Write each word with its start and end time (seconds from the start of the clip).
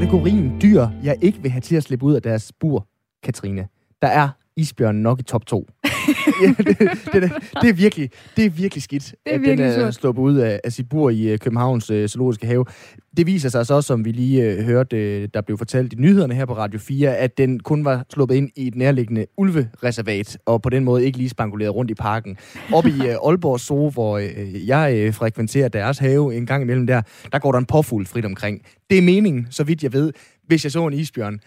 kategorien 0.00 0.60
dyr, 0.62 0.86
jeg 1.02 1.16
ikke 1.20 1.42
vil 1.42 1.50
have 1.50 1.60
til 1.60 1.76
at 1.76 1.82
slippe 1.82 2.06
ud 2.06 2.14
af 2.14 2.22
deres 2.22 2.52
bur, 2.52 2.86
Katrine, 3.22 3.68
der 4.02 4.08
er 4.08 4.28
isbjørnen 4.60 5.02
nok 5.02 5.20
i 5.20 5.22
top 5.22 5.46
2. 5.46 5.68
ja, 6.42 6.54
det, 6.58 6.66
det, 6.66 6.78
det, 7.12 7.32
det, 7.62 7.68
er 7.68 7.72
virkelig, 7.72 8.10
det 8.36 8.44
er 8.44 8.50
virkelig 8.50 8.82
skidt, 8.82 9.04
Det 9.04 9.14
er 9.26 9.34
at 9.34 9.40
virkelig 9.40 9.74
den 9.74 9.80
er 9.80 9.90
sluppet 9.90 10.22
ud 10.22 10.36
af, 10.36 10.60
af 10.64 10.72
sit 10.72 10.88
bur 10.88 11.10
i 11.10 11.28
øh, 11.28 11.38
Københavns 11.38 11.90
øh, 11.90 12.08
Zoologiske 12.08 12.46
Have. 12.46 12.64
Det 13.16 13.26
viser 13.26 13.48
sig 13.48 13.66
så, 13.66 13.82
som 13.82 14.04
vi 14.04 14.12
lige 14.12 14.44
øh, 14.44 14.64
hørte, 14.64 14.96
øh, 14.96 15.28
der 15.34 15.40
blev 15.40 15.58
fortalt 15.58 15.92
i 15.92 15.96
nyhederne 15.96 16.34
her 16.34 16.46
på 16.46 16.56
Radio 16.56 16.80
4, 16.80 17.16
at 17.16 17.38
den 17.38 17.60
kun 17.60 17.84
var 17.84 18.04
sluppet 18.12 18.34
ind 18.34 18.50
i 18.56 18.66
et 18.66 18.74
nærliggende 18.74 19.26
ulvereservat, 19.36 20.38
og 20.46 20.62
på 20.62 20.70
den 20.70 20.84
måde 20.84 21.04
ikke 21.04 21.18
lige 21.18 21.28
spanguleret 21.28 21.74
rundt 21.74 21.90
i 21.90 21.94
parken. 21.94 22.36
Oppe 22.72 22.90
i 22.90 23.08
øh, 23.08 23.16
Aalborg 23.26 23.60
Zoo, 23.60 23.90
hvor 23.90 24.18
øh, 24.18 24.68
jeg 24.68 24.94
øh, 24.96 25.14
frekventerer 25.14 25.68
deres 25.68 25.98
have 25.98 26.34
en 26.34 26.46
gang 26.46 26.62
imellem 26.62 26.86
der, 26.86 27.02
der 27.32 27.38
går 27.38 27.52
der 27.52 27.58
en 27.58 27.66
påfugl 27.66 28.06
frit 28.06 28.24
omkring. 28.24 28.62
Det 28.90 28.98
er 28.98 29.02
meningen, 29.02 29.46
så 29.50 29.64
vidt 29.64 29.82
jeg 29.82 29.92
ved, 29.92 30.12
hvis 30.46 30.64
jeg 30.64 30.72
så 30.72 30.86
en 30.86 30.92
isbjørn. 30.92 31.40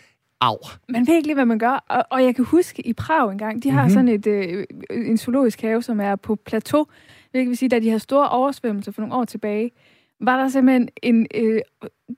Au. 0.43 0.57
Man 0.89 1.07
ved 1.07 1.15
ikke 1.15 1.27
lige, 1.27 1.35
hvad 1.35 1.45
man 1.45 1.59
gør. 1.59 1.83
Og, 1.89 2.03
og 2.09 2.23
jeg 2.23 2.35
kan 2.35 2.45
huske 2.45 2.87
i 2.87 2.93
Prag 2.93 3.31
engang, 3.31 3.63
de 3.63 3.69
har 3.71 3.81
Mhm. 3.87 3.91
mm-hmm. 3.97 4.23
sådan 4.23 4.35
et, 4.43 4.67
øh, 4.89 5.07
en 5.09 5.17
zoologisk 5.17 5.61
have, 5.61 5.83
som 5.83 5.99
er 5.99 6.15
på 6.15 6.35
plateau. 6.35 6.85
Hvilket 7.31 7.49
vil 7.49 7.57
sige, 7.57 7.69
da 7.69 7.79
de 7.79 7.87
havde 7.89 7.99
store 7.99 8.29
oversvømmelser 8.29 8.91
for 8.91 9.01
nogle 9.01 9.15
år 9.15 9.25
tilbage, 9.25 9.71
var 10.21 10.37
der 10.41 10.47
simpelthen 10.49 10.89
en 11.03 11.27
øh, 11.35 11.61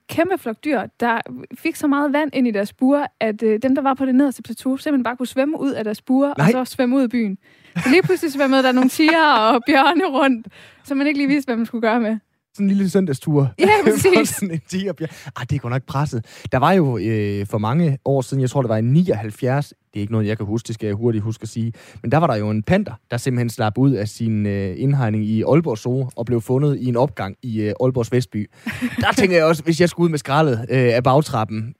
kæmpe 0.08 0.38
flok 0.38 0.56
dyr, 0.64 0.82
der 1.00 1.20
fik 1.58 1.76
så 1.76 1.86
meget 1.86 2.12
vand 2.12 2.30
ind 2.34 2.48
i 2.48 2.50
deres 2.50 2.72
bure, 2.72 3.06
at 3.20 3.42
øh, 3.42 3.58
dem, 3.62 3.74
der 3.74 3.82
var 3.82 3.94
på 3.94 4.06
det 4.06 4.14
nederste 4.14 4.42
plateau, 4.42 4.76
simpelthen 4.76 5.04
bare 5.04 5.16
kunne 5.16 5.26
svømme 5.26 5.60
ud 5.60 5.70
af 5.72 5.84
deres 5.84 6.02
bure, 6.02 6.34
Nej. 6.38 6.52
og 6.54 6.66
så 6.66 6.74
svømme 6.74 6.96
ud 6.96 7.02
af 7.02 7.10
byen. 7.10 7.38
Så 7.76 7.90
lige 7.90 8.02
pludselig 8.02 8.32
svømmede 8.32 8.62
der 8.62 8.72
nogle 8.72 8.90
tiger 8.90 9.32
og 9.32 9.62
bjørne 9.66 10.06
rundt, 10.06 10.48
som 10.84 10.96
man 10.96 11.06
ikke 11.06 11.18
lige 11.18 11.28
vidste, 11.28 11.48
hvad 11.48 11.56
man 11.56 11.66
skulle 11.66 11.82
gøre 11.82 12.00
med. 12.00 12.18
Sådan 12.56 12.66
en 12.66 12.76
lille 12.76 12.90
søndagstur. 12.90 13.52
Ja, 13.58 13.68
præcis. 13.84 14.28
sådan 14.28 14.50
en 14.50 14.60
tigerbjørn. 14.68 15.08
Ah, 15.36 15.46
det 15.50 15.56
er 15.56 15.60
godt 15.60 15.70
nok 15.70 15.82
presset. 15.86 16.24
Der 16.52 16.58
var 16.58 16.72
jo 16.72 16.98
øh, 16.98 17.46
for 17.46 17.58
mange 17.58 17.98
år 18.04 18.20
siden, 18.20 18.40
jeg 18.40 18.50
tror 18.50 18.62
det 18.62 18.68
var 18.68 18.76
i 18.76 18.82
79, 18.82 19.68
det 19.68 19.74
er 19.94 20.00
ikke 20.00 20.12
noget, 20.12 20.26
jeg 20.26 20.36
kan 20.36 20.46
huske, 20.46 20.66
det 20.66 20.74
skal 20.74 20.86
jeg 20.86 20.94
hurtigt 20.96 21.24
huske 21.24 21.42
at 21.42 21.48
sige, 21.48 21.72
men 22.02 22.12
der 22.12 22.18
var 22.18 22.26
der 22.26 22.36
jo 22.36 22.50
en 22.50 22.62
panter, 22.62 22.92
der 23.10 23.16
simpelthen 23.16 23.50
slap 23.50 23.78
ud 23.78 23.90
af 23.92 24.08
sin 24.08 24.46
øh, 24.46 24.74
indhegning 24.78 25.24
i 25.24 25.42
Aalborg 25.42 25.78
Zoo 25.78 26.10
og 26.16 26.26
blev 26.26 26.40
fundet 26.40 26.78
i 26.78 26.86
en 26.86 26.96
opgang 26.96 27.36
i 27.42 27.60
øh, 27.60 27.72
Aalborgs 27.80 28.12
Vestby. 28.12 28.50
Der 29.00 29.12
tænker 29.16 29.36
jeg 29.36 29.44
også, 29.44 29.62
hvis 29.62 29.80
jeg 29.80 29.88
skulle 29.88 30.04
ud 30.04 30.10
med 30.10 30.18
skraldet 30.18 30.66
øh, 30.70 30.94
af 30.94 31.02
bagtrappen, 31.02 31.74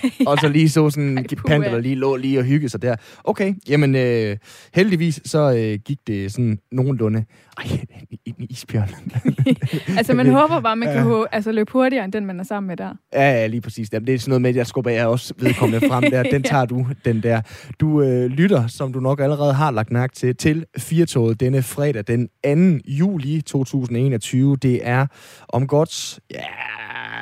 og 0.28 0.38
så 0.38 0.48
lige 0.48 0.70
så 0.70 0.90
sådan 0.90 1.18
Ej, 1.18 1.24
panter, 1.46 1.70
der 1.70 1.80
lige 1.80 1.94
lå 1.94 2.16
lige 2.16 2.38
og 2.38 2.44
hygge 2.44 2.68
sig 2.68 2.82
der. 2.82 2.96
Okay, 3.24 3.54
jamen 3.68 3.94
øh, 3.94 4.36
heldigvis 4.74 5.20
så 5.24 5.54
øh, 5.56 5.78
gik 5.84 5.98
det 6.06 6.32
sådan 6.32 6.58
nogenlunde. 6.72 7.24
Ej, 7.58 7.64
en, 8.10 8.18
en 8.38 8.46
isbjørn. 8.50 8.88
Altså, 9.98 10.14
man 10.14 10.26
håber 10.40 10.60
bare, 10.60 10.76
man 10.76 10.88
kan 10.88 11.08
ja. 11.08 11.24
altså, 11.32 11.52
løbe 11.52 11.72
hurtigere, 11.72 12.04
end 12.04 12.12
den, 12.12 12.26
man 12.26 12.40
er 12.40 12.44
sammen 12.44 12.68
med 12.68 12.76
der. 12.76 12.94
Ja, 13.12 13.30
ja, 13.30 13.46
lige 13.46 13.60
præcis. 13.60 13.92
Jamen, 13.92 14.06
det 14.06 14.14
er 14.14 14.18
sådan 14.18 14.30
noget 14.30 14.42
med, 14.42 14.50
at 14.50 14.56
jeg 14.56 14.66
skubber 14.66 14.90
jeg 14.90 15.06
også 15.06 15.34
vedkommende 15.38 15.88
frem 15.88 16.04
der. 16.10 16.22
Den 16.22 16.42
tager 16.42 16.64
du, 16.64 16.86
den 17.04 17.22
der. 17.22 17.40
Du 17.80 18.02
øh, 18.02 18.30
lytter, 18.30 18.66
som 18.66 18.92
du 18.92 19.00
nok 19.00 19.20
allerede 19.20 19.54
har 19.54 19.70
lagt 19.70 19.90
mærke 19.90 20.14
til, 20.14 20.36
til 20.36 20.64
Firtoget 20.78 21.40
denne 21.40 21.62
fredag, 21.62 22.04
den 22.06 22.28
2. 22.78 22.82
juli 22.88 23.40
2021. 23.40 24.56
Det 24.56 24.80
er 24.82 25.06
om 25.48 25.66
godt, 25.66 26.20
ja, 26.30 26.42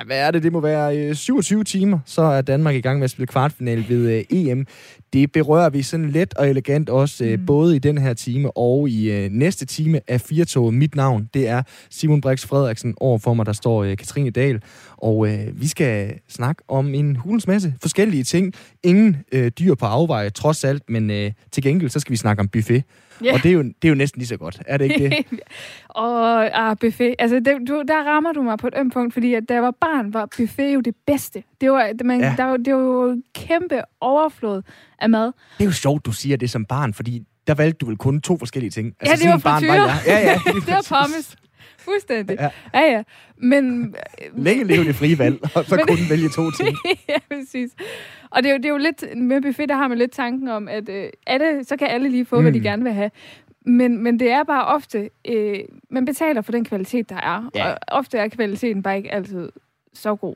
hvad 0.06 0.18
er 0.18 0.30
det? 0.30 0.42
Det 0.42 0.52
må 0.52 0.60
være 0.60 0.98
øh, 0.98 1.14
27 1.14 1.64
timer, 1.64 1.98
så 2.06 2.22
er 2.22 2.40
Danmark 2.42 2.74
i 2.74 2.80
gang 2.80 2.98
med 2.98 3.04
at 3.04 3.10
spille 3.10 3.26
kvartfinale 3.26 3.84
ved 3.88 4.10
øh, 4.10 4.24
EM. 4.30 4.66
Det 5.12 5.32
berører 5.32 5.70
vi 5.70 5.82
sådan 5.82 6.10
let 6.10 6.34
og 6.34 6.48
elegant 6.50 6.88
også, 6.90 7.24
øh, 7.24 7.38
Mm. 7.40 7.46
både 7.46 7.76
i 7.76 7.78
den 7.78 7.98
her 7.98 8.14
time 8.14 8.56
og 8.56 8.88
i 8.88 9.10
øh, 9.12 9.30
næste 9.30 9.66
time 9.66 10.00
af 10.08 10.20
Firtoget. 10.20 10.74
Mit 10.74 10.94
navn, 10.96 11.28
det 11.34 11.48
er 11.48 11.62
Simon 11.90 12.20
Brix 12.20 12.46
Frederiksen. 12.46 12.94
Overfor 12.96 13.34
mig, 13.34 13.46
der 13.46 13.52
står 13.52 13.84
øh, 13.84 13.96
Katrine 13.96 14.30
Dahl. 14.30 14.62
Og 15.02 15.28
øh, 15.28 15.60
vi 15.60 15.68
skal 15.68 16.19
snakke 16.28 16.62
om 16.69 16.94
en 16.94 17.16
hulens 17.16 17.47
masse 17.47 17.75
forskellige 17.80 18.25
ting. 18.25 18.52
Ingen 18.82 19.16
øh, 19.32 19.48
dyr 19.58 19.75
på 19.75 19.86
afveje, 19.86 20.30
trods 20.30 20.64
alt, 20.64 20.82
men 20.91 21.10
øh, 21.10 21.32
til 21.52 21.62
gengæld, 21.62 21.91
så 21.91 22.00
skal 22.00 22.10
vi 22.12 22.16
snakke 22.16 22.41
om 22.41 22.48
buffet. 22.48 22.84
Ja. 23.25 23.32
Og 23.34 23.42
det 23.42 23.48
er, 23.48 23.52
jo, 23.52 23.62
det 23.62 23.84
er 23.84 23.88
jo 23.88 23.94
næsten 23.94 24.19
lige 24.19 24.26
så 24.28 24.36
godt, 24.36 24.62
er 24.66 24.76
det 24.76 24.84
ikke 24.84 25.08
det? 25.30 25.41
og 25.88 26.44
ah, 26.70 26.76
buffet. 26.80 27.14
Altså, 27.19 27.36
det, 27.36 27.69
du, 27.69 27.82
der 27.88 28.04
rammer 28.08 28.32
du 28.32 28.42
mig 28.42 28.58
på 28.58 28.66
et 28.66 28.75
ømt 28.76 28.92
punkt, 28.92 29.12
fordi 29.14 29.34
at 29.34 29.42
da 29.48 29.54
jeg 29.54 29.62
var 29.62 29.75
barn, 29.80 30.14
var 30.14 30.28
buffet 30.36 30.75
jo 30.75 30.80
det 30.80 30.94
bedste. 31.06 31.42
Det 31.60 31.70
var, 31.70 31.91
man, 32.04 32.20
Ja. 32.20 32.26
ja. 32.26 32.34
der, 32.36 32.44
var- 32.44 32.56
det 32.56 32.75
var 32.75 32.80
jo 32.80 33.22
kæmpe 33.34 33.80
overflod 34.00 34.62
af 34.98 35.10
mad. 35.10 35.26
Det 35.26 35.32
er 35.60 35.64
jo 35.64 35.72
sjovt, 35.72 36.06
du 36.06 36.12
siger 36.12 36.36
det 36.36 36.50
som 36.50 36.64
barn, 36.64 36.94
fordi 36.94 37.22
der 37.46 37.54
valgte 37.54 37.78
du 37.78 37.86
vel 37.86 37.96
kun 37.96 38.20
to 38.20 38.38
forskellige 38.38 38.70
ting. 38.70 38.94
Altså, 39.00 39.12
Ja, 39.12 39.16
det 39.22 39.28
var 39.28 39.34
en 39.36 39.41
barn 39.42 39.60
frityre. 39.62 39.75
jeg. 39.86 39.98
Ja, 40.06 40.19
ja. 40.19 40.38
lige 40.46 40.60
det 40.66 40.75
var 40.75 40.86
pommes. 41.02 41.36
Fuldstændig. 41.84 42.36
Ja. 42.41 42.48
Ja, 42.74 42.80
ja. 42.92 43.02
Men... 43.36 43.94
Længe 44.36 44.64
leve 44.64 44.84
det 44.84 44.94
frie 44.94 45.18
valg, 45.18 45.38
og 45.54 45.64
så 45.64 45.76
Men- 45.76 45.86
kun 45.86 45.96
vælge 46.10 46.28
to 46.28 46.50
ting. 46.60 46.76
ja, 47.08 47.16
præcis. 47.28 47.70
Og 48.30 48.42
det 48.42 48.48
er, 48.48 48.52
jo, 48.52 48.56
det 48.56 48.64
er 48.64 48.68
jo 48.70 48.76
lidt, 48.76 49.04
med 49.16 49.42
buffet, 49.42 49.68
der 49.68 49.76
har 49.76 49.88
man 49.88 49.98
lidt 49.98 50.12
tanken 50.12 50.48
om, 50.48 50.69
at 50.69 50.88
øh, 50.88 51.08
alle, 51.26 51.64
så 51.64 51.76
kan 51.76 51.88
alle 51.88 52.08
lige 52.08 52.24
få, 52.24 52.36
mm. 52.36 52.42
hvad 52.42 52.52
de 52.52 52.58
Mm. 52.58 52.62
gerne 52.64 52.82
vil 52.82 52.92
have. 52.92 53.10
Men, 53.66 54.02
men 54.02 54.19
det 54.20 54.30
er 54.30 54.44
bare 54.44 54.64
ofte, 54.66 55.10
øh, 55.28 55.58
man 55.90 56.04
betaler 56.04 56.42
for 56.42 56.52
den 56.52 56.64
kvalitet, 56.64 57.08
der 57.08 57.16
er. 57.16 57.50
Ja. 57.54 57.70
Og 57.72 57.78
ofte 57.88 58.19
er 58.19 58.28
kvaliteten 58.28 58.82
bare 58.82 58.96
ikke 58.96 59.12
altid 59.12 59.48
så 59.94 60.14
god. 60.16 60.34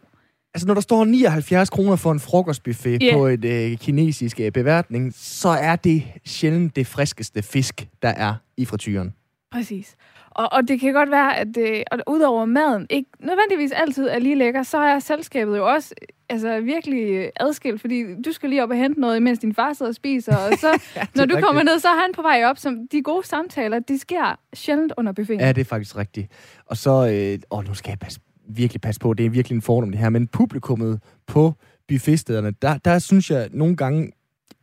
Altså, 0.54 0.66
når 0.66 0.74
der 0.74 0.80
står 0.80 1.04
79 1.04 1.70
kroner 1.70 1.96
for 1.96 2.12
en 2.12 2.20
frokostbuffet 2.20 3.02
Ja. 3.02 3.12
på 3.16 3.26
et 3.26 3.44
øh, 3.44 3.76
kinesisk 3.78 4.40
øh, 4.40 4.52
beværtning, 4.52 5.12
så 5.16 5.48
er 5.48 5.76
det 5.76 6.02
sjældent 6.26 6.76
det 6.76 6.86
friskeste 6.86 7.42
fisk, 7.42 7.88
der 8.02 8.08
er 8.08 8.34
i 8.56 8.64
frityren. 8.64 9.14
Præcis. 9.52 9.96
Og, 10.34 10.52
og 10.52 10.68
det 10.68 10.80
kan 10.80 10.92
godt 10.92 11.10
være, 11.10 11.36
at 11.36 11.56
øh, 11.58 11.82
og 11.90 11.98
udover 12.06 12.44
maden 12.44 12.86
ikke 12.90 13.10
nødvendigvis 13.20 13.72
altid 13.72 14.08
er 14.08 14.18
lige 14.18 14.34
lækker, 14.34 14.62
så 14.62 14.78
er 14.78 14.98
selskabet 14.98 15.56
jo 15.56 15.72
også 15.72 15.94
altså, 16.28 16.60
virkelig 16.60 17.02
øh, 17.02 17.28
adskilt, 17.40 17.80
fordi 17.80 18.22
du 18.22 18.32
skal 18.32 18.50
lige 18.50 18.62
op 18.62 18.70
og 18.70 18.76
hente 18.76 19.00
noget, 19.00 19.22
mens 19.22 19.38
din 19.38 19.54
far 19.54 19.72
sidder 19.72 19.90
og 19.90 19.94
spiser, 19.94 20.36
og 20.36 20.52
så, 20.58 20.68
når 21.16 21.24
du 21.24 21.34
rigtigt. 21.34 21.46
kommer 21.46 21.62
ned, 21.62 21.78
så 21.78 21.88
er 21.88 22.00
han 22.02 22.10
på 22.14 22.22
vej 22.22 22.44
op. 22.44 22.58
Som 22.58 22.88
de 22.92 23.02
gode 23.02 23.26
samtaler, 23.26 23.78
de 23.78 23.98
sker 23.98 24.40
sjældent 24.54 24.92
under 24.96 25.12
buffeten. 25.12 25.40
Ja, 25.40 25.52
det 25.52 25.60
er 25.60 25.64
faktisk 25.64 25.96
rigtigt. 25.96 26.32
Og 26.66 26.76
så, 26.76 26.90
øh, 26.90 27.38
åh, 27.50 27.64
nu 27.68 27.74
skal 27.74 27.90
jeg 27.90 27.98
passe, 27.98 28.20
virkelig 28.48 28.80
passe 28.80 29.00
på, 29.00 29.14
det 29.14 29.26
er 29.26 29.30
virkelig 29.30 29.56
en 29.56 29.62
fordom 29.62 29.90
det 29.90 30.00
her, 30.00 30.08
men 30.08 30.26
publikummet 30.26 31.00
på 31.26 31.52
buffetstederne, 31.88 32.50
der, 32.62 32.78
der 32.78 32.98
synes 32.98 33.30
jeg 33.30 33.48
nogle 33.52 33.76
gange, 33.76 34.12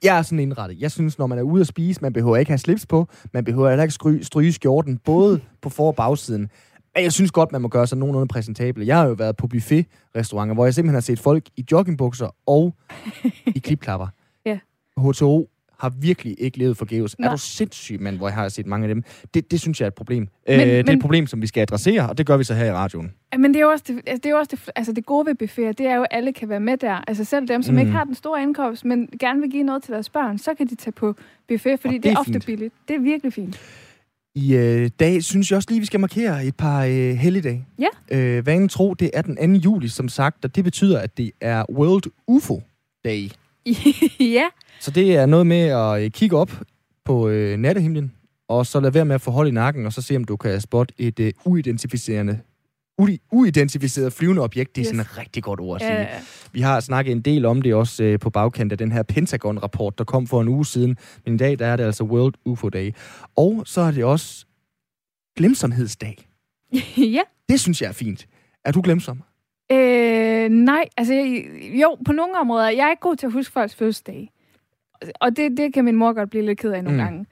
jeg 0.03 0.17
er 0.17 0.21
sådan 0.21 0.39
indrettet. 0.39 0.79
Jeg 0.81 0.91
synes, 0.91 1.17
når 1.19 1.27
man 1.27 1.37
er 1.37 1.41
ude 1.41 1.61
at 1.61 1.67
spise, 1.67 2.01
man 2.01 2.13
behøver 2.13 2.37
ikke 2.37 2.51
have 2.51 2.57
slips 2.57 2.85
på, 2.85 3.07
man 3.33 3.43
behøver 3.43 3.69
heller 3.69 3.83
ikke 3.83 3.93
stry, 3.93 4.19
stryge 4.21 4.53
skjorten, 4.53 4.97
både 4.97 5.41
på 5.61 5.69
for- 5.69 5.87
og 5.87 5.95
bagsiden. 5.95 6.49
Men 6.95 7.03
jeg 7.03 7.11
synes 7.11 7.31
godt, 7.31 7.51
man 7.51 7.61
må 7.61 7.67
gøre 7.67 7.87
sig 7.87 7.97
nogenlunde 7.97 8.27
præsentabel. 8.27 8.85
Jeg 8.85 8.97
har 8.97 9.05
jo 9.07 9.13
været 9.13 9.37
på 9.37 9.47
buffet-restauranter, 9.47 10.53
hvor 10.53 10.65
jeg 10.65 10.73
simpelthen 10.73 10.93
har 10.95 11.01
set 11.01 11.19
folk 11.19 11.43
i 11.57 11.65
joggingbukser 11.71 12.35
og 12.45 12.75
i 13.55 13.59
klipklapper. 13.65 14.07
Ja. 14.45 14.59
H2O 14.99 15.50
har 15.81 15.89
virkelig 15.89 16.35
ikke 16.39 16.57
levet 16.57 16.77
forgæves. 16.77 17.13
Er 17.13 17.17
Nej. 17.19 17.31
du 17.31 17.37
sindssyg, 17.37 18.01
mand, 18.01 18.17
hvor 18.17 18.27
jeg 18.27 18.35
har 18.35 18.49
set 18.49 18.65
mange 18.65 18.83
af 18.87 18.95
dem? 18.95 19.03
Det, 19.33 19.51
det 19.51 19.61
synes 19.61 19.79
jeg 19.79 19.85
er 19.85 19.87
et 19.87 19.93
problem. 19.93 20.27
Men, 20.47 20.57
Men- 20.57 20.59
øh, 20.59 20.65
det 20.67 20.75
er 20.75 20.79
et 20.79 20.85
men- 20.87 20.99
problem, 21.01 21.27
som 21.27 21.41
vi 21.41 21.47
skal 21.47 21.61
adressere, 21.61 22.09
og 22.09 22.17
det 22.17 22.25
gør 22.25 22.37
vi 22.37 22.43
så 22.43 22.53
her 22.53 22.65
i 22.65 22.71
radioen. 22.73 23.11
Men 23.37 23.53
det 23.53 23.55
er 23.55 23.61
jo 23.63 23.69
også 23.69 23.83
det, 23.87 23.95
altså 24.07 24.17
det, 24.23 24.25
er 24.25 24.29
jo 24.29 24.37
også 24.37 24.55
det, 24.55 24.69
altså 24.75 24.93
det 24.93 25.05
gode 25.05 25.25
ved 25.25 25.35
buffeter, 25.35 25.71
det 25.71 25.85
er 25.85 25.95
jo, 25.95 26.01
at 26.01 26.07
alle 26.11 26.33
kan 26.33 26.49
være 26.49 26.59
med 26.59 26.77
der. 26.77 27.03
Altså 27.07 27.23
selv 27.23 27.47
dem, 27.47 27.63
som 27.63 27.75
Mm. 27.75 27.79
ikke 27.79 27.91
har 27.91 28.03
den 28.03 28.15
store 28.15 28.41
indkomst, 28.41 28.85
men 28.85 29.09
gerne 29.19 29.41
vil 29.41 29.49
give 29.51 29.63
noget 29.63 29.83
til 29.83 29.93
deres 29.93 30.09
børn, 30.09 30.37
så 30.37 30.53
kan 30.53 30.67
de 30.67 30.75
tage 30.75 30.91
på 30.91 31.15
buffet, 31.47 31.79
fordi 31.79 31.87
Og 31.87 31.93
det, 31.93 32.03
det 32.03 32.09
er 32.11 32.15
er 32.15 32.19
ofte 32.19 32.31
fint. 32.33 32.45
billigt. 32.45 32.73
Det 32.87 32.95
er 32.95 32.99
virkelig 32.99 33.33
fint. 33.33 33.59
I 34.35 34.55
øh, 34.55 34.89
dag 34.99 35.23
synes 35.23 35.51
jeg 35.51 35.57
også 35.57 35.69
lige, 35.69 35.79
vi 35.79 35.85
skal 35.85 35.99
markere 35.99 36.45
et 36.45 36.55
par 36.55 36.83
øh, 36.85 36.91
helligdage. 37.15 37.65
Ja. 37.79 38.17
Øh, 38.17 38.45
vanen 38.45 38.69
tro, 38.69 38.93
det 38.93 39.09
er 39.13 39.21
den 39.21 39.35
2. 39.35 39.59
juli, 39.59 39.87
som 39.87 40.09
sagt, 40.09 40.45
og 40.45 40.55
det 40.55 40.63
betyder, 40.63 40.99
at 40.99 41.17
det 41.17 41.31
er 41.41 41.65
World 41.73 42.03
UFO 42.27 42.61
Day. 43.05 43.29
ja, 44.37 44.43
Så 44.79 44.91
det 44.91 45.15
er 45.15 45.25
noget 45.25 45.47
med 45.47 45.61
at 45.61 46.03
øh, 46.03 46.11
kigge 46.11 46.37
op 46.37 46.51
på 47.05 47.27
øh, 47.29 47.57
nattehimlen, 47.57 48.11
og 48.47 48.65
så 48.65 48.79
lade 48.79 48.93
være 48.93 49.05
med 49.05 49.15
at 49.15 49.21
få 49.21 49.31
hold 49.31 49.47
i 49.47 49.51
nakken, 49.51 49.85
og 49.85 49.93
så 49.93 50.01
se, 50.01 50.15
om 50.15 50.23
du 50.23 50.35
kan 50.37 50.61
spotte 50.61 50.93
et 50.97 51.19
øh, 51.19 51.33
uidentificerende 51.45 52.39
ui- 53.01 53.17
uidentificeret 53.31 54.13
flyvende 54.13 54.41
objekt. 54.41 54.75
Det 54.75 54.81
er 54.81 54.83
Yes. 54.83 54.87
sådan 54.87 54.99
et 54.99 55.17
rigtig 55.17 55.43
godt 55.43 55.59
ord 55.59 55.75
at 55.81 55.87
sige. 55.87 55.93
ja, 55.99 56.07
Vi 56.51 56.61
har 56.61 56.79
snakket 56.79 57.11
en 57.11 57.21
del 57.21 57.45
om 57.45 57.61
det 57.61 57.73
også 57.73 58.03
øh, 58.03 58.19
på 58.19 58.29
bagkant 58.29 58.71
af 58.71 58.77
den 58.77 58.91
her 58.91 59.03
Pentagon-rapport, 59.03 59.97
der 59.97 60.03
kom 60.03 60.27
for 60.27 60.41
en 60.41 60.47
uge 60.47 60.65
siden. 60.65 60.97
Men 61.25 61.33
i 61.33 61.37
dag, 61.37 61.59
der 61.59 61.65
er 61.67 61.75
det 61.75 61.83
altså 61.83 62.03
World 62.03 62.33
UFO 62.45 62.69
Day. 62.69 62.91
Og 63.35 63.63
så 63.65 63.81
er 63.81 63.91
det 63.91 64.03
også 64.03 64.45
glemsomhedsdag. 65.37 66.27
ja. 66.97 67.21
Det 67.49 67.59
synes 67.59 67.81
jeg 67.81 67.87
er 67.87 67.91
fint. 67.93 68.27
Er 68.65 68.71
du 68.71 68.81
glemsom? 68.81 69.23
Øh, 69.71 70.49
nej, 70.49 70.85
altså 70.97 71.13
jo, 71.81 71.97
på 72.05 72.11
nogle 72.11 72.37
områder. 72.39 72.69
Jeg 72.69 72.85
er 72.85 72.89
ikke 72.89 73.01
god 73.01 73.15
til 73.15 73.25
at 73.27 73.33
huske 73.33 73.53
folks 73.53 73.75
fødselsdag. 73.75 74.31
Og 75.19 75.37
det, 75.37 75.57
det 75.57 75.73
kan 75.73 75.85
min 75.85 75.95
mor 75.95 76.13
godt 76.13 76.29
blive 76.29 76.45
lidt 76.45 76.59
ked 76.59 76.71
af 76.71 76.83
nogle 76.83 76.99
Mm. 76.99 77.03
gange. 77.05 77.25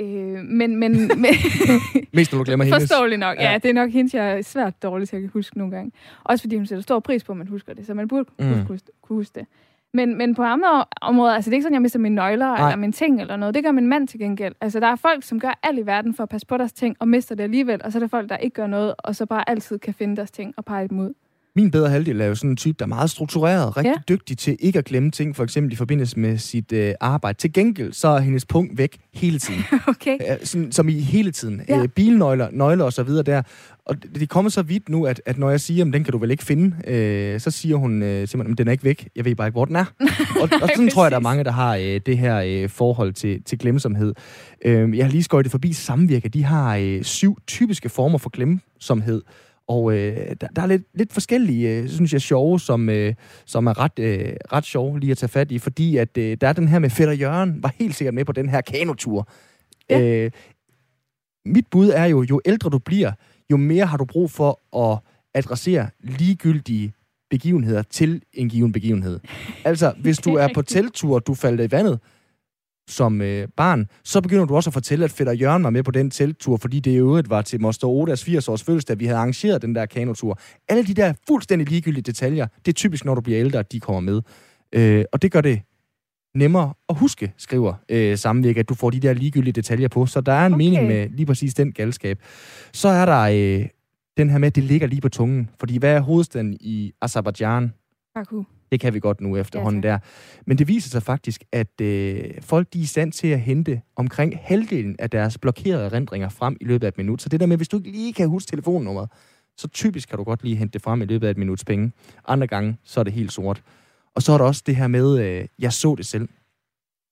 Øh, 0.00 0.44
men, 0.44 0.76
men, 0.76 0.92
men 1.22 1.30
Mest 2.14 2.32
når 2.32 2.38
du 2.38 2.44
glemmer 2.44 2.64
hendes. 2.64 2.82
forståeligt 2.82 3.18
nok. 3.20 3.36
Ja. 3.38 3.52
Ja. 3.52 3.58
det 3.58 3.68
er 3.68 3.74
nok 3.74 3.90
hende, 3.90 4.16
jeg 4.22 4.38
er 4.38 4.42
svært 4.42 4.82
dårlig 4.82 5.08
til 5.08 5.16
at 5.16 5.30
huske 5.32 5.58
nogle 5.58 5.76
gange. 5.76 5.92
Også 6.24 6.42
fordi 6.42 6.56
hun 6.56 6.66
sætter 6.66 6.82
stor 6.82 7.00
pris 7.00 7.24
på, 7.24 7.32
at 7.32 7.38
man 7.38 7.46
husker 7.46 7.74
det, 7.74 7.86
så 7.86 7.94
man 7.94 8.08
burde 8.08 8.28
Mm. 8.38 8.66
huske, 8.66 8.86
kunne 9.02 9.16
huske 9.16 9.40
det. 9.40 9.46
Men, 9.94 10.18
men 10.18 10.34
på 10.34 10.42
andre 10.42 10.84
områder, 11.00 11.34
altså 11.34 11.50
det 11.50 11.54
er 11.54 11.56
ikke 11.56 11.62
sådan, 11.62 11.74
jeg 11.74 11.82
mister 11.82 11.98
mine 11.98 12.14
nøgler. 12.14 12.46
Nej. 12.46 12.68
eller 12.68 12.76
mine 12.76 12.92
ting 12.92 13.20
eller 13.20 13.36
noget. 13.36 13.54
Det 13.54 13.64
gør 13.64 13.72
min 13.72 13.86
mand 13.86 14.08
til 14.08 14.20
gengæld. 14.20 14.54
Altså 14.60 14.80
der 14.80 14.86
er 14.86 14.96
folk, 14.96 15.22
som 15.24 15.40
gør 15.40 15.58
alt 15.62 15.78
i 15.78 15.86
verden 15.86 16.14
for 16.14 16.22
at 16.22 16.28
passe 16.28 16.46
på 16.46 16.56
deres 16.56 16.72
ting 16.72 16.96
og 16.98 17.08
mister 17.08 17.34
det 17.34 17.42
alligevel. 17.44 17.80
Og 17.84 17.92
så 17.92 17.98
er 17.98 18.00
der 18.00 18.08
folk, 18.08 18.28
der 18.28 18.36
ikke 18.36 18.54
gør 18.54 18.66
noget, 18.66 18.94
og 18.98 19.16
så 19.16 19.26
bare 19.26 19.50
altid 19.50 19.78
kan 19.78 19.94
finde 19.94 20.16
deres 20.16 20.30
ting 20.30 20.54
og 20.56 20.64
pege 20.64 20.88
dem 20.88 20.98
ud. 20.98 21.12
Min 21.56 21.70
bedre 21.70 21.90
halvdel 21.90 22.20
er 22.20 22.26
jo 22.26 22.34
sådan 22.34 22.50
en 22.50 22.56
type, 22.56 22.76
der 22.78 22.84
er 22.84 22.88
meget 22.88 23.10
struktureret, 23.10 23.76
rigtig 23.76 23.90
Ja. 24.08 24.14
dygtig 24.14 24.38
til 24.38 24.56
ikke 24.60 24.78
at 24.78 24.84
glemme 24.84 25.10
ting, 25.10 25.36
for 25.36 25.44
eksempel 25.44 25.72
i 25.72 25.76
forbindelse 25.76 26.18
med 26.18 26.38
sit 26.38 26.72
øh, 26.72 26.94
arbejde. 27.00 27.38
Til 27.38 27.52
gengæld, 27.52 27.92
så 27.92 28.08
er 28.08 28.18
hendes 28.20 28.44
punkt 28.44 28.78
væk 28.78 28.98
hele 29.14 29.38
tiden. 29.38 29.60
Okay. 29.88 30.18
Ja, 30.20 30.44
sådan, 30.44 30.72
som 30.72 30.88
i 30.88 30.92
hele 31.00 31.30
tiden. 31.32 31.62
Ja. 31.68 31.76
Ja. 31.76 31.82
Øh, 31.82 31.88
bilnøgler, 31.88 32.48
nøgler 32.52 32.84
og 32.84 32.92
så 32.92 33.02
videre 33.02 33.22
der. 33.22 33.42
Og 33.86 34.02
det, 34.02 34.20
det 34.20 34.28
kommer 34.28 34.50
så 34.50 34.62
vidt 34.62 34.88
nu, 34.88 35.06
at, 35.06 35.22
at 35.26 35.38
når 35.38 35.50
jeg 35.50 35.60
siger, 35.60 35.84
at 35.84 35.92
den 35.92 36.04
kan 36.04 36.12
du 36.12 36.18
vel 36.18 36.30
ikke 36.30 36.44
finde, 36.44 36.76
øh, 36.94 37.40
så 37.40 37.50
siger 37.50 37.76
hun 37.76 38.02
øh, 38.02 38.28
simpelthen, 38.28 38.52
at 38.52 38.58
den 38.58 38.68
er 38.68 38.72
ikke 38.72 38.84
væk. 38.84 39.08
Jeg 39.16 39.24
ved 39.24 39.34
bare 39.34 39.46
ikke, 39.46 39.54
hvor 39.54 39.64
den 39.64 39.76
er. 39.76 39.84
og, 40.42 40.48
og 40.62 40.68
sådan 40.74 40.88
tror 40.88 41.04
jeg, 41.04 41.10
der 41.10 41.16
er 41.16 41.20
mange, 41.20 41.44
der 41.44 41.50
har 41.52 41.76
øh, 41.76 42.00
det 42.06 42.18
her 42.18 42.42
øh, 42.46 42.68
forhold 42.68 43.12
til, 43.12 43.42
til 43.42 43.58
glemsomhed. 43.58 44.14
Øh, 44.64 44.96
jeg 44.96 45.04
har 45.04 45.10
lige 45.12 45.22
skøjtet 45.22 45.50
forbi 45.52 45.72
Samvirke. 45.72 46.28
De 46.28 46.44
har 46.44 46.76
øh, 46.76 47.02
syv 47.02 47.38
typiske 47.46 47.88
former 47.88 48.18
for 48.18 48.30
glemsomhed. 48.30 49.22
Og 49.68 49.92
øh, 49.92 50.36
der, 50.40 50.46
der 50.56 50.62
er 50.62 50.66
lidt, 50.66 50.82
lidt 50.94 51.12
forskellige, 51.12 51.68
øh, 51.68 51.88
synes 51.88 52.12
jeg, 52.12 52.20
sjove, 52.20 52.60
som, 52.60 52.88
øh, 52.88 53.14
som 53.44 53.66
er 53.66 53.78
ret, 53.78 53.98
øh, 53.98 54.32
ret 54.52 54.64
sjove 54.64 55.00
lige 55.00 55.10
at 55.10 55.18
tage 55.18 55.28
fat 55.28 55.52
i. 55.52 55.58
Fordi 55.58 55.96
at 55.96 56.18
øh, 56.18 56.36
der 56.40 56.48
er 56.48 56.52
den 56.52 56.68
her 56.68 56.78
med 56.78 56.90
Fætter 56.90 57.14
Jørgen, 57.14 57.62
var 57.62 57.74
helt 57.78 57.94
sikkert 57.94 58.14
med 58.14 58.24
på 58.24 58.32
den 58.32 58.48
her 58.48 58.60
kanotur. 58.60 59.28
Ja. 59.90 60.00
Øh, 60.00 60.30
mit 61.46 61.66
bud 61.70 61.88
er 61.88 62.04
jo, 62.04 62.22
jo 62.22 62.40
ældre 62.44 62.70
du 62.70 62.78
bliver, 62.78 63.12
jo 63.50 63.56
mere 63.56 63.86
har 63.86 63.96
du 63.96 64.04
brug 64.04 64.30
for 64.30 64.78
at 64.92 64.98
adressere 65.34 65.88
ligegyldige 66.00 66.92
begivenheder 67.30 67.82
til 67.82 68.22
en 68.32 68.48
given 68.48 68.72
begivenhed. 68.72 69.20
Altså, 69.64 69.94
hvis 70.00 70.18
du 70.26 70.34
er 70.34 70.48
på 70.54 70.62
teltur, 70.62 71.18
du 71.18 71.34
faldt 71.34 71.60
i 71.60 71.70
vandet 71.76 72.00
som 72.88 73.22
øh, 73.22 73.48
barn, 73.56 73.86
så 74.04 74.20
begynder 74.20 74.44
du 74.44 74.56
også 74.56 74.70
at 74.70 74.74
fortælle, 74.74 75.04
at 75.04 75.10
Fætter 75.10 75.32
Jørgen 75.32 75.64
var 75.64 75.70
med 75.70 75.82
på 75.82 75.90
den 75.90 76.10
teltur, 76.10 76.56
fordi 76.56 76.80
det 76.80 76.90
i 76.90 76.96
øvrigt 76.96 77.30
var 77.30 77.42
til 77.42 77.60
Moster 77.60 77.88
Odas 77.88 78.28
80-års 78.28 78.62
fødselsdag, 78.62 78.98
vi 78.98 79.04
havde 79.04 79.18
arrangeret 79.18 79.62
den 79.62 79.74
der 79.74 79.86
kanotur. 79.86 80.38
Alle 80.68 80.84
de 80.84 80.94
der 80.94 81.12
fuldstændig 81.28 81.68
ligegyldige 81.68 82.02
detaljer, 82.02 82.46
det 82.46 82.68
er 82.68 82.72
typisk, 82.72 83.04
når 83.04 83.14
du 83.14 83.20
bliver 83.20 83.40
ældre, 83.40 83.58
at 83.58 83.72
de 83.72 83.80
kommer 83.80 84.00
med. 84.00 84.22
Øh, 84.72 85.04
og 85.12 85.22
det 85.22 85.32
gør 85.32 85.40
det 85.40 85.60
nemmere 86.34 86.74
at 86.88 86.96
huske, 86.98 87.32
skriver 87.36 87.74
øh, 87.88 88.18
Samvirke, 88.18 88.60
at 88.60 88.68
du 88.68 88.74
får 88.74 88.90
de 88.90 89.00
der 89.00 89.12
ligegyldige 89.12 89.52
detaljer 89.52 89.88
på. 89.88 90.06
Så 90.06 90.20
der 90.20 90.32
er 90.32 90.46
en 90.46 90.54
okay. 90.54 90.64
mening 90.64 90.86
med 90.86 91.08
lige 91.08 91.26
præcis 91.26 91.54
den 91.54 91.72
galskab. 91.72 92.18
Så 92.72 92.88
er 92.88 93.06
der 93.06 93.20
øh, 93.20 93.68
den 94.16 94.30
her 94.30 94.38
med, 94.38 94.46
at 94.46 94.56
det 94.56 94.64
ligger 94.64 94.86
lige 94.86 95.00
på 95.00 95.08
tungen. 95.08 95.50
Fordi 95.58 95.78
hvad 95.78 95.92
er 95.92 96.00
hovedstaden 96.00 96.56
i 96.60 96.92
Azerbaijan? 97.02 97.72
Baku. 98.14 98.42
Det 98.72 98.80
kan 98.80 98.94
vi 98.94 99.00
godt 99.00 99.20
nu 99.20 99.36
efterhånden 99.36 99.84
Ja, 99.84 99.88
der. 99.88 99.98
Men 100.46 100.58
det 100.58 100.68
viser 100.68 100.90
sig 100.90 101.02
faktisk, 101.02 101.44
at 101.52 101.80
øh, 101.80 102.24
folk 102.40 102.72
de 102.72 102.78
er 102.78 102.82
i 102.82 102.86
stand 102.86 103.12
til 103.12 103.28
at 103.28 103.40
hente 103.40 103.82
omkring 103.96 104.38
halvdelen 104.42 104.96
af 104.98 105.10
deres 105.10 105.38
blokerede 105.38 105.84
erindringer 105.84 106.28
frem 106.28 106.56
i 106.60 106.64
løbet 106.64 106.86
af 106.86 106.88
et 106.88 106.98
minut. 106.98 107.22
Så 107.22 107.28
det 107.28 107.40
der 107.40 107.46
med, 107.46 107.56
hvis 107.56 107.68
du 107.68 107.76
ikke 107.76 107.90
lige 107.90 108.12
kan 108.12 108.28
huske 108.28 108.50
telefonnummeret, 108.50 109.10
så 109.56 109.68
typisk 109.68 110.08
kan 110.08 110.18
du 110.18 110.24
godt 110.24 110.42
lige 110.42 110.56
hente 110.56 110.72
det 110.72 110.82
frem 110.82 111.02
i 111.02 111.04
løbet 111.04 111.26
af 111.26 111.30
et 111.30 111.36
minuts 111.36 111.64
penge. 111.64 111.92
Andre 112.28 112.46
gange, 112.46 112.76
så 112.84 113.00
er 113.00 113.04
det 113.04 113.12
helt 113.12 113.32
sort. 113.32 113.62
Og 114.14 114.22
så 114.22 114.32
er 114.32 114.38
der 114.38 114.44
også 114.44 114.62
det 114.66 114.76
her 114.76 114.86
med, 114.86 115.18
øh, 115.18 115.46
jeg 115.58 115.72
så 115.72 115.94
det 115.94 116.06
selv. 116.06 116.28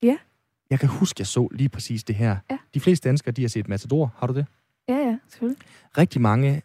Ja. 0.02 0.16
Jeg 0.70 0.80
kan 0.80 0.88
huske, 0.88 1.20
jeg 1.20 1.26
så 1.26 1.48
lige 1.52 1.68
præcis 1.68 2.04
det 2.04 2.16
her. 2.16 2.36
Ja. 2.50 2.58
De 2.74 2.80
fleste 2.80 3.08
danskere, 3.08 3.32
de 3.32 3.42
har 3.42 3.48
set 3.48 3.68
Matador. 3.68 4.14
Har 4.16 4.26
du 4.26 4.34
det? 4.34 4.46
Ja, 4.88 4.96
ja, 4.96 5.18
selvfølgelig. 5.28 5.62
rigtig 5.98 6.20
mange 6.20 6.62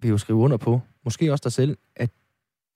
vil 0.00 0.08
jo 0.08 0.18
skrive 0.18 0.38
under 0.38 0.56
på, 0.56 0.80
måske 1.04 1.32
også 1.32 1.42
dig 1.42 1.52
selv, 1.52 1.76
at 1.96 2.10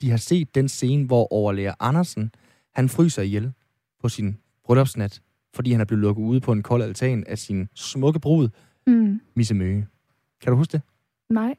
de 0.03 0.11
har 0.11 0.17
set 0.17 0.55
den 0.55 0.69
scene, 0.69 1.07
hvor 1.07 1.33
overlærer 1.33 1.75
Andersen, 1.81 2.31
han 2.75 2.89
fryser 2.89 3.23
ihjel 3.23 3.53
på 4.01 4.09
sin 4.09 4.37
bryllupsnat, 4.65 5.23
fordi 5.55 5.73
han 5.73 5.81
er 5.81 5.85
blevet 5.85 6.01
lukket 6.03 6.23
ude 6.23 6.41
på 6.41 6.53
en 6.53 6.63
kold 6.63 6.83
altan 6.83 7.25
af 7.27 7.39
sin 7.39 7.69
smukke 7.75 8.21
brud, 8.21 8.49
Mm. 8.87 9.21
Misse 9.37 9.55
Møge. 9.55 9.87
Kan 10.43 10.51
du 10.51 10.57
huske 10.57 10.73
det? 10.73 10.81
Nej, 11.31 11.55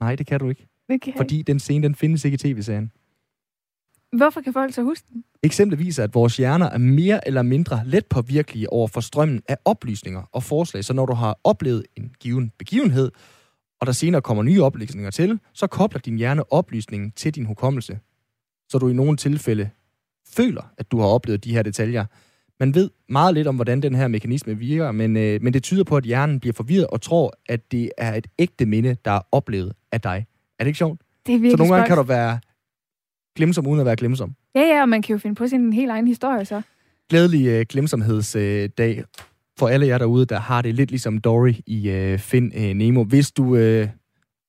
Nej, 0.00 0.16
det 0.16 0.26
kan 0.26 0.40
du 0.40 0.48
ikke. 0.48 0.68
det 0.88 1.00
kan 1.00 1.12
Fordi 1.16 1.42
den 1.42 1.58
scene, 1.58 1.82
den 1.82 1.94
findes 1.94 2.24
ikke 2.24 2.34
i 2.34 2.38
tv-serien. 2.38 2.84
ikke. 2.84 4.16
Hvorfor 4.16 4.40
kan 4.40 4.52
folk 4.52 4.74
så 4.74 4.82
huske 4.82 5.06
den? 5.12 5.24
Eksemplet 5.42 5.78
viser, 5.78 6.04
at 6.04 6.14
vores 6.14 6.36
hjerner 6.36 6.66
er 6.66 6.78
mere 6.78 7.26
eller 7.26 7.42
mindre 7.42 7.82
let 7.86 8.06
påvirkelige 8.06 8.72
over 8.72 8.88
for 8.88 9.00
strømmen 9.00 9.42
af 9.48 9.56
oplysninger 9.64 10.22
og 10.32 10.42
forslag. 10.42 10.84
Så 10.84 10.92
når 10.92 11.06
du 11.06 11.12
har 11.14 11.38
oplevet 11.44 11.86
en 11.96 12.12
given 12.20 12.52
begivenhed, 12.58 13.10
og 13.80 13.86
der 13.86 13.92
senere 13.92 14.22
kommer 14.22 14.42
nye 14.42 14.62
oplysninger 14.62 15.10
til, 15.10 15.38
så 15.52 15.66
kobler 15.66 16.00
din 16.00 16.16
hjerne 16.16 16.52
oplysningen 16.52 17.12
til 17.16 17.34
din 17.34 17.44
hukommelse. 17.44 17.98
Så 18.68 18.78
du 18.78 18.88
i 18.88 18.92
nogle 18.92 19.16
tilfælde 19.16 19.70
føler, 20.28 20.62
at 20.78 20.90
du 20.90 21.00
har 21.00 21.06
oplevet 21.06 21.44
de 21.44 21.52
her 21.52 21.62
detaljer. 21.62 22.04
Man 22.60 22.74
ved 22.74 22.90
meget 23.08 23.34
lidt 23.34 23.48
om, 23.48 23.54
hvordan 23.54 23.80
den 23.82 23.94
her 23.94 24.08
mekanisme 24.08 24.58
virker, 24.58 24.92
men, 24.92 25.16
øh, 25.16 25.42
men 25.42 25.52
det 25.52 25.62
tyder 25.62 25.84
på, 25.84 25.96
at 25.96 26.04
hjernen 26.04 26.40
bliver 26.40 26.52
forvirret 26.52 26.86
og 26.86 27.00
tror, 27.00 27.34
at 27.48 27.72
det 27.72 27.90
er 27.98 28.14
et 28.14 28.26
ægte 28.38 28.66
minde, 28.66 28.96
der 29.04 29.10
er 29.10 29.20
oplevet 29.32 29.72
af 29.92 30.00
dig. 30.00 30.26
Er 30.58 30.64
det 30.64 30.68
ikke 30.68 30.78
sjovt? 30.78 31.00
Det 31.26 31.34
er 31.34 31.38
virkelig 31.38 31.50
Så 31.50 31.56
nogle 31.56 31.74
gange 31.74 31.86
kan 31.88 31.96
du 31.96 32.02
være 32.02 32.40
glemsom, 33.36 33.66
uden 33.66 33.80
at 33.80 33.86
være 33.86 33.96
glemsom. 33.96 34.34
Ja, 34.54 34.60
ja, 34.60 34.82
og 34.82 34.88
man 34.88 35.02
kan 35.02 35.12
jo 35.12 35.18
finde 35.18 35.34
på 35.34 35.46
sin 35.46 35.72
helt 35.72 35.90
egen 35.90 36.06
historie 36.08 36.44
så. 36.44 36.62
glædelig 37.08 37.46
øh, 37.46 37.66
glemsomhedsdag 37.68 38.98
øh, 38.98 39.04
for 39.60 39.68
alle 39.68 39.86
jer 39.86 39.98
derude, 39.98 40.26
der 40.26 40.40
har 40.40 40.62
det 40.62 40.74
lidt 40.74 40.90
ligesom 40.90 41.18
Dory 41.18 41.52
i 41.66 41.90
øh, 41.90 42.18
Find 42.18 42.52
øh, 42.54 42.74
Nemo. 42.74 43.04
Hvis 43.04 43.32
du 43.32 43.56
øh, 43.56 43.88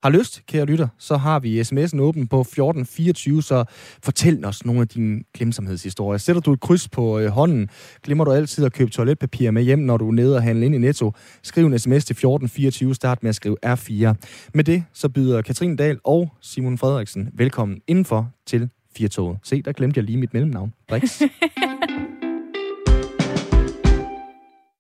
har 0.03 0.09
lyst, 0.09 0.41
kære 0.45 0.65
lytter, 0.65 0.87
så 0.99 1.17
har 1.17 1.39
vi 1.39 1.61
sms'en 1.61 1.99
åben 1.99 2.27
på 2.27 2.41
1424, 2.41 3.43
så 3.43 3.63
fortæl 4.03 4.45
os 4.45 4.65
nogle 4.65 4.81
af 4.81 4.87
dine 4.87 5.21
glemsomhedshistorier. 5.33 6.17
Sætter 6.17 6.41
du 6.41 6.53
et 6.53 6.59
kryds 6.59 6.89
på 6.89 7.19
øh, 7.19 7.27
hånden, 7.29 7.69
glemmer 8.03 8.23
du 8.23 8.31
altid 8.31 8.65
at 8.65 8.73
købe 8.73 8.91
toiletpapir 8.91 9.51
med 9.51 9.63
hjem, 9.63 9.79
når 9.79 9.97
du 9.97 10.07
er 10.07 10.11
nede 10.11 10.35
og 10.35 10.43
handler 10.43 10.65
ind 10.65 10.75
i 10.75 10.77
Netto. 10.77 11.11
Skriv 11.43 11.65
en 11.65 11.79
sms 11.79 12.05
til 12.05 12.13
1424, 12.13 12.95
start 12.95 13.23
med 13.23 13.29
at 13.29 13.35
skrive 13.35 13.57
R4. 13.65 14.13
Med 14.53 14.63
det, 14.63 14.83
så 14.93 15.09
byder 15.09 15.41
Katrine 15.41 15.77
Dahl 15.77 15.99
og 16.03 16.29
Simon 16.41 16.77
Frederiksen 16.77 17.29
velkommen 17.33 17.81
indenfor 17.87 18.29
til 18.47 18.69
Firtoget. 18.97 19.37
Se, 19.43 19.61
der 19.61 19.71
glemte 19.71 19.97
jeg 19.97 20.05
lige 20.05 20.17
mit 20.17 20.33
mellemnavn. 20.33 20.73
Brix. 20.87 21.21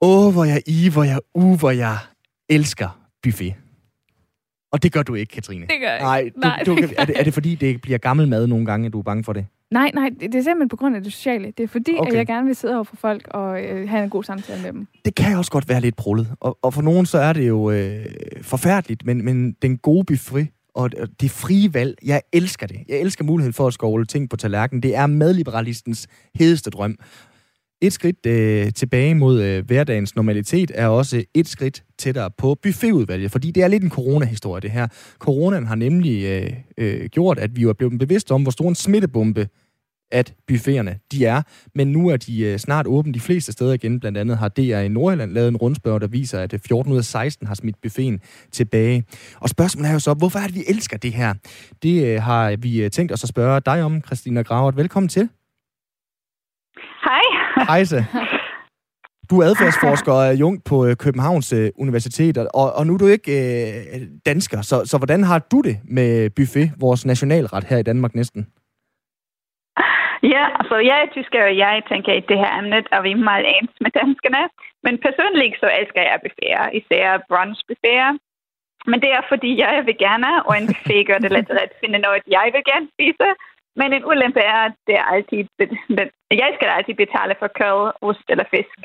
Åh, 0.01 0.27
oh, 0.27 0.33
hvor 0.33 0.45
jeg 0.45 0.61
i, 0.67 0.89
hvor 0.89 1.03
jeg 1.03 1.19
u, 1.35 1.55
hvor 1.55 1.71
jeg 1.71 1.97
elsker 2.49 2.99
buffet. 3.23 3.53
Og 4.71 4.83
det 4.83 4.93
gør 4.93 5.03
du 5.03 5.15
ikke, 5.15 5.31
Katrine. 5.33 5.67
Det 5.67 5.79
gør 5.79 5.87
jeg 5.87 6.23
ikke. 6.25 6.39
Nej, 6.39 6.43
du, 6.43 6.47
Nej, 6.47 6.63
du, 6.65 6.75
det 6.75 6.89
kan, 6.89 6.95
er, 6.97 7.05
det, 7.05 7.19
er 7.19 7.23
det 7.23 7.33
fordi, 7.33 7.55
det 7.55 7.81
bliver 7.81 7.97
gammel 7.97 8.27
mad 8.27 8.47
nogle 8.47 8.65
gange, 8.65 8.85
at 8.85 8.93
du 8.93 8.99
er 8.99 9.03
bange 9.03 9.23
for 9.23 9.33
det? 9.33 9.45
Nej, 9.71 9.91
nej, 9.93 10.09
det 10.19 10.35
er 10.35 10.41
simpelthen 10.41 10.69
på 10.69 10.75
grund 10.75 10.95
af 10.95 11.03
det 11.03 11.13
sociale. 11.13 11.53
Det 11.57 11.63
er 11.63 11.67
fordi, 11.67 11.95
okay. 11.99 12.11
At 12.11 12.17
jeg 12.17 12.27
gerne 12.27 12.45
vil 12.47 12.55
sidde 12.55 12.75
over 12.75 12.83
for 12.83 12.95
folk 12.95 13.27
og 13.27 13.63
øh, 13.63 13.89
have 13.89 14.03
en 14.03 14.09
god 14.09 14.23
samtale 14.23 14.61
med 14.61 14.73
dem. 14.73 14.87
Det 15.05 15.15
kan 15.15 15.37
også 15.37 15.51
godt 15.51 15.69
være 15.69 15.81
lidt 15.81 15.95
brullet. 15.95 16.27
Og, 16.39 16.57
og 16.61 16.73
for 16.73 16.81
nogen 16.81 17.05
så 17.05 17.17
er 17.17 17.33
det 17.33 17.47
jo 17.47 17.71
øh, 17.71 18.05
forfærdeligt, 18.41 19.05
men, 19.05 19.25
men 19.25 19.51
den 19.61 19.77
gode 19.77 20.03
buffet 20.03 20.47
og 20.75 20.89
og 20.97 21.07
det 21.21 21.31
frie 21.31 21.73
valg, 21.73 21.97
jeg 22.05 22.21
elsker 22.33 22.67
det. 22.67 22.79
Jeg 22.87 22.99
elsker 22.99 23.23
muligheden 23.23 23.53
for 23.53 23.67
at 23.67 23.73
skovle 23.73 24.05
ting 24.05 24.29
på 24.29 24.37
tallerkenen. 24.37 24.83
Det 24.83 24.95
er 24.95 25.07
madliberalistens 25.07 26.07
hedeste 26.35 26.69
drøm. 26.69 26.97
Et 27.81 27.93
skridt 27.93 28.25
øh, 28.25 28.73
tilbage 28.73 29.15
mod 29.15 29.41
øh, 29.43 29.65
hverdagens 29.65 30.15
normalitet 30.15 30.71
er 30.75 30.87
også 30.87 31.23
et 31.33 31.47
skridt 31.47 31.83
tættere 31.97 32.31
på 32.37 32.55
buffetudvalget, 32.63 33.31
fordi 33.31 33.51
det 33.51 33.63
er 33.63 33.67
lidt 33.67 33.83
en 33.83 33.89
coronahistorie, 33.89 34.61
det 34.61 34.71
her. 34.71 34.87
Coronaen 35.19 35.67
har 35.67 35.75
nemlig 35.75 36.25
øh, 36.25 36.53
øh, 36.77 37.05
gjort, 37.05 37.39
at 37.39 37.55
vi 37.55 37.61
jo 37.61 37.69
er 37.69 37.73
blevet 37.73 37.99
bevidste 37.99 38.31
om, 38.31 38.41
hvor 38.41 38.51
stor 38.51 38.69
en 38.69 38.75
smittebombe 38.75 39.47
at 40.11 40.33
buffeterne 40.47 40.99
de 41.11 41.25
er. 41.25 41.41
Men 41.75 41.91
nu 41.91 42.07
er 42.07 42.17
de 42.17 42.41
øh, 42.41 42.57
snart 42.57 42.87
åbne 42.87 43.13
de 43.13 43.19
fleste 43.19 43.51
steder 43.51 43.73
igen. 43.73 43.99
Blandt 43.99 44.17
andet 44.17 44.37
har 44.37 44.47
DR 44.47 44.79
i 44.79 44.87
Nordjylland 44.87 45.31
lavet 45.31 45.47
en 45.47 45.57
rundspørg, 45.57 46.01
der 46.01 46.07
viser, 46.07 46.39
at 46.39 46.53
øh, 46.53 46.59
14 46.67 46.93
ud 46.93 46.97
af 46.97 47.03
16 47.03 47.47
har 47.47 47.55
smidt 47.55 47.81
buffeten 47.81 48.19
tilbage. 48.51 49.03
Og 49.35 49.49
spørgsmålet 49.49 49.89
er 49.89 49.93
jo 49.93 49.99
så, 49.99 50.13
hvorfor 50.13 50.39
er 50.39 50.47
det, 50.47 50.55
vi 50.55 50.63
elsker 50.67 50.97
det 50.97 51.13
her? 51.13 51.33
Det 51.83 52.05
øh, 52.05 52.21
har 52.21 52.55
vi 52.55 52.83
øh, 52.83 52.91
tænkt 52.91 53.11
os 53.11 53.23
at 53.23 53.29
spørge 53.29 53.61
dig 53.65 53.83
om, 53.83 54.01
Christina 54.01 54.41
Gravert. 54.41 54.77
Velkommen 54.77 55.09
til. 55.09 55.29
Hej. 57.03 57.40
Heise. 57.69 58.05
Du 59.29 59.39
er 59.39 59.45
adfærdsforsker 59.45 60.11
og 60.11 60.23
er 60.25 60.35
jung 60.43 60.55
på 60.69 60.85
øh, 60.87 60.95
Københavns 60.95 61.53
øh, 61.53 61.69
Universitet, 61.75 62.37
og, 62.37 62.67
og 62.77 62.87
nu 62.87 62.93
er 62.93 62.97
du 62.97 63.07
ikke 63.07 63.31
øh, 63.41 64.01
dansker, 64.25 64.61
så, 64.61 64.75
så 64.85 64.95
hvordan 64.97 65.23
har 65.23 65.39
du 65.51 65.61
det 65.61 65.75
med 65.97 66.29
buffet, 66.37 66.67
vores 66.79 67.05
nationalret 67.05 67.63
her 67.63 67.77
i 67.77 67.83
Danmark 67.83 68.15
næsten? 68.15 68.41
Ja, 70.33 70.43
altså 70.59 70.75
jeg 70.89 70.97
er 71.01 71.13
tysker, 71.15 71.43
og 71.49 71.57
jeg 71.63 71.73
tænker, 71.91 72.11
at 72.13 72.29
det 72.29 72.37
her 72.43 72.51
emnet 72.59 72.87
er 72.95 73.01
vi 73.07 73.13
meget 73.29 73.45
ens 73.55 73.75
med 73.83 73.91
danskerne. 74.01 74.43
Men 74.85 74.93
personligt 75.05 75.55
så 75.61 75.67
elsker 75.79 76.01
jeg 76.09 76.23
buffeter, 76.23 76.65
især 76.79 77.05
brunchbuffeter. 77.29 78.11
Men 78.89 78.97
det 79.03 79.11
er 79.17 79.23
fordi, 79.31 79.51
jeg 79.63 79.71
er 79.77 79.83
veganer, 79.91 80.35
og 80.47 80.53
en 80.55 80.67
buffet 80.69 81.07
gør 81.09 81.19
det 81.23 81.31
lettere 81.37 81.63
at 81.67 81.73
finde 81.81 81.99
noget, 82.05 82.21
jeg 82.37 82.47
vil 82.53 82.63
gerne 82.71 82.87
spise. 82.95 83.27
Men 83.79 83.93
en 83.97 84.05
ulempe 84.11 84.41
er, 84.53 84.61
at 84.67 84.75
det 84.87 84.95
er 85.01 85.05
altid, 85.15 85.41
jeg 86.41 86.49
skal 86.55 86.67
altid 86.77 86.95
betale 87.03 87.33
for 87.41 87.49
kød, 87.59 87.79
ost 88.07 88.27
eller 88.33 88.45
fisk, 88.55 88.77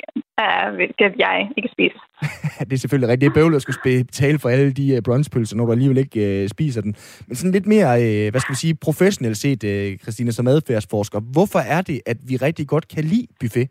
uh, 0.43 0.75
hvilket 0.79 1.13
jeg 1.25 1.37
ikke 1.59 1.71
spiser. 1.77 2.03
det 2.69 2.73
er 2.73 2.83
selvfølgelig 2.85 3.11
rigtigt. 3.11 3.29
Det 3.29 3.37
er 3.37 3.41
bøvlet 3.41 3.57
at 3.57 3.63
skulle 3.63 4.05
betale 4.05 4.39
for 4.39 4.49
alle 4.49 4.73
de 4.73 4.87
øh, 4.95 5.03
brunchpølser, 5.03 5.57
når 5.57 5.65
du 5.67 5.73
alligevel 5.73 5.99
ikke 5.99 6.43
øh, 6.43 6.49
spiser 6.49 6.81
den. 6.81 6.93
Men 7.27 7.37
sådan 7.37 7.53
lidt 7.53 7.67
mere, 7.67 7.91
hvad 8.31 8.41
skal 8.41 8.53
vi 8.53 8.63
sige, 8.65 8.75
professionelt 8.87 9.37
set, 9.37 9.61
uh, 9.65 9.99
Christina, 10.03 10.31
som 10.31 10.47
adfærdsforsker. 10.47 11.21
Hvorfor 11.33 11.59
er 11.59 11.83
det, 11.83 12.01
at 12.07 12.19
vi 12.29 12.37
rigtig 12.37 12.67
godt 12.69 12.89
kan 12.89 13.05
lide 13.05 13.27
buffet? 13.41 13.69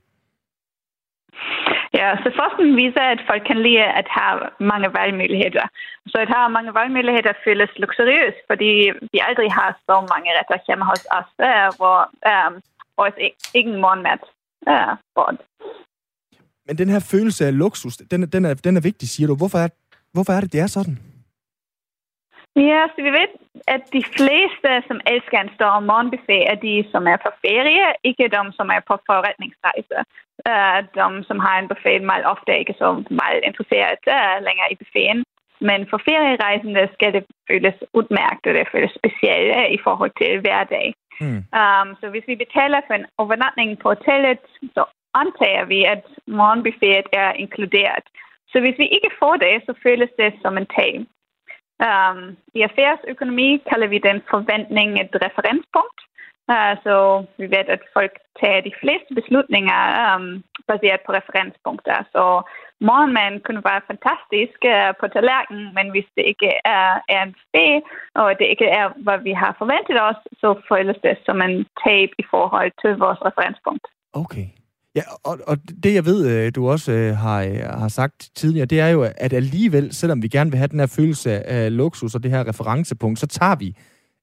Ja, 1.99 2.09
så 2.23 2.29
forskningen 2.41 2.75
viser, 2.83 3.03
at 3.13 3.21
folk 3.29 3.43
kan 3.49 3.59
lide 3.65 3.83
at 4.01 4.07
have 4.17 4.39
mange 4.71 4.89
valgmuligheder. 4.99 5.65
Så 6.11 6.17
at 6.23 6.29
have 6.35 6.49
mange 6.57 6.71
valgmuligheder 6.79 7.33
føles 7.45 7.71
luksuriøst, 7.83 8.39
fordi 8.49 8.71
vi 9.13 9.19
aldrig 9.27 9.49
har 9.59 9.69
så 9.87 9.95
mange 10.13 10.29
retter 10.37 10.59
hjemme 10.67 10.85
hos 10.91 11.03
os, 11.19 11.31
øh, 11.49 11.69
hvor 11.79 11.97
øh, 12.29 12.47
um, 12.47 12.53
også 13.03 13.17
ingen 13.59 13.75
e-, 13.75 13.81
morgenmad 13.83 14.21
øh, 14.69 14.91
uh, 14.91 14.97
bord. 15.15 15.37
Men 16.67 16.77
den 16.77 16.89
her 16.89 17.01
følelse 17.13 17.41
af 17.49 17.57
luksus, 17.57 17.95
den, 18.11 18.21
den, 18.35 18.45
er, 18.45 18.53
den 18.53 18.77
er 18.77 18.81
vigtig, 18.89 19.07
siger 19.09 19.27
du. 19.27 19.35
Hvorfor 19.35 19.59
er, 19.65 19.69
hvorfor 20.13 20.33
er 20.33 20.41
det, 20.41 20.53
det 20.53 20.59
er 20.59 20.67
sådan? 20.67 20.97
Ja, 22.55 22.81
så 22.93 22.99
vi 23.07 23.11
ved, 23.19 23.27
at 23.67 23.83
de 23.93 24.03
fleste, 24.17 24.69
som 24.87 24.97
elsker 25.13 25.37
en 25.39 25.55
stor 25.57 25.79
morgenbuffet, 25.79 26.41
er 26.51 26.55
de, 26.67 26.75
som 26.91 27.07
er 27.13 27.17
på 27.25 27.29
ferie, 27.45 27.87
ikke 28.03 28.27
de, 28.35 28.43
som 28.57 28.67
er 28.75 28.81
på 28.89 28.95
forretningsrejse. 29.09 29.97
Uh, 30.51 30.79
de, 30.95 31.23
som 31.29 31.39
har 31.45 31.55
en 31.59 31.67
buffet, 31.71 32.01
meget 32.11 32.25
ofte 32.33 32.59
ikke 32.59 32.75
så 32.77 32.87
meget 33.21 33.41
interesseret 33.49 34.03
uh, 34.17 34.37
længere 34.47 34.71
i 34.71 34.79
buffeten. 34.81 35.23
Men 35.69 35.79
for 35.89 35.97
ferierejsende 36.07 36.89
skal 36.93 37.13
det 37.13 37.23
føles 37.49 37.77
udmærket, 37.93 38.49
og 38.51 38.53
det 38.59 38.71
føles 38.73 38.93
specielt 38.99 39.51
uh, 39.59 39.67
i 39.77 39.79
forhold 39.85 40.13
til 40.21 40.39
hverdag. 40.43 40.87
Mm. 41.21 41.41
Um, 41.59 41.87
så 41.99 42.05
hvis 42.11 42.27
vi 42.27 42.35
betaler 42.43 42.79
for 42.87 42.93
en 42.93 43.09
overnatning 43.17 43.69
på 43.79 43.87
hotellet, 43.93 44.39
så 44.75 44.83
antager 45.21 45.65
vi, 45.65 45.79
at 45.83 46.03
morgenbuffet 46.27 47.07
er 47.23 47.31
inkluderet. 47.43 48.05
Så 48.51 48.59
hvis 48.59 48.77
vi 48.81 48.87
ikke 48.95 49.11
får 49.19 49.35
det, 49.45 49.55
så 49.65 49.73
føles 49.83 50.11
det 50.21 50.33
som 50.41 50.57
en 50.57 50.67
tab. 50.77 51.01
Um, 51.83 52.37
I 52.57 52.61
affærsøkonomi 52.61 53.49
kalder 53.69 53.87
vi 53.87 53.99
den 54.09 54.19
forventning 54.33 54.89
et 55.01 55.13
referenspunkt. 55.25 55.99
Uh, 56.53 56.73
så 56.85 56.95
vi 57.39 57.45
ved, 57.55 57.67
at 57.75 57.83
folk 57.93 58.13
tager 58.41 58.61
de 58.61 58.73
fleste 58.81 59.11
beslutninger 59.19 59.81
um, 60.03 60.43
baseret 60.67 61.01
på 61.05 61.11
referenspunkter. 61.19 61.97
Så 62.13 62.23
morgenmaden 62.89 63.39
kunne 63.45 63.63
være 63.69 63.87
fantastisk 63.91 64.59
uh, 64.73 64.91
på 64.99 65.05
tallerkenen, 65.07 65.67
men 65.77 65.87
hvis 65.93 66.09
det 66.17 66.25
ikke 66.31 66.49
er, 66.77 66.89
er 67.15 67.21
en 67.23 67.35
fe, 67.51 67.67
og 68.21 68.27
det 68.39 68.47
ikke 68.53 68.69
er, 68.79 68.85
hvad 69.05 69.19
vi 69.27 69.33
har 69.41 69.55
forventet 69.61 69.97
os, 70.09 70.19
så 70.41 70.49
føles 70.71 70.97
det 71.05 71.15
som 71.25 71.37
en 71.47 71.55
tab 71.83 72.09
i 72.23 72.25
forhold 72.33 72.71
til 72.81 72.91
vores 73.03 73.19
referenspunkt. 73.27 73.85
Okay. 74.23 74.47
Ja, 74.95 75.01
og, 75.29 75.37
og 75.47 75.57
det 75.83 75.93
jeg 75.93 76.05
ved, 76.05 76.19
øh, 76.31 76.51
du 76.55 76.69
også 76.69 76.91
øh, 76.91 77.15
har, 77.15 77.43
øh, 77.43 77.79
har 77.81 77.87
sagt 77.87 78.29
tidligere, 78.35 78.65
det 78.65 78.79
er 78.79 78.87
jo, 78.87 79.01
at 79.17 79.33
alligevel, 79.33 79.93
selvom 79.93 80.23
vi 80.23 80.27
gerne 80.27 80.51
vil 80.51 80.57
have 80.57 80.67
den 80.67 80.79
her 80.79 80.95
følelse 80.99 81.31
af 81.49 81.77
luksus 81.77 82.15
og 82.15 82.23
det 82.23 82.31
her 82.31 82.47
referencepunkt, 82.47 83.19
så 83.19 83.27
tager 83.27 83.55
vi 83.55 83.75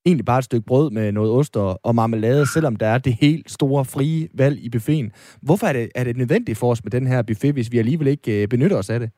egentlig 0.07 0.25
bare 0.25 0.39
et 0.39 0.45
stykke 0.45 0.67
brød 0.67 0.91
med 0.91 1.13
noget 1.13 1.31
ost 1.39 1.57
og, 1.57 1.81
og 1.83 1.95
marmelade, 1.95 2.47
selvom 2.47 2.77
der 2.77 2.87
er 2.87 2.99
det 2.99 3.15
helt 3.21 3.51
store 3.51 3.85
frie 3.85 4.29
valg 4.35 4.57
i 4.67 4.69
buffeten. 4.71 5.13
Hvorfor 5.43 5.67
er 5.67 5.73
det, 5.73 5.91
er 5.95 6.05
det 6.05 6.17
nødvendigt 6.17 6.59
for 6.59 6.71
os 6.71 6.85
med 6.85 6.91
den 6.91 7.07
her 7.07 7.23
buffet, 7.23 7.53
hvis 7.55 7.73
vi 7.73 7.79
alligevel 7.79 8.07
ikke 8.07 8.43
øh, 8.43 8.49
benytter 8.49 8.79
os 8.79 8.91
af 8.91 9.01
det? 9.01 9.11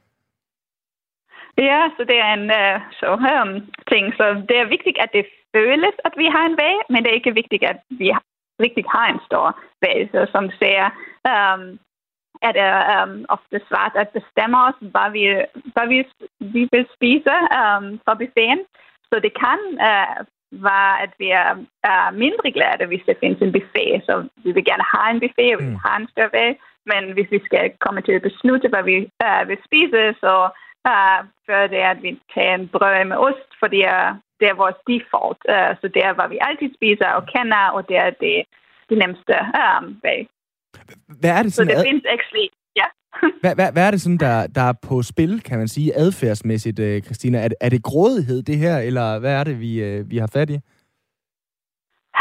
Ja, 1.58 1.80
så 1.96 2.02
det 2.10 2.18
er 2.26 2.32
en 2.40 2.46
uh, 2.62 2.76
så, 3.00 3.08
um, 3.42 3.50
ting. 3.92 4.04
Så 4.18 4.24
det 4.48 4.56
er 4.62 4.72
vigtigt, 4.74 4.98
at 5.04 5.10
det 5.12 5.24
føles, 5.56 5.94
at 6.04 6.12
vi 6.16 6.26
har 6.34 6.44
en 6.46 6.56
vej, 6.62 6.76
men 6.90 6.98
det 7.02 7.10
er 7.10 7.20
ikke 7.20 7.34
vigtigt, 7.34 7.64
at 7.64 7.78
vi 8.00 8.08
en 8.60 9.20
stor 9.28 9.46
base, 9.80 10.32
som 10.32 10.50
ser, 10.60 10.82
um, 11.32 11.78
at 12.42 12.54
det 12.54 12.68
um, 12.94 13.24
ofte 13.28 13.60
svært 13.68 13.94
at 14.02 14.08
bestemme 14.08 14.56
os, 14.66 14.78
hvad 14.80 15.10
vi, 15.16 15.24
hvad 15.74 15.86
vi, 15.92 15.98
vi 16.54 16.68
vil 16.72 16.86
spise 16.96 17.34
um, 17.60 17.86
fra 18.04 18.14
buffeten. 18.14 18.60
Så 19.08 19.14
det 19.24 19.32
kan 19.44 19.60
uh, 19.88 20.16
være, 20.68 21.02
at 21.04 21.12
vi 21.18 21.28
er 21.30 21.50
uh, 21.88 22.10
mindre 22.22 22.50
glade, 22.56 22.86
hvis 22.86 23.06
det 23.08 23.16
findes 23.20 23.40
en 23.42 23.52
buffet. 23.52 24.02
Så 24.06 24.28
vi 24.44 24.50
vil 24.52 24.64
gerne 24.64 24.86
have 24.94 25.10
en 25.10 25.20
buffet, 25.20 25.54
og 25.54 25.60
vi 25.60 25.64
vil 25.64 25.78
mm. 25.78 25.84
have 25.86 26.00
en 26.00 26.12
større 26.14 26.54
Men 26.92 27.12
hvis 27.12 27.30
vi 27.30 27.40
skal 27.44 27.72
komme 27.84 28.00
til 28.02 28.12
at 28.12 28.26
beslutte, 28.28 28.68
hvad 28.68 28.84
vi 28.90 28.96
uh, 29.26 29.48
vil 29.48 29.58
spise, 29.66 30.00
så 30.22 30.34
uh, 30.90 31.20
før 31.46 31.66
det 31.66 31.80
er, 31.86 31.90
at 31.90 32.02
vi 32.02 32.20
tager 32.34 32.54
en 32.54 32.68
brød 32.68 33.04
med 33.04 33.16
ost, 33.16 33.50
fordi 33.62 33.80
uh, 33.96 34.10
det 34.40 34.46
er 34.48 34.60
vores 34.62 34.78
default. 34.88 35.40
Uh, 35.54 35.72
så 35.80 35.86
det 35.94 36.02
er, 36.08 36.12
hvad 36.16 36.28
vi 36.34 36.38
altid 36.48 36.70
spiser 36.78 37.08
og 37.18 37.22
kender, 37.34 37.64
og 37.76 37.88
det 37.88 37.96
er 38.04 38.10
det, 38.24 38.36
det 38.88 38.96
nemmeste 39.02 39.34
um, 39.62 39.84
vej. 40.06 40.18
Hvad 41.20 41.32
er 41.38 41.42
det 41.42 41.52
sådan, 41.52 41.68
så 41.68 41.72
det 41.72 41.80
ad... 41.80 41.84
findes 41.88 42.04
actually, 42.14 42.48
ja. 42.80 42.88
hvad, 43.42 43.54
hvad, 43.58 43.68
hvad 43.74 43.84
er 43.86 43.90
det 43.90 44.00
sådan, 44.00 44.22
der, 44.26 44.36
der 44.56 44.64
er 44.70 44.76
på 44.88 45.02
spil, 45.02 45.32
kan 45.48 45.58
man 45.58 45.68
sige, 45.68 45.96
adfærdsmæssigt, 46.04 46.78
uh, 46.78 46.98
Christina? 47.06 47.36
Er, 47.44 47.48
er 47.60 47.68
det 47.68 47.82
grådighed, 47.90 48.42
det 48.42 48.56
her, 48.64 48.76
eller 48.88 49.18
hvad 49.18 49.32
er 49.40 49.44
det, 49.44 49.60
vi, 49.60 49.72
uh, 49.88 50.10
vi 50.10 50.16
har 50.22 50.30
fat 50.36 50.50
i? 50.50 50.58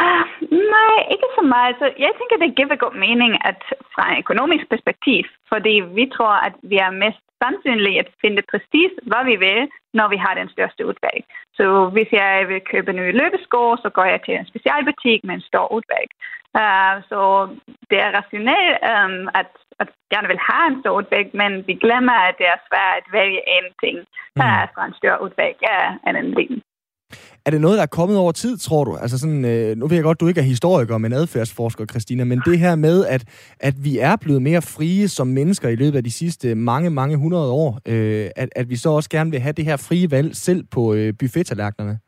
Uh, 0.01 0.23
nej, 0.75 0.97
ikke 1.13 1.29
så 1.37 1.43
meget. 1.55 1.73
Så 1.81 1.85
jeg 2.05 2.11
tænker, 2.17 2.35
det 2.43 2.55
giver 2.57 2.83
god 2.85 2.95
mening, 3.05 3.31
at 3.49 3.61
fra 3.93 4.03
en 4.11 4.17
økonomisk 4.23 4.65
perspektiv, 4.73 5.23
fordi 5.51 5.73
vi 5.97 6.05
tror, 6.15 6.35
at 6.47 6.55
vi 6.71 6.77
er 6.85 6.91
mest 7.03 7.23
sandsynligt 7.43 8.01
at 8.03 8.09
finde 8.21 8.41
præcis, 8.51 8.91
hvad 9.09 9.23
vi 9.31 9.35
vil, 9.45 9.61
når 9.99 10.07
vi 10.13 10.17
har 10.23 10.33
den 10.33 10.49
største 10.55 10.81
udvalg. 10.89 11.21
Så 11.57 11.65
hvis 11.95 12.09
jeg 12.21 12.47
vil 12.51 12.61
købe 12.71 12.91
nye 12.93 13.17
løbesko, 13.19 13.61
så 13.83 13.89
går 13.97 14.05
jeg 14.13 14.19
til 14.21 14.33
en 14.35 14.51
specialbutik 14.51 15.19
med 15.23 15.35
en 15.35 15.49
stor 15.51 15.65
udvalg. 15.77 16.09
Uh, 16.61 16.95
så 17.09 17.19
det 17.89 17.97
er 18.05 18.15
rationelt, 18.19 18.75
um, 18.93 19.17
at, 19.41 19.51
at 19.81 19.89
gerne 20.13 20.27
vil 20.31 20.41
have 20.49 20.65
en 20.71 20.79
stor 20.81 20.93
udvalg, 20.99 21.29
men 21.41 21.51
vi 21.67 21.73
glemmer, 21.85 22.17
at 22.27 22.35
det 22.39 22.47
er 22.53 22.65
svært 22.67 22.97
at 22.99 23.11
vælge 23.17 23.41
en 23.57 23.67
ting 23.83 23.97
uh, 24.43 24.65
fra 24.73 24.85
en 24.85 24.99
større 24.99 25.21
udvalg 25.25 25.57
uh, 25.73 25.91
end 26.07 26.17
en 26.17 26.31
lille. 26.39 26.61
Er 27.45 27.51
det 27.51 27.61
noget, 27.61 27.77
der 27.77 27.81
er 27.81 27.87
kommet 27.87 28.17
over 28.17 28.31
tid, 28.31 28.57
tror 28.57 28.83
du? 28.83 28.95
Altså 28.95 29.17
sådan, 29.17 29.45
øh, 29.45 29.77
nu 29.77 29.87
ved 29.87 29.97
jeg 29.97 30.03
godt, 30.03 30.19
du 30.19 30.27
ikke 30.27 30.39
er 30.39 30.45
historiker, 30.45 30.97
men 30.97 31.13
adfærdsforsker, 31.13 31.85
Christina, 31.85 32.23
men 32.23 32.41
det 32.45 32.59
her 32.59 32.75
med, 32.75 33.05
at, 33.05 33.23
at 33.59 33.83
vi 33.83 33.97
er 33.97 34.15
blevet 34.15 34.41
mere 34.41 34.61
frie 34.61 35.07
som 35.07 35.27
mennesker 35.27 35.69
i 35.69 35.75
løbet 35.75 35.97
af 35.97 36.03
de 36.03 36.11
sidste 36.11 36.55
mange, 36.55 36.89
mange 36.89 37.17
hundrede 37.17 37.51
år, 37.51 37.79
øh, 37.85 38.29
at, 38.35 38.49
at 38.55 38.69
vi 38.69 38.75
så 38.75 38.89
også 38.89 39.09
gerne 39.09 39.31
vil 39.31 39.39
have 39.39 39.53
det 39.53 39.65
her 39.65 39.77
frie 39.77 40.11
valg 40.11 40.35
selv 40.35 40.63
på 40.71 40.93
øh, 40.93 41.13
buffettallerkenerne? 41.19 41.99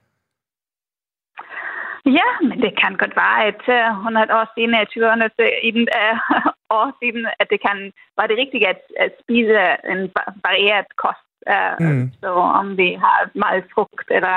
Ja, 2.05 2.29
men 2.47 2.57
det 2.65 2.73
kan 2.81 2.93
godt 3.01 3.15
være, 3.23 3.37
at 3.51 3.63
uh, 3.77 3.97
100 3.97 4.33
år 4.37 4.45
siden, 4.55 4.73
20'erne 4.93 5.27
i 5.67 5.71
den, 5.77 5.85
uh, 6.01 6.17
år 6.79 6.87
siden, 7.01 7.23
at 7.39 7.47
det 7.53 7.59
kan 7.67 7.77
være 8.17 8.29
det 8.31 8.37
rigtige 8.41 8.69
at, 8.73 8.81
at 9.03 9.11
spise 9.23 9.59
en 9.93 10.01
varieret 10.47 10.89
kost 11.03 11.25
Uh, 11.55 11.85
mm. 11.85 12.11
Så 12.21 12.29
om 12.61 12.77
vi 12.77 12.89
har 13.05 13.17
meget 13.35 13.63
frugt 13.73 14.07
eller 14.17 14.35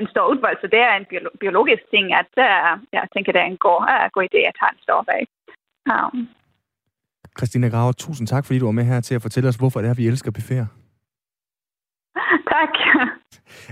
en 0.00 0.08
stor 0.12 0.26
udvalg, 0.32 0.58
så 0.60 0.66
det 0.66 0.80
er 0.88 0.94
en 0.94 1.06
biologisk 1.40 1.82
ting, 1.94 2.06
at 2.22 2.32
uh, 2.46 2.72
jeg 2.92 3.04
tænker, 3.14 3.32
det 3.32 3.40
er 3.40 3.50
en 3.54 3.64
god, 3.68 3.80
god 4.14 4.24
idé 4.28 4.40
at 4.50 4.56
have 4.62 4.72
en 4.74 4.82
stor 4.86 5.02
bag. 5.10 5.22
Um. 5.92 6.28
Christina 7.38 7.68
Graver, 7.68 7.92
tusind 7.92 8.26
tak, 8.26 8.44
fordi 8.46 8.58
du 8.58 8.64
var 8.64 8.78
med 8.80 8.84
her 8.84 9.00
til 9.00 9.14
at 9.14 9.22
fortælle 9.22 9.48
os, 9.48 9.56
hvorfor 9.56 9.80
det 9.80 9.90
er, 9.90 9.94
vi 9.94 10.06
elsker 10.06 10.30
buffeter. 10.30 10.66
Tak. 12.54 12.74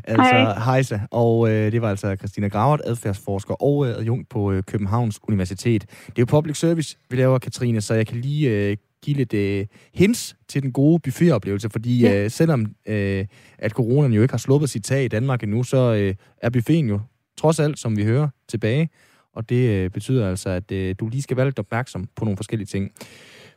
Altså, 0.04 0.60
hejsa. 0.64 0.98
Og 1.10 1.50
øh, 1.50 1.72
det 1.72 1.82
var 1.82 1.90
altså 1.90 2.16
Christina 2.16 2.48
Gravert, 2.48 2.80
adfærdsforsker 2.84 3.54
og 3.54 3.86
øh, 3.86 3.94
adjunkt 3.96 4.28
på 4.28 4.52
øh, 4.52 4.62
Københavns 4.62 5.20
Universitet. 5.28 5.82
Det 6.06 6.08
er 6.08 6.12
jo 6.22 6.24
public 6.24 6.56
service, 6.56 6.96
vi 7.10 7.16
laver, 7.16 7.38
Katrine, 7.38 7.80
så 7.80 7.94
jeg 7.94 8.06
kan 8.06 8.16
lige 8.16 8.50
øh, 8.50 8.76
give 9.02 9.16
lidt 9.16 9.34
øh, 9.34 9.66
hints 9.94 10.36
til 10.48 10.62
den 10.62 10.72
gode 10.72 10.98
buffetoplevelse, 10.98 11.70
fordi 11.70 12.00
ja. 12.00 12.24
øh, 12.24 12.30
selvom 12.30 12.66
øh, 12.86 13.26
at 13.58 13.72
coronaen 13.72 14.12
jo 14.12 14.22
ikke 14.22 14.32
har 14.32 14.38
sluppet 14.38 14.70
sit 14.70 14.84
tag 14.84 15.04
i 15.04 15.08
Danmark 15.08 15.42
endnu, 15.42 15.62
så 15.62 15.94
øh, 15.94 16.14
er 16.42 16.50
buffeten 16.50 16.88
jo 16.88 17.00
trods 17.36 17.60
alt, 17.60 17.78
som 17.78 17.96
vi 17.96 18.04
hører, 18.04 18.28
tilbage. 18.48 18.88
Og 19.34 19.48
det 19.48 19.70
øh, 19.70 19.90
betyder 19.90 20.30
altså, 20.30 20.48
at 20.48 20.72
øh, 20.72 20.94
du 21.00 21.08
lige 21.08 21.22
skal 21.22 21.36
være 21.36 21.46
lidt 21.46 21.58
opmærksom 21.58 22.08
på 22.16 22.24
nogle 22.24 22.36
forskellige 22.36 22.66
ting. 22.66 22.90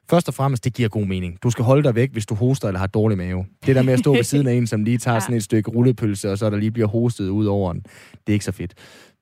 Først 0.09 0.27
og 0.27 0.33
fremmest, 0.33 0.63
det 0.63 0.73
giver 0.73 0.89
god 0.89 1.05
mening. 1.05 1.43
Du 1.43 1.49
skal 1.49 1.65
holde 1.65 1.83
dig 1.83 1.95
væk, 1.95 2.11
hvis 2.11 2.25
du 2.25 2.35
hoster 2.35 2.67
eller 2.67 2.79
har 2.79 2.87
dårlig 2.87 3.17
mave. 3.17 3.45
Det 3.65 3.75
der 3.75 3.83
med 3.83 3.93
at 3.93 3.99
stå 3.99 4.15
ved 4.15 4.23
siden 4.23 4.47
af 4.47 4.53
en, 4.53 4.67
som 4.67 4.83
lige 4.83 4.97
tager 5.07 5.15
ja. 5.15 5.19
sådan 5.19 5.35
et 5.35 5.43
stykke 5.43 5.71
rullepølse, 5.71 6.31
og 6.31 6.37
så 6.37 6.49
der 6.49 6.57
lige 6.57 6.71
bliver 6.71 6.87
hostet 6.87 7.29
ud 7.29 7.45
over 7.45 7.73
den, 7.73 7.81
det 8.11 8.27
er 8.27 8.33
ikke 8.33 8.45
så 8.45 8.51
fedt. 8.51 8.73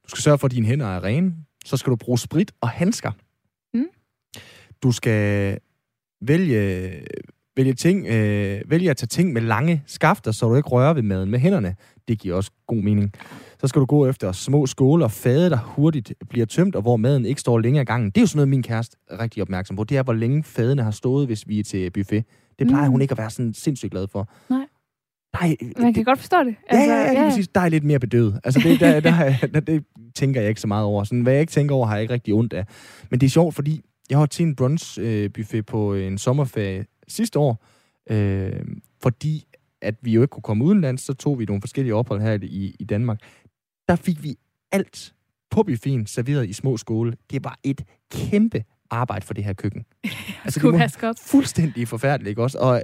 Du 0.03 0.09
skal 0.09 0.21
sørge 0.21 0.37
for, 0.37 0.45
at 0.45 0.51
dine 0.51 0.65
hænder 0.65 0.85
er 0.85 1.03
rene. 1.03 1.33
Så 1.65 1.77
skal 1.77 1.91
du 1.91 1.95
bruge 1.95 2.19
sprit 2.19 2.51
og 2.61 2.69
handsker. 2.69 3.11
Mm. 3.73 3.85
Du 4.83 4.91
skal 4.91 5.57
vælge, 6.21 6.91
vælge, 7.57 7.73
ting, 7.73 8.07
øh, 8.07 8.61
vælge 8.65 8.89
at 8.89 8.97
tage 8.97 9.07
ting 9.07 9.33
med 9.33 9.41
lange 9.41 9.83
skafter, 9.85 10.31
så 10.31 10.49
du 10.49 10.55
ikke 10.55 10.69
rører 10.69 10.93
ved 10.93 11.01
maden 11.01 11.31
med 11.31 11.39
hænderne. 11.39 11.75
Det 12.07 12.19
giver 12.19 12.35
også 12.35 12.51
god 12.67 12.77
mening. 12.77 13.13
Så 13.59 13.67
skal 13.67 13.79
du 13.79 13.85
gå 13.85 14.07
efter 14.07 14.31
små 14.31 14.65
skåle 14.65 15.05
og 15.05 15.11
fade, 15.11 15.49
der 15.49 15.57
hurtigt 15.57 16.13
bliver 16.29 16.45
tømt, 16.45 16.75
og 16.75 16.81
hvor 16.81 16.97
maden 16.97 17.25
ikke 17.25 17.41
står 17.41 17.59
længere 17.59 17.81
i 17.81 17.85
gangen. 17.85 18.09
Det 18.09 18.17
er 18.17 18.21
jo 18.21 18.27
sådan 18.27 18.37
noget, 18.37 18.49
min 18.49 18.63
kæreste 18.63 18.97
er 19.09 19.19
rigtig 19.19 19.41
opmærksom 19.41 19.75
på. 19.75 19.83
Det 19.83 19.97
er, 19.97 20.03
hvor 20.03 20.13
længe 20.13 20.43
fadene 20.43 20.83
har 20.83 20.91
stået, 20.91 21.27
hvis 21.27 21.47
vi 21.47 21.59
er 21.59 21.63
til 21.63 21.91
buffet. 21.91 22.23
Det 22.59 22.67
plejer 22.67 22.85
mm. 22.85 22.91
hun 22.91 23.01
ikke 23.01 23.11
at 23.11 23.17
være 23.17 23.29
sådan 23.29 23.53
sindssygt 23.53 23.91
glad 23.91 24.07
for. 24.07 24.29
Nej. 24.49 24.59
Nej, 25.41 25.55
Man 25.61 25.93
kan 25.93 25.93
det, 25.93 26.05
godt 26.05 26.19
forstå 26.19 26.37
det. 26.43 26.55
Altså, 26.67 26.93
ja, 26.93 26.99
ja, 26.99 27.11
ja, 27.11 27.21
ja. 27.21 27.29
Præcis. 27.29 27.47
Der 27.47 27.61
er 27.61 27.69
lidt 27.69 27.83
mere 27.83 27.99
bedøvet. 27.99 28.39
Altså, 28.43 28.59
det, 28.63 28.79
der, 28.79 28.99
der, 28.99 29.33
der, 29.53 29.59
det 29.59 29.83
tænker 30.15 30.41
jeg 30.41 30.49
ikke 30.49 30.61
så 30.61 30.67
meget 30.67 30.85
over. 30.85 31.03
Sådan, 31.03 31.21
hvad 31.21 31.33
jeg 31.33 31.41
ikke 31.41 31.51
tænker 31.51 31.75
over, 31.75 31.87
har 31.87 31.95
jeg 31.95 32.01
ikke 32.01 32.13
rigtig 32.13 32.33
ondt 32.33 32.53
af. 32.53 32.65
Men 33.11 33.19
det 33.19 33.25
er 33.25 33.29
sjovt, 33.29 33.55
fordi 33.55 33.81
jeg 34.09 34.19
var 34.19 34.25
til 34.25 34.45
en 34.45 34.55
brunch-buffet 34.55 35.61
på 35.61 35.93
en 35.93 36.17
sommerferie 36.17 36.85
sidste 37.07 37.39
år, 37.39 37.65
øh, 38.09 38.51
fordi 39.03 39.47
at 39.81 39.95
vi 40.01 40.11
jo 40.11 40.21
ikke 40.21 40.31
kunne 40.31 40.43
komme 40.43 40.63
udenlands, 40.65 41.01
så 41.01 41.13
tog 41.13 41.39
vi 41.39 41.45
nogle 41.45 41.61
forskellige 41.61 41.95
ophold 41.95 42.21
her 42.21 42.39
i, 42.41 42.75
i 42.79 42.83
Danmark. 42.83 43.19
Der 43.87 43.95
fik 43.95 44.23
vi 44.23 44.35
alt 44.71 45.13
på 45.49 45.63
buffeten 45.63 46.07
serveret 46.07 46.49
i 46.49 46.53
små 46.53 46.77
skåle. 46.77 47.13
Det 47.31 47.43
var 47.43 47.59
et 47.63 47.81
kæmpe 48.11 48.63
arbejde 48.89 49.25
for 49.25 49.33
det 49.33 49.43
her 49.43 49.53
køkken. 49.53 49.85
altså, 50.43 50.59
det 50.59 51.01
var 51.01 51.13
fuldstændig 51.25 51.87
forfærdeligt, 51.87 52.29
ikke 52.29 52.43
også? 52.43 52.57
Og 52.57 52.81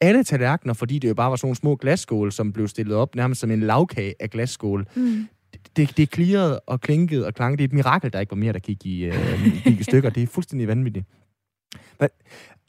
alle 0.00 0.24
tallerkener, 0.24 0.74
fordi 0.74 0.98
det 0.98 1.08
jo 1.08 1.14
bare 1.14 1.30
var 1.30 1.36
sådan 1.36 1.46
nogle 1.46 1.56
små 1.56 1.76
glasskåle, 1.76 2.32
som 2.32 2.52
blev 2.52 2.68
stillet 2.68 2.96
op 2.96 3.14
nærmest 3.14 3.40
som 3.40 3.50
en 3.50 3.60
lavkage 3.60 4.14
af 4.20 4.30
glasskåle. 4.30 4.84
Mm. 4.96 5.28
Det, 5.76 5.96
det 5.96 6.10
klirrede 6.10 6.60
og 6.60 6.80
klinkede 6.80 7.26
og 7.26 7.34
klang. 7.34 7.58
Det 7.58 7.64
er 7.64 7.68
et 7.68 7.72
mirakel, 7.72 8.12
der 8.12 8.20
ikke 8.20 8.30
var 8.30 8.36
mere, 8.36 8.52
der 8.52 8.58
gik 8.58 8.86
i, 8.86 9.04
øh, 9.04 9.14
gik 9.64 9.80
i 9.80 9.82
stykker. 9.82 10.10
Det 10.10 10.22
er 10.22 10.26
fuldstændig 10.26 10.68
vanvittigt. 10.68 11.06
Men, 12.00 12.08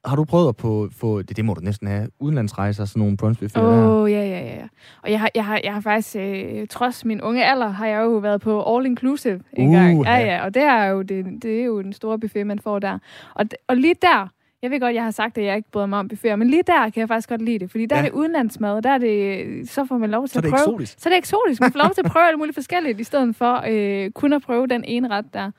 har 0.06 0.16
du 0.16 0.24
prøvet 0.26 0.50
at 0.50 0.56
få, 0.60 0.90
få 0.92 1.22
det, 1.22 1.38
det 1.38 1.46
må 1.46 1.54
du 1.54 1.62
næsten 1.62 1.88
have, 1.88 2.08
udenlandsrejser, 2.20 2.86
sådan 2.86 3.00
nogle 3.00 3.18
brunchbuffeter? 3.18 3.62
Åh, 3.62 4.02
oh, 4.02 4.12
ja, 4.12 4.24
ja, 4.24 4.40
ja. 4.40 4.68
Og 5.04 5.12
jeg 5.12 5.20
har, 5.20 5.30
jeg 5.36 5.46
har, 5.46 5.62
jeg 5.64 5.74
har 5.74 5.82
faktisk, 5.82 6.16
øh, 6.16 6.68
trods 6.68 7.06
min 7.06 7.22
unge 7.22 7.46
alder, 7.46 7.70
har 7.70 7.88
jeg 7.88 8.02
jo 8.02 8.10
været 8.10 8.42
på 8.42 8.76
All 8.76 8.86
Inclusive 8.86 9.40
en 9.54 9.68
uh, 9.68 9.74
gang. 9.74 10.04
Ja, 10.04 10.18
ja, 10.18 10.46
og 10.46 10.54
det 10.54 10.64
er 10.64 10.86
jo, 10.86 11.02
det, 11.02 11.26
det 11.42 11.60
er 11.62 11.66
jo 11.66 11.82
den 11.82 11.94
store 11.94 12.20
buffet, 12.20 12.48
man 12.48 12.60
får 12.60 12.80
der. 12.80 13.00
Og, 13.34 13.46
og 13.68 13.78
lige 13.78 13.96
der, 14.02 14.30
jeg 14.66 14.72
ved 14.72 14.80
godt, 14.80 14.96
jeg 14.96 15.04
har 15.04 15.12
sagt, 15.12 15.38
at 15.38 15.44
jeg 15.44 15.56
ikke 15.56 15.72
bryder 15.72 15.88
mig 15.88 16.00
om 16.00 16.08
buffeter, 16.08 16.36
men 16.36 16.50
lige 16.50 16.64
der 16.68 16.90
kan 16.90 17.00
jeg 17.00 17.08
faktisk 17.08 17.30
godt 17.30 17.42
lide 17.42 17.60
det, 17.60 17.72
fordi 17.72 17.86
der 17.86 17.96
ja. 17.96 18.02
er 18.02 18.06
det 18.06 18.14
udenlandsmad, 18.14 18.82
der 18.82 18.90
er 18.90 18.98
det, 18.98 19.70
så 19.70 19.86
får 19.86 19.98
man 19.98 20.12
lov 20.12 20.28
til 20.28 20.38
at 20.38 20.44
prøve. 20.44 20.58
Så 20.58 20.64
er 20.64 20.68
det 20.68 20.78
eksotisk. 20.78 20.96
Så 21.00 21.10
er 21.10 21.12
det 21.12 21.18
eksotisk. 21.18 21.62
Man 21.62 21.72
får 21.72 21.80
lov 21.80 21.92
til 21.94 22.02
at 22.06 22.12
prøve 22.14 22.28
alt 22.28 22.38
muligt 22.38 22.56
forskelligt, 22.56 23.00
i 23.00 23.04
stedet 23.04 23.36
for 23.36 23.64
øh, 23.68 24.12
kun 24.12 24.34
at 24.34 24.42
prøve 24.42 24.68
den 24.68 24.84
ene 24.84 25.08
ret 25.08 25.26
der. 25.34 25.52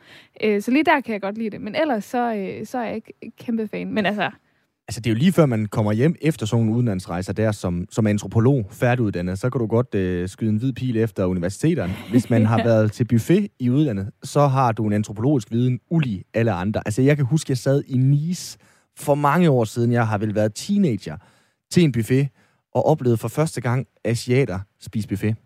Øh, 0.42 0.62
så 0.62 0.70
lige 0.70 0.84
der 0.84 1.00
kan 1.00 1.12
jeg 1.12 1.20
godt 1.20 1.38
lide 1.38 1.50
det, 1.50 1.60
men 1.60 1.74
ellers 1.74 2.04
så, 2.04 2.34
øh, 2.34 2.66
så 2.66 2.78
er 2.78 2.84
jeg 2.84 2.94
ikke 2.94 3.12
kæmpe 3.38 3.68
fan. 3.68 3.94
Men 3.94 4.06
altså, 4.06 4.30
Altså, 4.88 5.00
det 5.00 5.10
er 5.10 5.14
jo 5.14 5.18
lige 5.18 5.32
før, 5.32 5.46
man 5.46 5.66
kommer 5.66 5.92
hjem 5.92 6.14
efter 6.20 6.46
sådan 6.46 6.64
nogle 6.64 6.76
udenlandsrejser 6.76 7.32
der, 7.32 7.52
som, 7.52 7.86
som 7.90 8.06
antropolog 8.06 8.66
færdiguddannet, 8.70 9.38
så 9.38 9.50
kan 9.50 9.58
du 9.58 9.66
godt 9.66 9.94
øh, 9.94 10.28
skyde 10.28 10.50
en 10.50 10.56
hvid 10.56 10.72
pil 10.72 10.96
efter 10.96 11.24
universiteterne. 11.24 11.94
Hvis 12.10 12.30
man 12.30 12.46
har 12.46 12.64
været 12.68 12.92
til 12.92 13.04
buffet 13.04 13.48
i 13.58 13.70
udlandet, 13.70 14.10
så 14.22 14.46
har 14.46 14.72
du 14.72 14.86
en 14.86 14.92
antropologisk 14.92 15.50
viden 15.50 15.80
ulig 15.90 16.24
alle 16.34 16.52
andre. 16.52 16.82
Altså, 16.86 17.02
jeg 17.02 17.16
kan 17.16 17.24
huske, 17.26 17.50
jeg 17.50 17.58
sad 17.58 17.82
i 17.86 17.96
Nice 17.96 18.58
for 18.98 19.14
mange 19.14 19.50
år 19.50 19.64
siden. 19.64 19.92
Jeg 19.92 20.08
har 20.08 20.18
vel 20.18 20.34
været 20.34 20.54
teenager 20.54 21.16
til 21.70 21.82
en 21.82 21.92
buffet, 21.92 22.28
og 22.76 22.86
oplevede 22.86 23.16
for 23.16 23.28
første 23.28 23.60
gang 23.60 23.86
asiater 24.04 24.60
spise 24.80 25.08
buffet. 25.08 25.36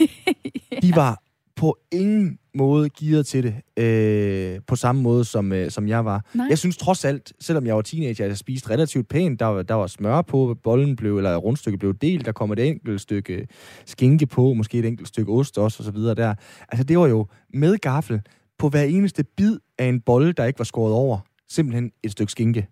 De 0.82 0.92
var 0.94 1.22
på 1.56 1.78
ingen 1.92 2.38
måde 2.54 2.90
gearet 2.90 3.26
til 3.26 3.42
det, 3.42 3.84
øh, 3.84 4.60
på 4.66 4.76
samme 4.76 5.02
måde 5.02 5.24
som, 5.24 5.52
øh, 5.52 5.70
som 5.70 5.88
jeg 5.88 6.04
var. 6.04 6.24
Nej. 6.34 6.46
Jeg 6.48 6.58
synes 6.58 6.76
trods 6.76 7.04
alt, 7.04 7.32
selvom 7.40 7.66
jeg 7.66 7.76
var 7.76 7.82
teenager, 7.82 8.24
at 8.24 8.28
jeg 8.28 8.36
spiste 8.36 8.70
relativt 8.70 9.08
pænt. 9.08 9.40
Der, 9.40 9.46
var, 9.46 9.62
der 9.62 9.74
var 9.74 9.86
smør 9.86 10.22
på, 10.22 10.56
bollen 10.62 10.96
blev, 10.96 11.16
eller 11.16 11.36
rundstykket 11.36 11.80
blev 11.80 11.94
delt, 11.94 12.26
der 12.26 12.32
kom 12.32 12.52
et 12.52 12.58
enkelt 12.58 13.00
stykke 13.00 13.48
skinke 13.86 14.26
på, 14.26 14.54
måske 14.54 14.78
et 14.78 14.84
enkelt 14.84 15.08
stykke 15.08 15.32
ost 15.32 15.58
også, 15.58 15.80
og 15.80 15.84
så 15.84 15.90
videre 15.90 16.14
der. 16.14 16.34
Altså, 16.68 16.84
det 16.84 16.98
var 16.98 17.06
jo 17.06 17.26
med 17.54 17.78
gaffel 17.78 18.20
på 18.58 18.68
hver 18.68 18.82
eneste 18.82 19.24
bid 19.36 19.58
af 19.78 19.86
en 19.86 20.00
bolle, 20.00 20.32
der 20.32 20.44
ikke 20.44 20.58
var 20.58 20.64
skåret 20.64 20.94
over. 20.94 21.18
Simpelthen 21.48 21.90
et 22.02 22.12
stykke 22.12 22.32
skinke 22.32 22.66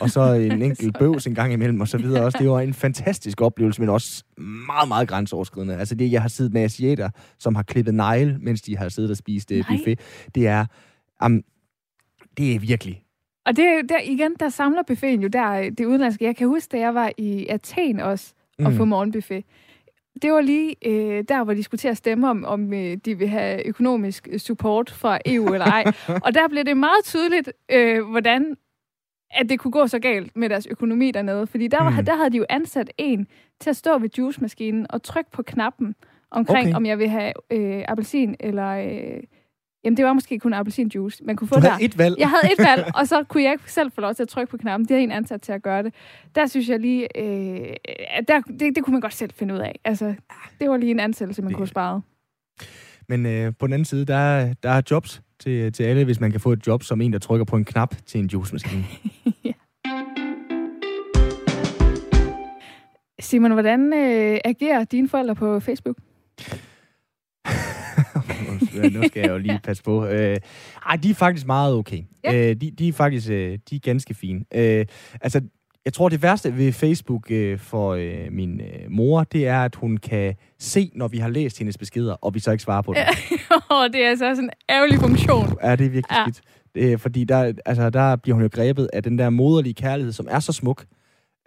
og 0.00 0.10
så 0.10 0.32
en 0.32 0.62
enkelt 0.68 0.98
bøvs 0.98 1.26
en 1.26 1.34
gang 1.34 1.52
imellem, 1.52 1.80
og 1.80 1.88
så 1.88 1.98
videre 1.98 2.24
også. 2.24 2.38
Det 2.38 2.50
var 2.50 2.60
en 2.60 2.74
fantastisk 2.74 3.40
oplevelse, 3.40 3.80
men 3.80 3.88
også 3.88 4.24
meget, 4.66 4.88
meget 4.88 5.08
grænseoverskridende. 5.08 5.76
Altså 5.76 5.94
det, 5.94 6.12
jeg 6.12 6.22
har 6.22 6.28
siddet 6.28 6.52
med 6.52 6.62
asiater, 6.62 7.10
som 7.38 7.54
har 7.54 7.62
klippet 7.62 7.94
negle, 7.94 8.38
mens 8.40 8.62
de 8.62 8.76
har 8.76 8.88
siddet 8.88 9.10
og 9.10 9.16
spist 9.16 9.50
uh, 9.50 9.58
buffet, 9.68 10.00
det 10.34 10.46
er, 10.46 10.66
um, 11.24 11.42
det 12.36 12.54
er 12.54 12.58
virkelig 12.58 13.02
og 13.46 13.56
det, 13.56 13.88
der, 13.88 13.98
igen, 14.04 14.34
der 14.40 14.48
samler 14.48 14.82
buffeten 14.86 15.22
jo 15.22 15.28
der, 15.28 15.70
det 15.70 15.84
udenlandske. 15.84 16.24
Jeg 16.24 16.36
kan 16.36 16.48
huske, 16.48 16.68
da 16.72 16.78
jeg 16.78 16.94
var 16.94 17.12
i 17.18 17.46
Athen 17.46 18.00
også, 18.00 18.34
og 18.58 18.70
mm. 18.70 18.76
få 18.76 18.84
morgenbuffet. 18.84 19.44
Det 20.22 20.32
var 20.32 20.40
lige 20.40 20.76
øh, 20.86 21.24
der, 21.28 21.44
hvor 21.44 21.54
de 21.54 21.62
skulle 21.62 21.78
til 21.78 21.88
at 21.88 21.96
stemme 21.96 22.30
om, 22.30 22.44
om 22.44 22.72
øh, 22.72 22.96
de 23.04 23.18
vil 23.18 23.28
have 23.28 23.66
økonomisk 23.66 24.28
support 24.38 24.90
fra 24.90 25.18
EU 25.26 25.52
eller 25.52 25.66
ej. 25.66 25.84
og 26.24 26.34
der 26.34 26.48
blev 26.48 26.64
det 26.64 26.76
meget 26.76 27.04
tydeligt, 27.04 27.52
øh, 27.72 28.04
hvordan 28.10 28.56
at 29.30 29.48
det 29.48 29.58
kunne 29.58 29.72
gå 29.72 29.86
så 29.86 29.98
galt 29.98 30.36
med 30.36 30.48
deres 30.48 30.66
økonomi 30.66 31.10
dernede. 31.10 31.46
Fordi 31.46 31.68
der, 31.68 31.82
var, 31.82 31.90
mm. 31.90 32.04
der 32.04 32.16
havde 32.16 32.30
de 32.30 32.36
jo 32.36 32.46
ansat 32.48 32.90
en 32.98 33.26
til 33.60 33.70
at 33.70 33.76
stå 33.76 33.98
ved 33.98 34.08
juicemaskinen 34.18 34.86
og 34.90 35.02
trykke 35.02 35.30
på 35.30 35.42
knappen 35.42 35.94
omkring, 36.30 36.68
okay. 36.68 36.76
om 36.76 36.86
jeg 36.86 36.98
vil 36.98 37.08
have 37.08 37.32
øh, 37.50 37.84
appelsin 37.88 38.36
eller... 38.40 38.68
Øh, 38.68 39.22
jamen, 39.84 39.96
det 39.96 40.04
var 40.04 40.12
måske 40.12 40.38
kun 40.38 40.52
appelsinjuice, 40.52 41.24
man 41.24 41.36
kunne 41.36 41.48
få 41.48 41.54
du 41.54 41.60
der. 41.60 41.70
havde 41.70 41.84
et 41.84 41.98
valg. 41.98 42.16
Jeg 42.18 42.30
havde 42.30 42.52
et 42.52 42.58
valg, 42.58 42.90
og 42.98 43.08
så 43.08 43.24
kunne 43.24 43.42
jeg 43.42 43.52
ikke 43.52 43.72
selv 43.72 43.92
få 43.92 44.00
lov 44.00 44.14
til 44.14 44.22
at 44.22 44.28
trykke 44.28 44.50
på 44.50 44.56
knappen. 44.56 44.88
Det 44.88 44.90
havde 44.90 45.02
en 45.02 45.12
ansat 45.12 45.42
til 45.42 45.52
at 45.52 45.62
gøre 45.62 45.82
det. 45.82 45.94
Der 46.34 46.46
synes 46.46 46.68
jeg 46.68 46.80
lige... 46.80 47.18
Øh, 47.18 47.74
der, 48.28 48.40
det, 48.40 48.76
det 48.76 48.84
kunne 48.84 48.92
man 48.92 49.00
godt 49.00 49.14
selv 49.14 49.30
finde 49.34 49.54
ud 49.54 49.58
af. 49.58 49.80
Altså, 49.84 50.14
det 50.60 50.70
var 50.70 50.76
lige 50.76 50.90
en 50.90 51.00
ansættelse, 51.00 51.42
man 51.42 51.48
det. 51.48 51.56
kunne 51.56 51.68
spare. 51.68 52.02
Men 53.08 53.26
øh, 53.26 53.52
på 53.58 53.66
den 53.66 53.72
anden 53.72 53.84
side, 53.84 54.04
der, 54.04 54.54
der 54.62 54.70
er 54.70 54.82
jobs 54.90 55.22
til, 55.40 55.72
til 55.72 55.84
alle, 55.84 56.04
hvis 56.04 56.20
man 56.20 56.30
kan 56.30 56.40
få 56.40 56.52
et 56.52 56.66
job 56.66 56.82
som 56.82 57.00
en, 57.00 57.12
der 57.12 57.18
trykker 57.18 57.44
på 57.44 57.56
en 57.56 57.64
knap 57.64 57.94
til 58.06 58.20
en 58.20 58.26
juicemaskine. 58.26 58.84
ja. 59.44 59.52
Simon, 63.20 63.52
hvordan 63.52 63.92
øh, 63.92 64.38
agerer 64.44 64.84
dine 64.84 65.08
forældre 65.08 65.34
på 65.34 65.60
Facebook? 65.60 65.96
nu 68.92 69.02
skal 69.08 69.20
jeg 69.20 69.30
jo 69.30 69.38
lige 69.38 69.60
passe 69.64 69.82
på. 69.82 70.06
Øh, 70.06 70.36
ej, 70.86 70.96
de 70.96 71.10
er 71.10 71.14
faktisk 71.14 71.46
meget 71.46 71.74
okay. 71.74 72.02
Ja. 72.24 72.50
Øh, 72.50 72.56
de, 72.60 72.70
de 72.70 72.88
er 72.88 72.92
faktisk 72.92 73.30
øh, 73.30 73.58
de 73.70 73.76
er 73.76 73.80
ganske 73.80 74.14
fine. 74.14 74.44
Øh, 74.54 74.86
altså, 75.20 75.40
jeg 75.86 75.92
tror, 75.92 76.08
det 76.08 76.22
værste 76.22 76.56
ved 76.56 76.72
Facebook 76.72 77.30
øh, 77.30 77.58
for 77.58 77.94
øh, 77.94 78.26
min 78.30 78.60
øh, 78.60 78.90
mor, 78.90 79.24
det 79.24 79.46
er, 79.46 79.64
at 79.64 79.74
hun 79.74 79.96
kan 79.96 80.34
se, 80.58 80.90
når 80.94 81.08
vi 81.08 81.18
har 81.18 81.28
læst 81.28 81.58
hendes 81.58 81.78
beskeder, 81.78 82.14
og 82.14 82.34
vi 82.34 82.40
så 82.40 82.50
ikke 82.50 82.62
svarer 82.62 82.82
på 82.82 82.92
det. 82.92 82.98
Ja, 82.98 83.08
det 83.92 84.04
er 84.04 84.08
altså 84.08 84.24
sådan 84.34 84.44
en 84.44 84.50
ærgerlig 84.70 85.00
funktion. 85.00 85.58
Ja, 85.62 85.76
det 85.76 85.86
er 85.86 85.90
virkelig 85.90 86.16
ja. 86.16 86.24
skidt. 86.24 86.40
Det, 86.74 87.00
fordi 87.00 87.24
der, 87.24 87.52
altså, 87.66 87.90
der 87.90 88.16
bliver 88.16 88.34
hun 88.34 88.42
jo 88.42 88.48
grebet 88.52 88.90
af 88.92 89.02
den 89.02 89.18
der 89.18 89.30
moderlige 89.30 89.74
kærlighed, 89.74 90.12
som 90.12 90.26
er 90.30 90.40
så 90.40 90.52
smuk, 90.52 90.84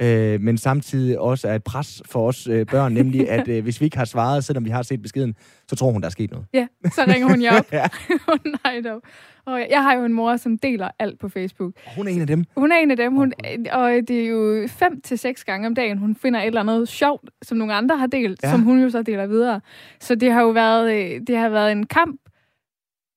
øh, 0.01 0.41
men 0.41 0.57
samtidig 0.57 1.19
også 1.19 1.47
er 1.47 1.55
et 1.55 1.63
pres 1.63 2.01
for 2.05 2.27
os 2.27 2.47
øh, 2.47 2.65
børn, 2.65 2.93
nemlig 2.93 3.29
at 3.29 3.47
øh, 3.47 3.63
hvis 3.63 3.81
vi 3.81 3.85
ikke 3.85 3.97
har 3.97 4.05
svaret, 4.05 4.43
selvom 4.43 4.65
vi 4.65 4.69
har 4.69 4.81
set 4.81 5.01
beskeden, 5.01 5.35
så 5.67 5.75
tror 5.75 5.91
hun, 5.91 6.01
der 6.01 6.07
er 6.07 6.11
sket 6.11 6.31
noget. 6.31 6.45
Ja, 6.53 6.67
så 6.85 7.03
ringer 7.07 7.27
hun 7.27 7.41
jer 7.41 7.59
op. 7.59 7.73
ja. 7.79 7.87
Nej 8.63 8.81
dog. 8.81 9.01
Og 9.45 9.67
jeg 9.69 9.83
har 9.83 9.93
jo 9.93 10.05
en 10.05 10.13
mor, 10.13 10.37
som 10.37 10.57
deler 10.57 10.89
alt 10.99 11.19
på 11.19 11.29
Facebook. 11.29 11.73
Hun 11.95 12.07
er 12.07 12.11
en 12.11 12.21
af 12.21 12.27
dem? 12.27 12.45
Hun 12.57 12.71
er 12.71 12.75
en 12.75 12.91
af 12.91 12.97
dem. 12.97 13.15
Hun, 13.15 13.33
og 13.71 13.91
det 13.91 14.21
er 14.21 14.27
jo 14.27 14.67
fem 14.67 15.01
til 15.01 15.19
seks 15.19 15.43
gange 15.43 15.67
om 15.67 15.75
dagen, 15.75 15.97
hun 15.97 16.15
finder 16.15 16.39
et 16.39 16.47
eller 16.47 16.61
andet 16.61 16.87
sjovt, 16.87 17.29
som 17.41 17.57
nogle 17.57 17.73
andre 17.73 17.97
har 17.97 18.07
delt, 18.07 18.39
ja. 18.43 18.51
som 18.51 18.61
hun 18.61 18.81
jo 18.81 18.89
så 18.89 19.01
deler 19.01 19.27
videre. 19.27 19.61
Så 19.99 20.15
det 20.15 20.31
har 20.31 20.41
jo 20.41 20.49
været, 20.49 20.93
øh, 20.93 21.21
det 21.27 21.37
har 21.37 21.49
været 21.49 21.71
en 21.71 21.85
kamp 21.85 22.21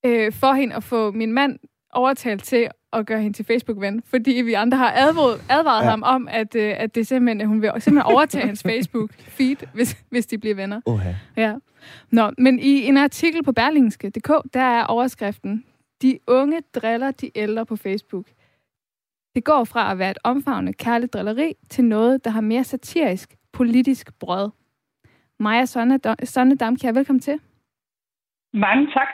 øh, 0.05 0.31
for 0.31 0.53
hende 0.53 0.75
at 0.75 0.83
få 0.83 1.11
min 1.11 1.31
mand 1.31 1.59
overtalt 1.93 2.43
til 2.43 2.67
at 2.93 3.05
gøre 3.05 3.21
hende 3.21 3.37
til 3.37 3.45
Facebook-ven, 3.45 4.03
fordi 4.05 4.31
vi 4.31 4.53
andre 4.53 4.77
har 4.77 4.93
advaret, 4.95 5.41
advaret 5.49 5.83
ja. 5.83 5.89
ham 5.89 6.03
om, 6.05 6.27
at, 6.31 6.55
øh, 6.55 6.73
at 6.77 6.95
det 6.95 7.07
simpelthen, 7.07 7.41
at 7.41 7.47
hun 7.47 7.61
vil 7.61 7.71
simpelthen 7.79 8.13
overtage 8.13 8.45
hans 8.45 8.65
Facebook-feed, 8.65 9.67
hvis, 9.73 9.97
hvis 10.09 10.25
de 10.25 10.37
bliver 10.37 10.55
venner. 10.55 10.81
Okay. 10.85 11.15
Ja. 11.37 11.55
Nå, 12.11 12.31
men 12.37 12.59
i 12.59 12.85
en 12.85 12.97
artikel 12.97 13.43
på 13.43 13.51
berlingske.dk, 13.51 14.53
der 14.53 14.61
er 14.61 14.83
overskriften, 14.83 15.65
de 16.01 16.19
unge 16.27 16.61
driller 16.75 17.11
de 17.11 17.31
ældre 17.35 17.65
på 17.65 17.75
Facebook. 17.75 18.25
Det 19.35 19.43
går 19.43 19.63
fra 19.63 19.91
at 19.91 19.99
være 19.99 20.11
et 20.11 20.17
omfavnende 20.23 20.73
kærligt 20.73 21.13
drilleri 21.13 21.53
til 21.69 21.83
noget, 21.83 22.25
der 22.25 22.31
har 22.31 22.41
mere 22.41 22.63
satirisk 22.63 23.35
politisk 23.53 24.19
brød. 24.19 24.49
Maja 25.39 25.65
Sonne 26.23 26.55
Damkjær, 26.55 26.91
velkommen 26.91 27.19
til. 27.19 27.39
Mange 28.53 28.87
tak. 28.87 29.07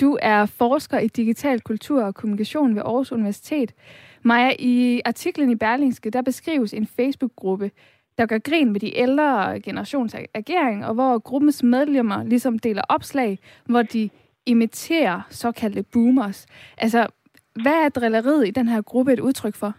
Du 0.00 0.18
er 0.22 0.46
forsker 0.46 0.98
i 0.98 1.06
digital 1.06 1.60
kultur 1.60 2.02
og 2.02 2.14
kommunikation 2.14 2.74
ved 2.74 2.82
Aarhus 2.82 3.12
Universitet. 3.12 3.74
Maja, 4.22 4.52
i 4.58 5.00
artiklen 5.04 5.50
i 5.50 5.54
Berlingske, 5.54 6.10
der 6.10 6.22
beskrives 6.22 6.74
en 6.74 6.86
Facebook-gruppe, 6.86 7.70
der 8.18 8.26
gør 8.26 8.38
grin 8.38 8.72
med 8.72 8.80
de 8.80 8.96
ældre 8.96 9.60
generations 9.60 10.14
agering, 10.34 10.86
og 10.86 10.94
hvor 10.94 11.18
gruppens 11.18 11.62
medlemmer 11.62 12.24
ligesom 12.24 12.58
deler 12.58 12.82
opslag, 12.88 13.38
hvor 13.66 13.82
de 13.82 14.10
imiterer 14.46 15.20
såkaldte 15.30 15.82
boomers. 15.82 16.46
Altså, 16.78 17.06
hvad 17.62 17.84
er 17.84 17.88
drilleriet 17.88 18.48
i 18.48 18.50
den 18.50 18.68
her 18.68 18.82
gruppe 18.82 19.12
et 19.12 19.20
udtryk 19.20 19.54
for? 19.54 19.74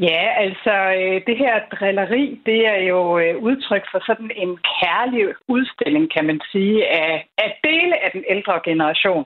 Ja, 0.00 0.22
altså 0.44 0.74
øh, 1.00 1.22
det 1.26 1.36
her 1.38 1.54
drilleri, 1.72 2.40
det 2.46 2.66
er 2.66 2.80
jo 2.92 3.18
øh, 3.18 3.36
udtryk 3.36 3.84
for 3.90 4.00
sådan 4.06 4.30
en 4.36 4.58
kærlig 4.80 5.34
udstilling, 5.48 6.12
kan 6.14 6.24
man 6.26 6.40
sige, 6.52 6.88
af, 6.88 7.28
af 7.38 7.60
dele 7.64 8.04
af 8.04 8.10
den 8.10 8.24
ældre 8.28 8.60
generation. 8.64 9.24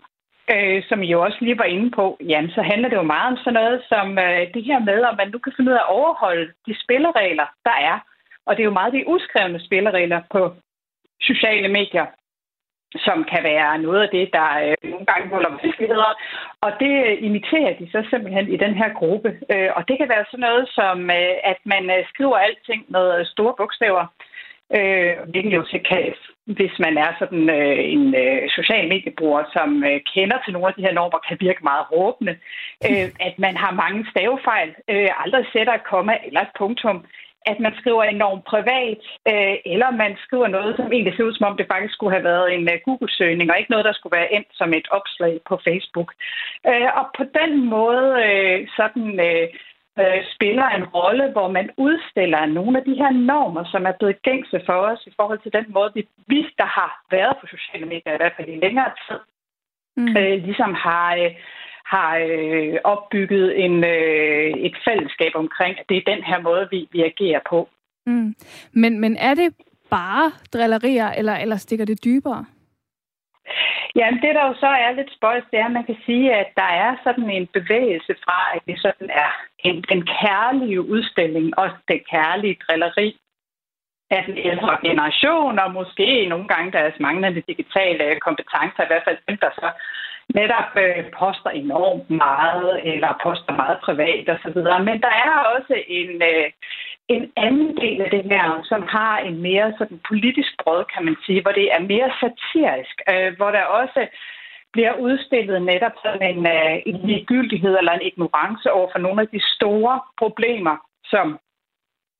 Øh, 0.54 0.82
som 0.88 1.02
I 1.02 1.06
jo 1.06 1.22
også 1.22 1.38
lige 1.40 1.58
var 1.58 1.64
inde 1.64 1.90
på, 1.90 2.16
Jan, 2.20 2.50
så 2.50 2.62
handler 2.62 2.88
det 2.88 2.96
jo 2.96 3.02
meget 3.02 3.32
om 3.32 3.36
sådan 3.36 3.52
noget 3.52 3.82
som 3.88 4.18
øh, 4.18 4.54
det 4.54 4.64
her 4.64 4.78
med, 4.78 5.02
om 5.02 5.16
man 5.16 5.30
nu 5.30 5.38
kan 5.38 5.52
finde 5.56 5.70
ud 5.70 5.76
af 5.76 5.80
at 5.80 5.94
overholde 5.98 6.52
de 6.66 6.74
spilleregler, 6.84 7.46
der 7.64 7.76
er. 7.90 7.98
Og 8.46 8.56
det 8.56 8.62
er 8.62 8.70
jo 8.70 8.78
meget 8.80 8.92
de 8.92 9.08
uskrevne 9.08 9.60
spilleregler 9.66 10.20
på 10.30 10.54
sociale 11.20 11.68
medier 11.68 12.06
som 13.06 13.24
kan 13.24 13.42
være 13.44 13.78
noget 13.78 14.02
af 14.02 14.08
det, 14.08 14.28
der 14.32 14.48
øh, 14.64 14.90
nogle 14.90 15.06
gange 15.06 15.28
holder 15.28 15.50
vanskeligheder. 15.50 16.12
Og 16.60 16.70
det 16.80 16.92
øh, 17.06 17.16
imiterer 17.28 17.74
de 17.80 17.90
så 17.92 18.00
simpelthen 18.10 18.48
i 18.48 18.56
den 18.56 18.74
her 18.74 18.92
gruppe. 19.00 19.30
Øh, 19.52 19.70
og 19.76 19.88
det 19.88 19.98
kan 19.98 20.08
være 20.08 20.24
sådan 20.30 20.46
noget 20.48 20.68
som, 20.78 21.10
øh, 21.10 21.34
at 21.52 21.58
man 21.64 21.84
øh, 21.90 22.06
skriver 22.12 22.36
alting 22.36 22.82
med 22.88 23.24
store 23.24 23.54
bogstaver, 23.58 24.04
øh, 24.76 25.12
hvilket 25.30 25.56
jo 25.56 25.64
kan 25.90 26.14
hvis 26.44 26.74
man 26.78 26.98
er 26.98 27.10
sådan 27.18 27.50
øh, 27.50 27.78
en 27.94 28.14
øh, 28.14 28.50
social 28.56 28.88
mediebruger, 28.88 29.42
som 29.52 29.84
øh, 29.84 30.00
kender 30.14 30.38
til 30.44 30.52
nogle 30.52 30.68
af 30.68 30.74
de 30.74 30.82
her 30.86 30.92
normer, 30.92 31.18
kan 31.28 31.36
virke 31.40 31.62
meget 31.70 31.86
råbende. 31.92 32.34
Øh, 32.88 33.08
at 33.28 33.34
man 33.38 33.56
har 33.56 33.80
mange 33.82 34.06
stavefejl, 34.10 34.74
øh, 34.88 35.10
aldrig 35.24 35.44
sætter 35.52 35.72
et 35.74 35.84
komma 35.92 36.14
eller 36.26 36.40
et 36.40 36.56
punktum, 36.58 37.04
at 37.50 37.58
man 37.60 37.74
skriver 37.80 38.02
enormt 38.02 38.44
privat, 38.44 39.02
øh, 39.30 39.56
eller 39.72 39.90
man 39.90 40.12
skriver 40.24 40.48
noget, 40.48 40.76
som 40.76 40.92
egentlig 40.92 41.14
ser 41.16 41.24
ud 41.24 41.34
som 41.34 41.46
om 41.50 41.56
det 41.56 41.66
faktisk 41.72 41.94
skulle 41.94 42.14
have 42.16 42.28
været 42.32 42.54
en 42.54 42.64
uh, 42.72 42.76
Google-søgning, 42.84 43.50
og 43.50 43.58
ikke 43.58 43.70
noget, 43.70 43.84
der 43.84 43.92
skulle 43.92 44.16
være 44.18 44.32
endt 44.36 44.50
som 44.52 44.70
et 44.74 44.88
opslag 44.90 45.34
på 45.48 45.54
Facebook. 45.66 46.10
Øh, 46.70 46.88
og 46.98 47.06
på 47.18 47.24
den 47.40 47.52
måde 47.76 48.08
øh, 48.26 48.68
sådan... 48.76 49.20
Øh, 49.28 49.48
øh, 50.00 50.20
spiller 50.34 50.68
en 50.68 50.84
rolle, 50.84 51.26
hvor 51.32 51.48
man 51.48 51.70
udstiller 51.76 52.46
nogle 52.46 52.78
af 52.78 52.84
de 52.84 52.94
her 52.94 53.10
normer, 53.10 53.64
som 53.64 53.86
er 53.86 53.92
blevet 53.98 54.22
gængse 54.22 54.60
for 54.66 54.78
os 54.90 55.02
i 55.06 55.12
forhold 55.16 55.40
til 55.42 55.52
den 55.52 55.66
måde, 55.68 55.90
vi, 55.94 56.08
vi 56.26 56.40
der 56.58 56.66
har 56.78 57.04
været 57.10 57.36
på 57.40 57.46
sociale 57.46 57.86
medier, 57.86 58.14
i 58.14 58.20
hvert 58.20 58.36
fald 58.36 58.48
i 58.48 58.62
længere 58.64 58.90
tid, 59.06 59.20
mm. 59.96 60.16
øh, 60.16 60.44
ligesom 60.48 60.74
har, 60.74 61.14
øh, 61.16 61.30
har 61.84 62.16
øh, 62.16 62.74
opbygget 62.84 63.64
en, 63.64 63.84
øh, 63.84 64.50
et 64.66 64.76
fællesskab 64.88 65.32
omkring, 65.34 65.78
at 65.78 65.84
det 65.88 65.96
er 65.96 66.14
den 66.14 66.24
her 66.24 66.40
måde, 66.40 66.68
vi, 66.70 66.88
vi 66.92 67.02
agerer 67.02 67.40
på. 67.48 67.68
Mm. 68.06 68.34
Men, 68.72 69.00
men 69.00 69.16
er 69.16 69.34
det 69.34 69.54
bare 69.90 70.32
drillerier, 70.52 71.10
eller, 71.10 71.36
eller 71.36 71.56
stikker 71.56 71.84
det 71.84 72.04
dybere? 72.04 72.44
Ja, 73.96 74.06
det 74.22 74.34
der 74.34 74.44
jo 74.46 74.54
så 74.54 74.66
er 74.66 74.92
lidt 74.92 75.12
spøjs, 75.16 75.44
det 75.50 75.58
er, 75.58 75.64
at 75.64 75.72
man 75.78 75.84
kan 75.84 75.96
sige, 76.06 76.34
at 76.34 76.48
der 76.56 76.70
er 76.84 76.96
sådan 77.04 77.30
en 77.30 77.46
bevægelse 77.46 78.14
fra, 78.24 78.38
at 78.54 78.62
det 78.66 78.78
sådan 78.80 79.10
er 79.10 79.30
en, 79.68 79.84
en 79.94 80.06
kærlige 80.20 80.82
udstilling, 80.82 81.58
og 81.58 81.70
det 81.88 82.08
kærlige 82.10 82.58
drilleri 82.64 83.16
af 84.10 84.24
den 84.28 84.38
ældre 84.38 84.78
generation, 84.86 85.58
og 85.58 85.72
måske 85.72 86.26
nogle 86.26 86.48
gange 86.48 86.72
deres 86.72 87.00
manglende 87.00 87.42
digitale 87.48 88.20
kompetencer, 88.26 88.82
i 88.82 88.90
hvert 88.90 89.06
fald 89.06 89.18
dem, 89.28 89.36
der 89.36 89.50
så 89.60 89.68
netop 90.34 90.70
øh, 90.84 91.04
poster 91.18 91.50
enormt 91.50 92.10
meget, 92.10 92.80
eller 92.92 93.18
poster 93.22 93.52
meget 93.52 93.78
privat 93.86 94.28
osv. 94.34 94.58
Men 94.88 95.00
der 95.06 95.14
er 95.26 95.34
også 95.54 95.74
en, 95.86 96.22
øh, 96.22 96.50
en 97.08 97.32
anden 97.36 97.76
del 97.76 98.00
af 98.00 98.10
det 98.10 98.24
her, 98.24 98.62
som 98.64 98.82
har 98.88 99.18
en 99.18 99.42
mere 99.42 99.74
sådan 99.78 100.00
politisk 100.08 100.52
brød, 100.64 100.84
kan 100.94 101.04
man 101.04 101.16
sige, 101.26 101.42
hvor 101.42 101.52
det 101.52 101.66
er 101.72 101.80
mere 101.92 102.10
satirisk, 102.20 102.96
øh, 103.12 103.36
hvor 103.36 103.50
der 103.50 103.64
også 103.64 104.06
bliver 104.72 104.94
udstillet 104.94 105.62
netop 105.62 105.92
sådan 106.04 106.26
en, 106.32 106.46
øh, 106.46 106.76
en 106.86 106.96
ligegyldighed 107.08 107.78
eller 107.78 107.92
en 107.92 108.06
ignorance 108.10 108.72
over 108.72 108.88
for 108.92 108.98
nogle 108.98 109.20
af 109.22 109.28
de 109.28 109.40
store 109.56 110.00
problemer, 110.18 110.76
som 111.04 111.38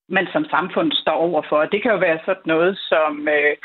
man 0.09 0.27
som 0.33 0.45
samfund 0.45 0.93
står 0.93 1.19
overfor. 1.29 1.65
Det 1.65 1.83
kan 1.83 1.93
jo 1.93 1.99
være 1.99 2.19
sådan 2.25 2.43
noget 2.47 2.79
som 2.79 3.29
øh, 3.29 3.57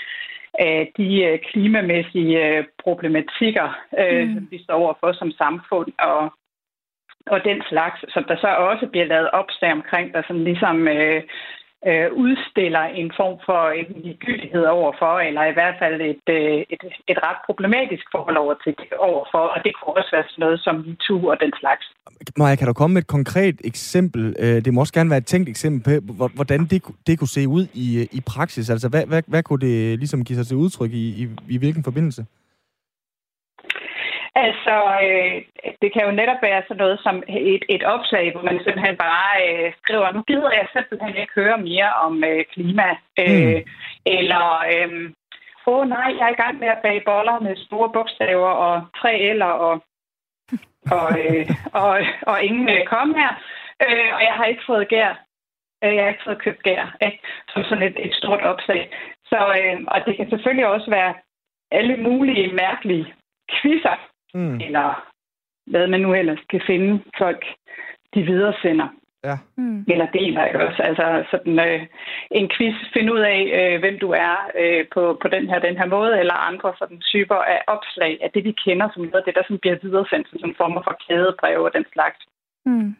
de 0.97 1.23
øh, 1.23 1.39
klimamæssige 1.39 2.45
øh, 2.47 2.63
problematikker, 2.83 3.77
øh, 3.99 4.27
mm. 4.27 4.33
som 4.33 4.47
vi 4.51 4.63
står 4.63 4.73
overfor 4.73 5.11
som 5.13 5.31
samfund, 5.31 5.91
og, 5.99 6.33
og 7.27 7.43
den 7.43 7.63
slags, 7.69 8.13
som 8.13 8.23
der 8.23 8.37
så 8.37 8.47
også 8.47 8.87
bliver 8.87 9.05
lavet 9.05 9.31
opslag 9.31 9.71
omkring, 9.71 10.13
der 10.13 10.21
sådan 10.21 10.43
ligesom 10.43 10.87
øh, 10.87 11.23
øh, 11.89 12.07
udstiller 12.23 12.83
en 13.01 13.09
form 13.19 13.37
for 13.47 13.61
en 13.79 13.87
ligegyldighed 14.03 14.63
overfor, 14.77 15.13
eller 15.27 15.43
i 15.51 15.53
hvert 15.57 15.75
fald 15.81 16.01
et, 16.13 16.27
øh, 16.37 16.57
et, 16.73 16.81
et 17.11 17.19
ret 17.27 17.39
problematisk 17.47 18.05
forhold 18.15 18.37
over 18.43 18.55
til 18.63 18.73
overfor, 19.09 19.43
og 19.53 19.59
det 19.65 19.71
kunne 19.75 19.97
også 19.99 20.11
være 20.15 20.27
sådan 20.29 20.43
noget 20.45 20.59
som 20.65 20.75
MeToo 20.87 21.21
og 21.31 21.37
den 21.43 21.53
slags. 21.61 21.85
Maja, 22.37 22.55
kan 22.55 22.67
du 22.67 22.73
komme 22.73 22.93
med 22.93 23.01
et 23.01 23.07
konkret 23.07 23.57
eksempel? 23.63 24.35
Øh, 24.39 24.57
det 24.65 24.73
må 24.73 24.81
også 24.81 24.93
gerne 24.93 25.09
være 25.09 25.23
et 25.25 25.25
tænkt 25.25 25.49
eksempel 25.49 26.01
på, 26.01 26.27
hvordan 26.39 26.59
det, 26.71 26.83
det 27.07 27.19
kunne 27.19 27.35
se 27.37 27.47
ud 27.47 27.65
i, 27.73 27.87
øh, 28.01 28.05
i 28.11 28.21
praksis. 28.31 28.69
Altså, 28.69 28.89
hvad, 28.89 29.05
hvad, 29.05 29.21
hvad 29.27 29.43
kunne 29.43 29.63
det 29.67 29.99
ligesom 29.99 30.23
give 30.23 30.37
sig 30.37 30.47
til 30.47 30.57
udtryk 30.57 30.91
i, 30.91 31.05
i, 31.23 31.27
i 31.49 31.57
hvilken 31.57 31.83
forbindelse? 31.83 32.25
Altså, 34.45 34.75
øh, 35.07 35.35
det 35.81 35.89
kan 35.93 36.03
jo 36.07 36.11
netop 36.11 36.41
være 36.41 36.61
sådan 36.67 36.81
noget 36.83 36.99
som 37.05 37.23
et, 37.27 37.63
et 37.69 37.83
opslag, 37.83 38.31
hvor 38.31 38.41
man 38.41 38.59
simpelthen 38.63 38.97
bare 38.97 39.31
øh, 39.47 39.73
skriver, 39.81 40.11
nu 40.11 40.21
gider 40.21 40.51
jeg 40.59 40.67
simpelthen 40.73 41.15
ikke 41.15 41.33
høre 41.35 41.57
mere 41.57 41.89
om 42.05 42.23
øh, 42.23 42.45
klima. 42.53 42.89
Øh, 43.19 43.55
mm. 43.55 43.63
Eller, 44.05 44.45
øh, 44.73 44.89
åh 45.67 45.89
nej, 45.89 46.09
jeg 46.17 46.25
er 46.27 46.35
i 46.35 46.41
gang 46.43 46.59
med 46.59 46.67
at 46.67 46.81
bage 46.83 47.01
boller 47.05 47.39
med 47.39 47.55
store 47.55 47.89
bogstaver 47.93 48.53
og 48.65 48.75
tre 48.99 49.13
eller 49.31 49.51
og, 49.67 49.75
og, 50.97 51.07
øh, 51.19 51.49
og, 51.83 51.99
og 52.21 52.43
ingen 52.43 52.69
øh, 52.69 52.85
kom 52.85 53.15
her. 53.15 53.31
Øh, 53.85 54.09
og 54.15 54.21
jeg 54.27 54.33
har 54.37 54.45
ikke 54.45 54.67
fået 54.67 54.87
gær. 54.87 55.11
Øh, 55.83 55.95
jeg 55.95 56.03
har 56.03 56.09
ikke 56.09 56.27
fået 56.27 56.43
købt 56.45 56.63
gær. 56.63 56.97
Ikke? 57.01 57.19
Som 57.49 57.63
sådan 57.63 57.87
et, 57.87 57.97
et 58.05 58.13
stort 58.13 58.41
opslag. 58.41 58.91
Så, 59.25 59.39
øh, 59.59 59.77
og 59.87 60.05
det 60.05 60.17
kan 60.17 60.29
selvfølgelig 60.29 60.67
også 60.67 60.89
være 60.89 61.13
alle 61.71 61.97
mulige 61.97 62.53
mærkelige 62.53 63.13
quizzer, 63.51 63.97
mm. 64.33 64.55
eller 64.61 65.07
hvad 65.67 65.87
man 65.87 66.01
nu 66.01 66.13
ellers 66.13 66.39
kan 66.49 66.61
finde 66.67 67.03
folk, 67.17 67.45
de 68.13 68.21
videresender. 68.21 68.87
Ja. 69.23 69.37
Mm. 69.57 69.85
Eller 69.87 70.07
deler, 70.19 70.45
ikke 70.45 70.67
også? 70.67 70.81
Altså 70.83 71.23
sådan 71.31 71.59
øh, 71.67 71.81
en 72.31 72.49
quiz, 72.57 72.75
finde 72.93 73.13
ud 73.13 73.19
af, 73.19 73.41
øh, 73.59 73.79
hvem 73.79 73.99
du 73.99 74.09
er 74.11 74.35
øh, 74.61 74.85
på, 74.93 75.17
på 75.21 75.27
den 75.27 75.49
her 75.49 75.59
den 75.59 75.77
her 75.77 75.85
måde, 75.85 76.19
eller 76.19 76.33
andre 76.49 76.73
sådan 76.79 77.01
typer 77.01 77.35
af 77.35 77.59
opslag 77.67 78.17
af 78.21 78.29
det, 78.33 78.43
vi 78.43 78.53
kender 78.65 78.87
som 78.93 79.03
noget 79.03 79.21
af 79.21 79.23
det, 79.25 79.35
der 79.35 79.43
sådan 79.43 79.63
bliver 79.63 79.77
videresendt 79.81 80.29
som 80.29 80.39
sådan 80.39 80.59
form 80.61 80.73
for 80.83 80.95
kædebrev 81.07 81.59
og 81.63 81.71
den 81.73 81.85
slags. 81.93 82.19
Mm. 82.65 82.95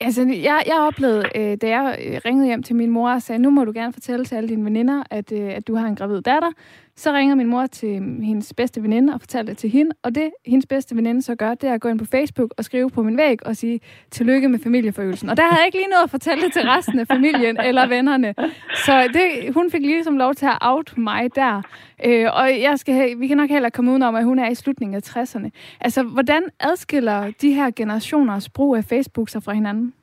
Altså, 0.00 0.22
jeg, 0.48 0.62
jeg 0.66 0.78
oplevede, 0.88 1.24
øh, 1.38 1.56
da 1.62 1.66
jeg 1.76 1.84
ringede 2.24 2.46
hjem 2.46 2.62
til 2.62 2.76
min 2.76 2.90
mor 2.90 3.10
og 3.10 3.22
sagde, 3.22 3.42
nu 3.42 3.50
må 3.50 3.64
du 3.64 3.72
gerne 3.74 3.92
fortælle 3.92 4.24
til 4.24 4.36
alle 4.36 4.48
dine 4.48 4.64
veninder, 4.64 5.02
at, 5.10 5.32
øh, 5.32 5.56
at 5.56 5.68
du 5.68 5.74
har 5.74 5.86
en 5.86 5.96
gravid 5.96 6.20
datter. 6.22 6.52
Så 6.96 7.12
ringede 7.12 7.36
min 7.36 7.46
mor 7.46 7.66
til 7.66 7.92
hendes 8.22 8.54
bedste 8.54 8.82
veninde 8.82 9.14
og 9.14 9.20
fortalte 9.20 9.50
det 9.50 9.58
til 9.58 9.70
hende. 9.70 9.90
Og 10.02 10.14
det, 10.14 10.30
hendes 10.46 10.66
bedste 10.66 10.96
veninde 10.96 11.22
så 11.22 11.34
gør, 11.34 11.54
det 11.54 11.68
er 11.68 11.74
at 11.74 11.80
gå 11.80 11.88
ind 11.88 11.98
på 11.98 12.04
Facebook 12.04 12.54
og 12.58 12.64
skrive 12.64 12.90
på 12.90 13.02
min 13.02 13.16
væg 13.16 13.46
og 13.46 13.56
sige, 13.56 13.80
tillykke 14.10 14.48
med 14.48 14.58
familieforøgelsen. 14.62 15.28
Og 15.28 15.36
der 15.36 15.42
havde 15.42 15.58
jeg 15.58 15.66
ikke 15.66 15.78
lige 15.78 15.88
noget 15.88 16.04
at 16.04 16.10
fortælle 16.10 16.44
det 16.44 16.52
til 16.52 16.62
resten 16.62 16.98
af 16.98 17.06
familien 17.06 17.60
eller 17.68 17.86
vennerne. 17.86 18.34
Så 18.74 19.08
det, 19.12 19.54
hun 19.54 19.70
fik 19.70 19.80
ligesom 19.80 20.16
lov 20.16 20.34
til 20.34 20.46
at 20.46 20.58
out 20.60 20.98
mig 20.98 21.34
der. 21.34 21.62
Øh, 22.04 22.28
og 22.32 22.60
jeg 22.60 22.78
skal, 22.78 23.20
vi 23.20 23.26
kan 23.26 23.36
nok 23.36 23.50
heller 23.50 23.70
komme 23.70 23.92
ud 23.92 24.02
om, 24.02 24.14
at 24.14 24.24
hun 24.24 24.38
er 24.38 24.50
i 24.50 24.54
slutningen 24.54 24.96
af 24.96 25.16
60'erne. 25.16 25.50
Altså, 25.80 26.02
hvordan 26.02 26.42
adskiller 26.60 27.30
de 27.40 27.52
her 27.52 27.70
generationers 27.76 28.48
brug 28.48 28.76
af 28.76 28.84
Facebook 28.84 29.28
sig 29.28 29.42
fra 29.42 29.52
hinanden? 29.52 29.94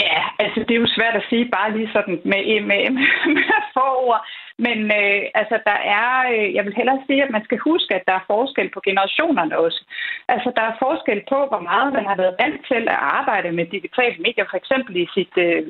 Ja, 0.00 0.22
altså 0.38 0.60
det 0.60 0.74
er 0.74 0.80
jo 0.80 0.86
svært 0.86 1.16
at 1.16 1.24
sige 1.28 1.44
bare 1.56 1.76
lige 1.76 1.90
sådan 1.92 2.20
med, 2.24 2.60
med, 2.60 2.90
med 3.34 3.42
få 3.74 3.86
ord. 4.06 4.26
Men 4.66 4.78
øh, 5.00 5.22
altså 5.40 5.56
der 5.70 5.78
er, 6.00 6.08
øh, 6.34 6.54
jeg 6.56 6.64
vil 6.64 6.78
hellere 6.78 7.02
sige, 7.06 7.22
at 7.24 7.30
man 7.36 7.44
skal 7.44 7.58
huske, 7.58 7.94
at 7.94 8.04
der 8.08 8.14
er 8.18 8.28
forskel 8.34 8.68
på 8.72 8.80
generationerne 8.88 9.58
også. 9.58 9.80
Altså 10.28 10.52
der 10.56 10.64
er 10.66 10.80
forskel 10.84 11.20
på, 11.32 11.38
hvor 11.50 11.62
meget 11.70 11.92
man 11.92 12.06
har 12.10 12.16
været 12.22 12.38
vant 12.42 12.60
til 12.70 12.82
at 12.94 13.00
arbejde 13.18 13.52
med 13.52 13.66
digitale 13.66 14.18
medier, 14.26 14.46
for 14.50 14.56
eksempel 14.56 14.96
i 14.96 15.06
sit 15.16 15.34
øh, 15.46 15.62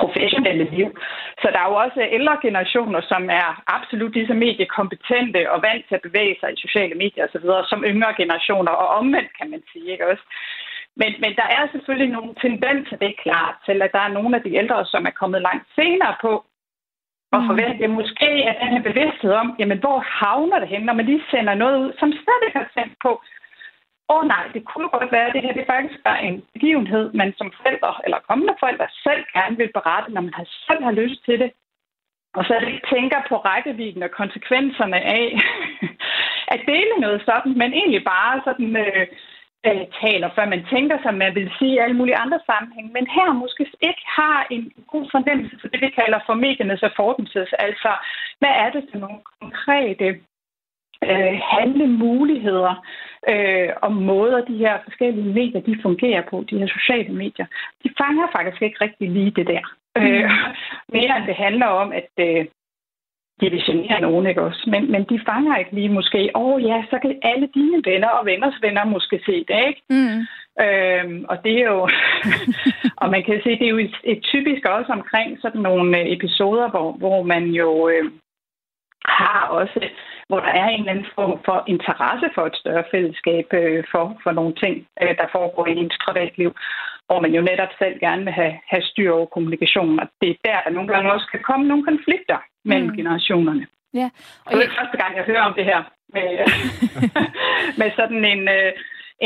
professionelle 0.00 0.66
liv. 0.76 0.88
Så 1.42 1.46
der 1.52 1.60
er 1.60 1.68
jo 1.70 1.76
også 1.84 2.00
ældre 2.16 2.36
generationer, 2.46 3.00
som 3.12 3.22
er 3.30 3.48
absolut 3.76 4.12
lige 4.14 4.30
så 4.30 4.34
mediekompetente 4.34 5.50
og 5.52 5.62
vant 5.68 5.84
til 5.86 5.94
at 5.94 6.06
bevæge 6.08 6.36
sig 6.40 6.48
i 6.52 6.62
sociale 6.64 6.94
medier 6.94 7.24
osv., 7.26 7.46
som 7.70 7.84
yngre 7.92 8.14
generationer, 8.20 8.72
og 8.82 8.88
omvendt 9.00 9.30
kan 9.38 9.50
man 9.50 9.62
sige, 9.72 9.92
ikke 9.92 10.08
også? 10.10 10.24
Men, 11.00 11.12
men 11.22 11.32
der 11.40 11.48
er 11.56 11.64
selvfølgelig 11.72 12.12
nogle 12.12 12.34
tendenser, 12.44 12.96
det 12.96 13.08
er 13.08 13.22
klart, 13.26 13.54
til 13.66 13.82
at 13.82 13.92
der 13.92 14.02
er 14.04 14.16
nogle 14.16 14.36
af 14.36 14.42
de 14.42 14.56
ældre, 14.60 14.86
som 14.86 15.02
er 15.06 15.18
kommet 15.20 15.42
langt 15.42 15.66
senere 15.78 16.14
på, 16.20 16.44
og 17.34 17.40
mm. 17.40 17.46
forventer 17.48 17.88
måske, 18.00 18.30
at 18.50 18.56
den 18.60 18.72
her 18.74 18.82
bevidsthed 18.90 19.32
om, 19.42 19.48
jamen 19.58 19.78
hvor 19.78 19.98
havner 20.20 20.58
det 20.58 20.68
hen, 20.68 20.82
når 20.82 20.94
man 20.98 21.06
lige 21.06 21.24
sender 21.30 21.54
noget 21.54 21.76
ud, 21.84 21.92
som 21.98 22.08
ikke 22.46 22.58
har 22.62 22.70
sendt 22.78 22.94
på. 23.04 23.12
Åh 24.12 24.18
oh, 24.18 24.28
nej, 24.34 24.44
det 24.54 24.62
kunne 24.64 24.88
godt 24.88 25.12
være, 25.12 25.26
at 25.26 25.34
det 25.34 25.42
her 25.42 25.52
det 25.52 25.66
faktisk 25.74 26.00
er 26.04 26.16
en 26.28 26.42
begivenhed, 26.54 27.04
man 27.20 27.34
som 27.38 27.52
forældre 27.56 27.92
eller 28.04 28.26
kommende 28.28 28.54
forældre 28.60 28.86
selv 29.06 29.22
gerne 29.36 29.56
vil 29.56 29.70
berette, 29.74 30.12
når 30.12 30.20
man 30.20 30.46
selv 30.66 30.82
har 30.84 30.94
lyst 31.02 31.24
til 31.24 31.38
det. 31.42 31.50
Og 32.38 32.44
så 32.44 32.52
ikke 32.58 32.86
tænker 32.94 33.18
på 33.28 33.36
rækkevidden 33.36 34.02
og 34.02 34.10
konsekvenserne 34.10 35.00
af 35.00 35.26
at 36.54 36.60
dele 36.66 36.94
noget 37.00 37.22
sådan, 37.28 37.52
men 37.60 37.72
egentlig 37.72 38.04
bare 38.04 38.40
sådan 38.44 38.76
øh, 38.76 39.06
øh, 39.66 39.84
taler, 40.02 40.28
før 40.36 40.46
man 40.54 40.66
tænker 40.74 40.96
sig, 41.02 41.14
man 41.14 41.34
vil 41.34 41.50
sige 41.58 41.74
i 41.74 41.82
alle 41.84 41.96
mulige 41.96 42.16
andre 42.24 42.40
sammenhæng. 42.50 42.92
Men 42.92 43.06
her 43.06 43.32
måske 43.32 43.66
ikke 43.80 44.04
har 44.06 44.46
en 44.50 44.72
god 44.86 45.06
fornemmelse 45.10 45.56
for 45.60 45.68
det, 45.68 45.80
vi 45.80 45.90
kalder 46.00 46.18
for 46.26 46.34
mediernes 46.34 46.82
affordances. 46.82 47.50
Altså, 47.58 47.90
hvad 48.38 48.54
er 48.62 48.70
det 48.70 48.82
for 48.90 48.98
nogle 48.98 49.20
konkrete 49.40 50.08
øh, 51.08 51.34
handlemuligheder 51.54 52.74
øh, 53.28 53.68
og 53.82 53.92
måder, 53.92 54.44
de 54.44 54.56
her 54.56 54.78
forskellige 54.84 55.34
medier, 55.34 55.60
de 55.60 55.82
fungerer 55.82 56.22
på, 56.30 56.44
de 56.50 56.58
her 56.58 56.68
sociale 56.78 57.14
medier. 57.14 57.46
De 57.84 57.88
fanger 58.00 58.26
faktisk 58.36 58.62
ikke 58.62 58.84
rigtig 58.84 59.10
lige 59.10 59.30
det 59.30 59.46
der. 59.46 59.64
Mm. 59.96 60.02
Øh, 60.02 60.30
mere 60.96 61.16
end 61.16 61.26
det 61.26 61.34
handler 61.34 61.66
om, 61.66 61.92
at 61.92 62.10
øh, 62.18 62.44
divisionere 63.44 64.00
nogen, 64.00 64.26
ikke 64.26 64.42
også? 64.42 64.62
Men, 64.72 64.82
men 64.92 65.02
de 65.10 65.20
fanger 65.28 65.56
ikke 65.56 65.74
lige 65.74 65.88
måske, 65.98 66.30
åh 66.34 66.54
oh, 66.54 66.64
ja, 66.64 66.84
så 66.90 66.98
kan 67.02 67.18
alle 67.22 67.48
dine 67.54 67.78
venner 67.84 68.08
og 68.08 68.26
venners 68.26 68.58
venner 68.62 68.84
måske 68.84 69.20
se 69.26 69.36
det, 69.48 69.58
ikke? 69.68 69.82
Mm. 69.90 70.20
Øhm, 70.64 71.24
og 71.28 71.36
det 71.44 71.54
er 71.58 71.66
jo, 71.74 71.88
og 73.02 73.10
man 73.10 73.22
kan 73.24 73.40
se, 73.44 73.50
det 73.58 73.66
er 73.66 73.74
jo 73.76 73.78
et, 73.88 73.96
et 74.04 74.22
typisk 74.22 74.62
også 74.66 74.92
omkring 74.92 75.38
sådan 75.42 75.60
nogle 75.60 75.98
øh, 75.98 76.12
episoder, 76.16 76.70
hvor, 76.70 76.92
hvor 76.92 77.22
man 77.22 77.44
jo 77.44 77.88
øh, 77.88 78.04
har 79.04 79.46
også, 79.48 79.88
hvor 80.28 80.40
der 80.40 80.52
er 80.62 80.68
en 80.68 80.80
eller 80.80 80.92
anden 80.92 81.06
form 81.14 81.38
for 81.44 81.64
interesse 81.66 82.28
for 82.34 82.46
et 82.46 82.56
større 82.56 82.84
fællesskab 82.90 83.46
øh, 83.52 83.84
for, 83.90 84.04
for 84.22 84.32
nogle 84.32 84.54
ting, 84.54 84.86
øh, 85.02 85.14
der 85.20 85.26
foregår 85.32 85.66
i 85.66 85.76
ens 85.76 85.98
privatliv, 86.06 86.50
hvor 87.06 87.20
man 87.20 87.32
jo 87.34 87.42
netop 87.42 87.72
selv 87.78 88.00
gerne 88.00 88.24
vil 88.24 88.32
have, 88.32 88.54
have 88.72 88.82
styr 88.82 89.12
over 89.12 89.26
kommunikationen. 89.26 90.00
Og 90.00 90.08
det 90.20 90.30
er 90.30 90.34
der, 90.44 90.58
der 90.64 90.70
nogle 90.70 90.88
gange 90.92 91.12
også 91.12 91.26
kan 91.32 91.42
komme 91.48 91.68
nogle 91.68 91.84
konflikter 91.84 92.38
mellem 92.64 92.88
mm. 92.88 92.96
generationerne. 92.96 93.66
Ja. 93.94 94.10
Og 94.44 94.52
det 94.56 94.64
er 94.64 94.76
første 94.80 94.96
gang, 94.96 95.16
jeg 95.16 95.24
hører 95.24 95.42
om 95.42 95.54
det 95.54 95.64
her 95.64 95.82
med, 96.14 96.28
med 97.78 97.90
sådan 97.96 98.24
en... 98.24 98.48
Øh, 98.48 98.72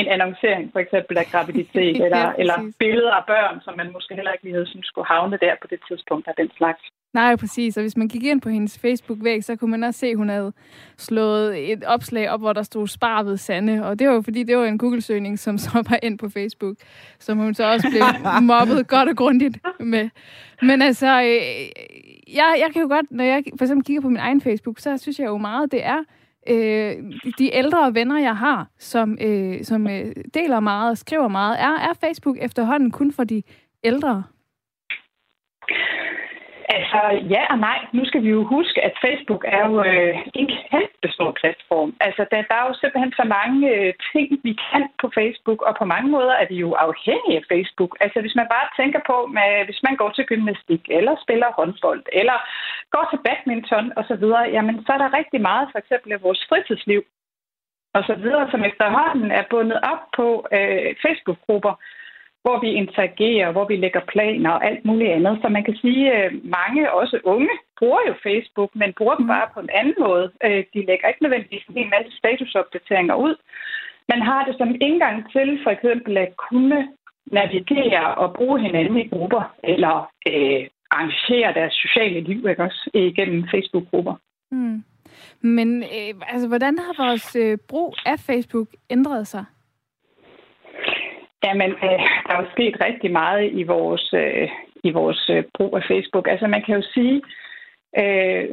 en 0.01 0.09
annoncering 0.15 0.65
for 0.73 0.81
eksempel 0.85 1.19
af 1.19 1.27
graviditet, 1.33 1.97
eller, 2.07 2.25
ja, 2.27 2.33
eller 2.39 2.73
billeder 2.79 3.13
af 3.21 3.25
børn, 3.27 3.61
som 3.65 3.75
man 3.77 3.93
måske 3.93 4.15
heller 4.15 4.33
ikke 4.33 4.45
lige 4.45 4.55
havde 4.55 4.71
synes 4.73 4.87
skulle 4.87 5.07
havne 5.07 5.39
der 5.45 5.55
på 5.63 5.67
det 5.73 5.81
tidspunkt 5.89 6.29
af 6.29 6.35
den 6.37 6.51
slags. 6.59 6.83
Nej, 7.15 7.37
præcis. 7.37 7.77
Og 7.77 7.83
hvis 7.83 7.97
man 7.97 8.09
gik 8.09 8.25
ind 8.25 8.41
på 8.41 8.49
hendes 8.49 8.79
Facebook-væg, 8.79 9.45
så 9.45 9.57
kunne 9.57 9.71
man 9.71 9.85
også 9.85 10.01
se, 10.01 10.07
at 10.07 10.17
hun 10.17 10.29
havde 10.29 10.53
slået 10.97 11.73
et 11.73 11.85
opslag 11.85 12.31
op, 12.31 12.41
hvor 12.41 12.53
der 12.53 12.63
stod 12.63 12.87
spar 12.87 13.23
ved 13.23 13.37
Sande. 13.37 13.87
Og 13.87 13.99
det 13.99 14.09
var 14.09 14.15
jo 14.15 14.23
fordi, 14.23 14.43
det 14.43 14.57
var 14.57 14.65
en 14.65 14.79
Google-søgning, 14.79 15.39
som 15.39 15.59
så 15.59 15.71
var 15.91 15.99
ind 16.03 16.19
på 16.19 16.29
Facebook, 16.29 16.77
som 17.19 17.39
hun 17.39 17.55
så 17.55 17.65
også 17.65 17.89
blev 17.91 18.03
mobbet 18.53 18.89
godt 18.89 19.09
og 19.09 19.17
grundigt 19.17 19.59
med. 19.81 20.09
Men 20.63 20.83
altså, 20.83 21.23
øh, 21.23 21.37
jeg, 22.35 22.57
jeg 22.59 22.69
kan 22.73 22.83
jo 22.83 22.89
godt, 22.89 23.07
når 23.11 23.25
jeg 23.25 23.43
for 23.59 23.65
eksempel 23.65 23.85
kigger 23.85 24.03
på 24.03 24.09
min 24.09 24.21
egen 24.21 24.41
Facebook, 24.41 24.79
så 24.79 24.99
synes 24.99 25.19
jeg 25.19 25.27
jo 25.27 25.39
meget, 25.39 25.73
det 25.73 25.85
er 25.85 26.03
øh, 26.49 27.13
de 27.39 27.55
ældre 27.55 27.95
venner, 27.95 28.19
jeg 28.19 28.37
har, 28.37 28.69
som, 28.79 29.19
øh, 29.21 29.65
som 29.65 29.87
øh, 29.91 30.13
deler 30.35 30.61
meget 30.61 30.91
og 30.91 30.99
skriver 30.99 31.29
meget. 31.29 31.61
Er, 31.61 31.79
er 31.79 31.95
Facebook 32.01 32.37
efterhånden 32.41 32.91
kun 32.91 33.13
for 33.13 33.25
de 33.25 33.43
ældre? 33.85 34.23
Altså, 36.75 37.01
ja 37.35 37.43
og 37.53 37.59
nej. 37.59 37.79
Nu 37.93 38.03
skal 38.05 38.23
vi 38.23 38.31
jo 38.37 38.43
huske, 38.45 38.85
at 38.85 38.95
Facebook 39.07 39.45
er 39.57 39.63
jo 39.69 39.75
øh, 39.85 40.15
en 40.41 40.49
kæmpe 40.71 41.09
stor 41.17 41.31
platform. 41.41 41.91
Altså, 42.01 42.23
der, 42.31 42.43
der 42.51 42.57
er 42.59 42.67
jo 42.69 42.75
simpelthen 42.81 43.13
så 43.21 43.25
mange 43.39 43.59
øh, 43.75 43.93
ting, 44.13 44.29
vi 44.47 44.53
kan 44.71 44.83
på 45.03 45.07
Facebook, 45.19 45.61
og 45.63 45.73
på 45.81 45.85
mange 45.85 46.09
måder 46.17 46.35
er 46.43 46.47
vi 46.53 46.57
jo 46.65 46.71
afhængige 46.87 47.39
af 47.41 47.45
Facebook. 47.53 47.93
Altså, 48.01 48.19
hvis 48.21 48.39
man 48.41 48.49
bare 48.55 48.69
tænker 48.81 49.01
på, 49.11 49.17
med, 49.37 49.51
hvis 49.65 49.81
man 49.87 49.97
går 49.97 50.11
til 50.13 50.25
gymnastik, 50.31 50.83
eller 50.99 51.15
spiller 51.25 51.49
håndbold, 51.59 52.03
eller 52.21 52.39
går 52.95 53.05
til 53.11 53.21
badminton 53.27 53.87
osv., 54.01 54.25
jamen, 54.57 54.77
så 54.87 54.91
er 54.93 55.01
der 55.03 55.17
rigtig 55.19 55.41
meget, 55.41 55.69
for 55.73 55.79
eksempel 55.79 56.13
af 56.13 56.23
vores 56.23 56.41
fritidsliv, 56.49 57.03
og 57.97 58.03
så 58.09 58.15
videre, 58.15 58.51
som 58.51 58.65
efterhånden 58.71 59.31
er 59.31 59.45
bundet 59.51 59.79
op 59.93 60.03
på 60.19 60.27
øh, 60.57 60.89
Facebook-grupper, 61.05 61.75
hvor 62.47 62.59
vi 62.65 62.71
interagerer, 62.83 63.53
hvor 63.53 63.67
vi 63.71 63.77
lægger 63.77 64.03
planer 64.13 64.51
og 64.51 64.65
alt 64.69 64.85
muligt 64.85 65.13
andet. 65.17 65.39
Så 65.43 65.49
man 65.49 65.65
kan 65.65 65.77
sige, 65.85 66.03
at 66.13 66.33
øh, 66.33 66.45
mange, 66.59 66.93
også 67.01 67.17
unge, 67.25 67.55
bruger 67.79 68.03
jo 68.09 68.15
Facebook, 68.27 68.71
men 68.81 68.93
bruger 68.99 69.15
den 69.15 69.27
mm. 69.27 69.33
bare 69.35 69.49
på 69.55 69.61
en 69.61 69.73
anden 69.81 69.97
måde. 70.07 70.27
Øh, 70.47 70.65
de 70.75 70.81
lægger 70.89 71.09
ikke 71.09 71.23
nødvendigvis 71.23 71.65
en 71.69 71.91
masse 71.97 72.13
statusopdateringer 72.21 73.15
ud. 73.27 73.35
Man 74.13 74.23
har 74.29 74.41
det 74.45 74.55
som 74.59 74.71
indgang 74.87 75.17
til 75.35 75.49
for 75.65 75.71
eksempel 75.77 76.13
at 76.25 76.33
kunne 76.49 76.89
navigere 77.39 78.15
og 78.15 78.35
bruge 78.39 78.61
hinanden 78.61 78.97
i 78.99 79.09
grupper, 79.09 79.55
eller 79.73 79.95
øh, 80.31 80.61
arrangere 80.91 81.55
deres 81.59 81.75
sociale 81.85 82.21
liv 82.21 82.49
ikke 82.49 82.63
også, 82.63 82.91
igennem 82.95 83.49
Facebook-grupper. 83.55 84.15
Mm. 84.51 84.85
Men 85.41 85.83
øh, 85.83 86.13
altså, 86.33 86.49
hvordan 86.49 86.79
har 86.79 87.05
vores 87.05 87.37
øh, 87.37 87.59
brug 87.69 87.95
af 88.07 88.19
Facebook 88.19 88.69
ændret 88.91 89.27
sig? 89.27 89.45
Jamen, 91.47 91.71
øh, 91.87 92.01
der 92.27 92.33
er 92.35 92.43
jo 92.43 92.51
sket 92.57 92.77
rigtig 92.87 93.11
meget 93.13 93.51
i 93.61 93.63
vores, 93.63 94.15
øh, 94.23 94.49
i 94.89 94.91
vores 94.91 95.31
øh, 95.35 95.45
brug 95.57 95.77
af 95.77 95.85
Facebook. 95.91 96.27
Altså, 96.29 96.47
man 96.47 96.63
kan 96.63 96.75
jo 96.75 96.83
sige, 96.95 97.17
øh, 98.03 98.47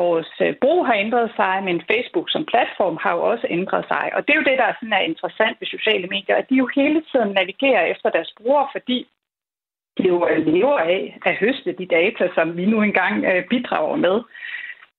vores 0.00 0.32
øh, 0.44 0.54
brug 0.62 0.86
har 0.86 0.96
ændret 1.04 1.30
sig, 1.36 1.54
men 1.64 1.82
Facebook 1.92 2.28
som 2.30 2.44
platform 2.52 2.96
har 3.02 3.12
jo 3.16 3.22
også 3.32 3.46
ændret 3.50 3.84
sig. 3.92 4.04
Og 4.14 4.20
det 4.22 4.32
er 4.32 4.40
jo 4.40 4.48
det, 4.50 4.58
der 4.58 4.66
er, 4.68 4.74
sådan, 4.76 4.92
er 4.92 5.10
interessant 5.12 5.56
ved 5.60 5.66
sociale 5.66 6.06
medier, 6.14 6.36
at 6.36 6.48
de 6.50 6.54
jo 6.62 6.68
hele 6.74 7.02
tiden 7.10 7.30
navigerer 7.32 7.84
efter 7.84 8.08
deres 8.10 8.34
brugere, 8.38 8.68
fordi 8.72 8.98
de 9.98 10.02
jo 10.12 10.28
øh, 10.28 10.46
lever 10.46 10.78
af 10.78 11.18
at 11.26 11.34
høste 11.36 11.72
de 11.72 11.86
data, 11.86 12.28
som 12.34 12.56
vi 12.56 12.64
nu 12.66 12.82
engang 12.82 13.24
øh, 13.30 13.44
bidrager 13.52 13.96
med. 14.06 14.16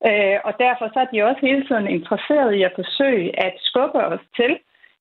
Øh, 0.10 0.38
og 0.48 0.54
derfor 0.66 0.86
så 0.94 1.00
er 1.00 1.10
de 1.14 1.28
også 1.30 1.42
hele 1.42 1.64
tiden 1.68 1.88
interesseret 1.88 2.54
i 2.54 2.62
at 2.64 2.74
forsøge 2.76 3.46
at 3.46 3.54
skubbe 3.70 4.00
os 4.14 4.26
til 4.36 4.54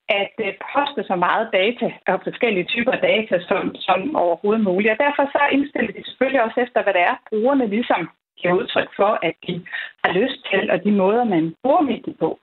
at 0.09 0.35
øh, 0.41 0.53
poste 0.73 1.03
så 1.05 1.17
meget 1.17 1.49
data 1.53 1.87
og 2.07 2.21
forskellige 2.25 2.65
typer 2.65 2.97
data 3.11 3.41
som, 3.49 3.75
som 3.75 4.17
overhovedet 4.17 4.65
muligt. 4.65 4.93
Og 4.93 4.99
derfor 4.99 5.25
så 5.37 5.43
indstiller 5.53 5.93
de 5.93 6.05
selvfølgelig 6.05 6.43
også 6.43 6.61
efter, 6.61 6.83
hvad 6.83 6.95
det 6.95 7.01
er, 7.01 7.15
brugerne 7.31 7.67
ligesom 7.67 8.09
giver 8.39 8.55
udtryk 8.55 8.91
for, 8.97 9.19
at 9.23 9.35
de 9.47 9.67
har 10.05 10.13
lyst 10.13 10.39
til, 10.51 10.71
og 10.71 10.85
de 10.85 10.93
måder, 10.93 11.25
man 11.25 11.55
bruger 11.63 11.81
mediet 11.81 12.17
på. 12.19 12.39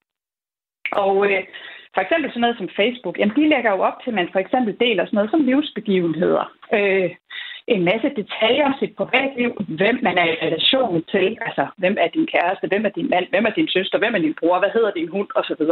Og 0.91 1.31
øh, 1.31 1.43
for 1.93 2.01
eksempel 2.01 2.29
sådan 2.29 2.41
noget 2.41 2.57
som 2.57 2.69
Facebook, 2.79 3.19
jamen 3.19 3.35
de 3.35 3.49
lægger 3.49 3.71
jo 3.71 3.81
op 3.89 3.97
til, 4.03 4.09
at 4.09 4.19
man 4.19 4.29
for 4.31 4.39
eksempel 4.39 4.79
deler 4.79 5.05
sådan 5.05 5.17
noget 5.17 5.31
som 5.31 5.45
livsbegivenheder. 5.45 6.45
Øh, 6.73 7.09
en 7.75 7.83
masse 7.91 8.09
detaljer 8.19 8.65
om 8.65 8.75
sit 8.79 8.93
privatliv, 8.95 9.51
hvem 9.79 9.97
man 10.07 10.17
er 10.17 10.27
i 10.29 10.39
relation 10.45 11.03
til, 11.13 11.37
altså 11.47 11.63
hvem 11.77 11.95
er 11.99 12.07
din 12.07 12.27
kæreste, 12.33 12.67
hvem 12.67 12.85
er 12.85 12.93
din 12.97 13.09
mand, 13.09 13.25
hvem 13.29 13.45
er 13.45 13.53
din 13.59 13.69
søster, 13.75 13.97
hvem 13.97 14.15
er 14.15 14.19
din 14.19 14.35
bror, 14.39 14.59
hvad 14.59 14.71
hedder 14.73 14.91
din 14.91 15.09
hund 15.15 15.29
osv. 15.35 15.63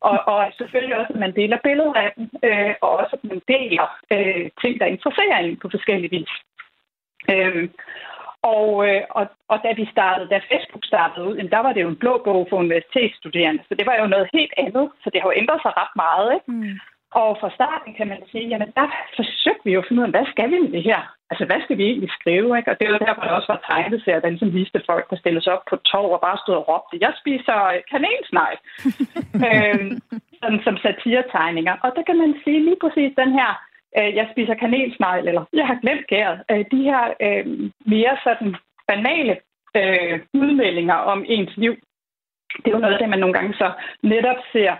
Og, 0.00 0.18
og 0.32 0.52
selvfølgelig 0.58 0.96
også, 1.00 1.12
at 1.14 1.20
man 1.20 1.34
deler 1.40 1.58
billeder 1.64 1.94
af 1.94 2.10
dem, 2.16 2.30
øh, 2.44 2.74
og 2.82 2.90
også 3.00 3.12
at 3.16 3.24
man 3.30 3.40
deler 3.48 3.86
øh, 4.14 4.50
ting, 4.62 4.80
der 4.80 4.86
interesserer 4.86 5.38
en 5.38 5.56
på 5.56 5.68
forskellige 5.70 6.14
vis. 6.16 6.32
Øh, 7.32 7.68
og, 8.42 8.88
øh, 8.88 9.02
og, 9.10 9.26
og 9.48 9.58
da 9.64 9.70
vi 9.76 9.88
startede, 9.94 10.28
da 10.28 10.48
Facebook 10.52 10.84
startede 10.84 11.26
ud, 11.28 11.36
der 11.54 11.58
var 11.58 11.72
det 11.72 11.82
jo 11.82 11.88
en 11.88 12.02
blå 12.02 12.22
bog 12.24 12.46
for 12.50 12.56
universitetsstuderende, 12.56 13.62
så 13.68 13.74
det 13.74 13.86
var 13.86 13.96
jo 14.00 14.06
noget 14.06 14.28
helt 14.32 14.54
andet, 14.56 14.90
så 15.02 15.10
det 15.10 15.20
har 15.20 15.28
jo 15.28 15.40
ændret 15.40 15.60
sig 15.62 15.72
ret 15.76 15.94
meget. 15.96 16.28
Ikke? 16.36 16.50
Mm. 16.52 16.78
Og 17.10 17.36
fra 17.40 17.50
starten 17.54 17.94
kan 17.94 18.08
man 18.08 18.22
sige, 18.30 18.48
jamen 18.48 18.70
der 18.76 18.86
forsøgte 19.16 19.64
vi 19.64 19.72
jo 19.72 19.80
at 19.80 19.86
finde 19.88 20.00
ud 20.00 20.06
af, 20.06 20.14
hvad 20.16 20.26
skal 20.32 20.50
vi 20.50 20.58
med 20.58 20.72
det 20.72 20.82
her? 20.82 21.00
Altså, 21.30 21.44
hvad 21.44 21.60
skal 21.64 21.78
vi 21.78 21.84
egentlig 21.84 22.10
skrive? 22.18 22.58
Ikke? 22.58 22.70
Og 22.70 22.76
det 22.80 22.86
var 22.88 22.98
derfor, 22.98 23.22
der 23.22 23.38
også 23.38 23.52
var 23.52 23.64
tegneserier, 23.70 24.20
der 24.20 24.30
ligesom 24.30 24.54
viste 24.54 24.82
folk, 24.86 25.10
der 25.10 25.16
stillede 25.16 25.44
sig 25.44 25.52
op 25.52 25.64
på 25.70 25.76
tog 25.76 26.08
og 26.12 26.20
bare 26.20 26.38
stod 26.42 26.54
og 26.60 26.68
råbte, 26.68 27.04
jeg 27.06 27.12
spiser 27.20 27.58
kanelsnej. 27.92 28.52
øhm, 29.46 29.92
sådan, 30.40 30.60
som 30.66 30.76
satiretegninger. 30.84 31.74
Og 31.84 31.90
der 31.96 32.02
kan 32.08 32.18
man 32.22 32.34
sige 32.44 32.60
lige 32.64 32.82
præcis 32.84 33.10
den 33.22 33.32
her, 33.38 33.50
øh, 33.98 34.10
jeg 34.18 34.28
spiser 34.32 34.54
kanelsnegl, 34.54 35.28
eller 35.28 35.44
jeg 35.52 35.66
har 35.66 35.78
glemt 35.82 36.06
gæret. 36.06 36.38
Øh, 36.50 36.64
de 36.72 36.80
her 36.88 37.02
øh, 37.26 37.46
mere 37.94 38.14
sådan 38.26 38.54
banale 38.90 39.34
øh, 39.80 40.14
udmeldinger 40.34 40.98
om 41.12 41.24
ens 41.28 41.56
liv, 41.56 41.74
det 42.62 42.68
er 42.68 42.76
jo 42.76 42.84
noget 42.84 42.94
af 42.94 43.00
det, 43.00 43.08
man 43.08 43.18
nogle 43.18 43.34
gange 43.38 43.54
så 43.54 43.72
netop 44.02 44.40
ser 44.52 44.72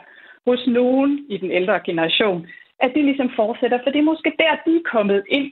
hos 0.48 0.66
nogen 0.66 1.11
i 1.28 1.37
den 1.37 1.50
ældre 1.50 1.80
generation, 1.88 2.46
at 2.84 2.90
det 2.94 3.04
ligesom 3.04 3.30
fortsætter, 3.37 3.78
for 3.82 3.90
det 3.90 3.98
er 4.00 4.11
måske 4.12 4.30
der, 4.42 4.52
de 4.66 4.72
er 4.76 4.90
kommet 4.94 5.20
ind 5.28 5.50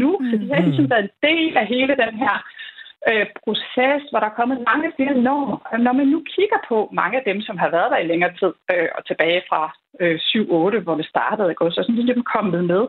nu, 0.00 0.10
mm. 0.20 0.30
så 0.30 0.34
de 0.42 0.54
har 0.54 0.62
ligesom 0.62 0.90
været 0.90 1.04
en 1.04 1.16
del 1.28 1.56
af 1.56 1.66
hele 1.66 1.94
den 2.04 2.14
her 2.24 2.36
øh, 3.10 3.26
proces, 3.44 4.02
hvor 4.10 4.20
der 4.20 4.28
er 4.28 4.38
kommet 4.40 4.66
mange 4.70 4.88
flere 4.96 5.14
normer. 5.28 5.58
Når 5.86 5.92
man 5.92 6.06
nu 6.14 6.22
kigger 6.34 6.60
på 6.68 6.76
mange 6.92 7.18
af 7.18 7.24
dem, 7.30 7.38
som 7.40 7.56
har 7.62 7.70
været 7.76 7.90
der 7.90 7.98
i 7.98 8.10
længere 8.12 8.32
tid, 8.40 8.52
øh, 8.72 8.88
og 8.96 9.06
tilbage 9.06 9.42
fra 9.48 9.62
øh, 10.00 10.18
7-8, 10.78 10.84
hvor 10.84 10.96
det 11.00 11.06
startede, 11.14 11.50
ikke? 11.50 11.70
så 11.70 11.80
sådan 11.82 11.94
ligesom 11.94 12.24
kommet 12.34 12.64
med, 12.72 12.82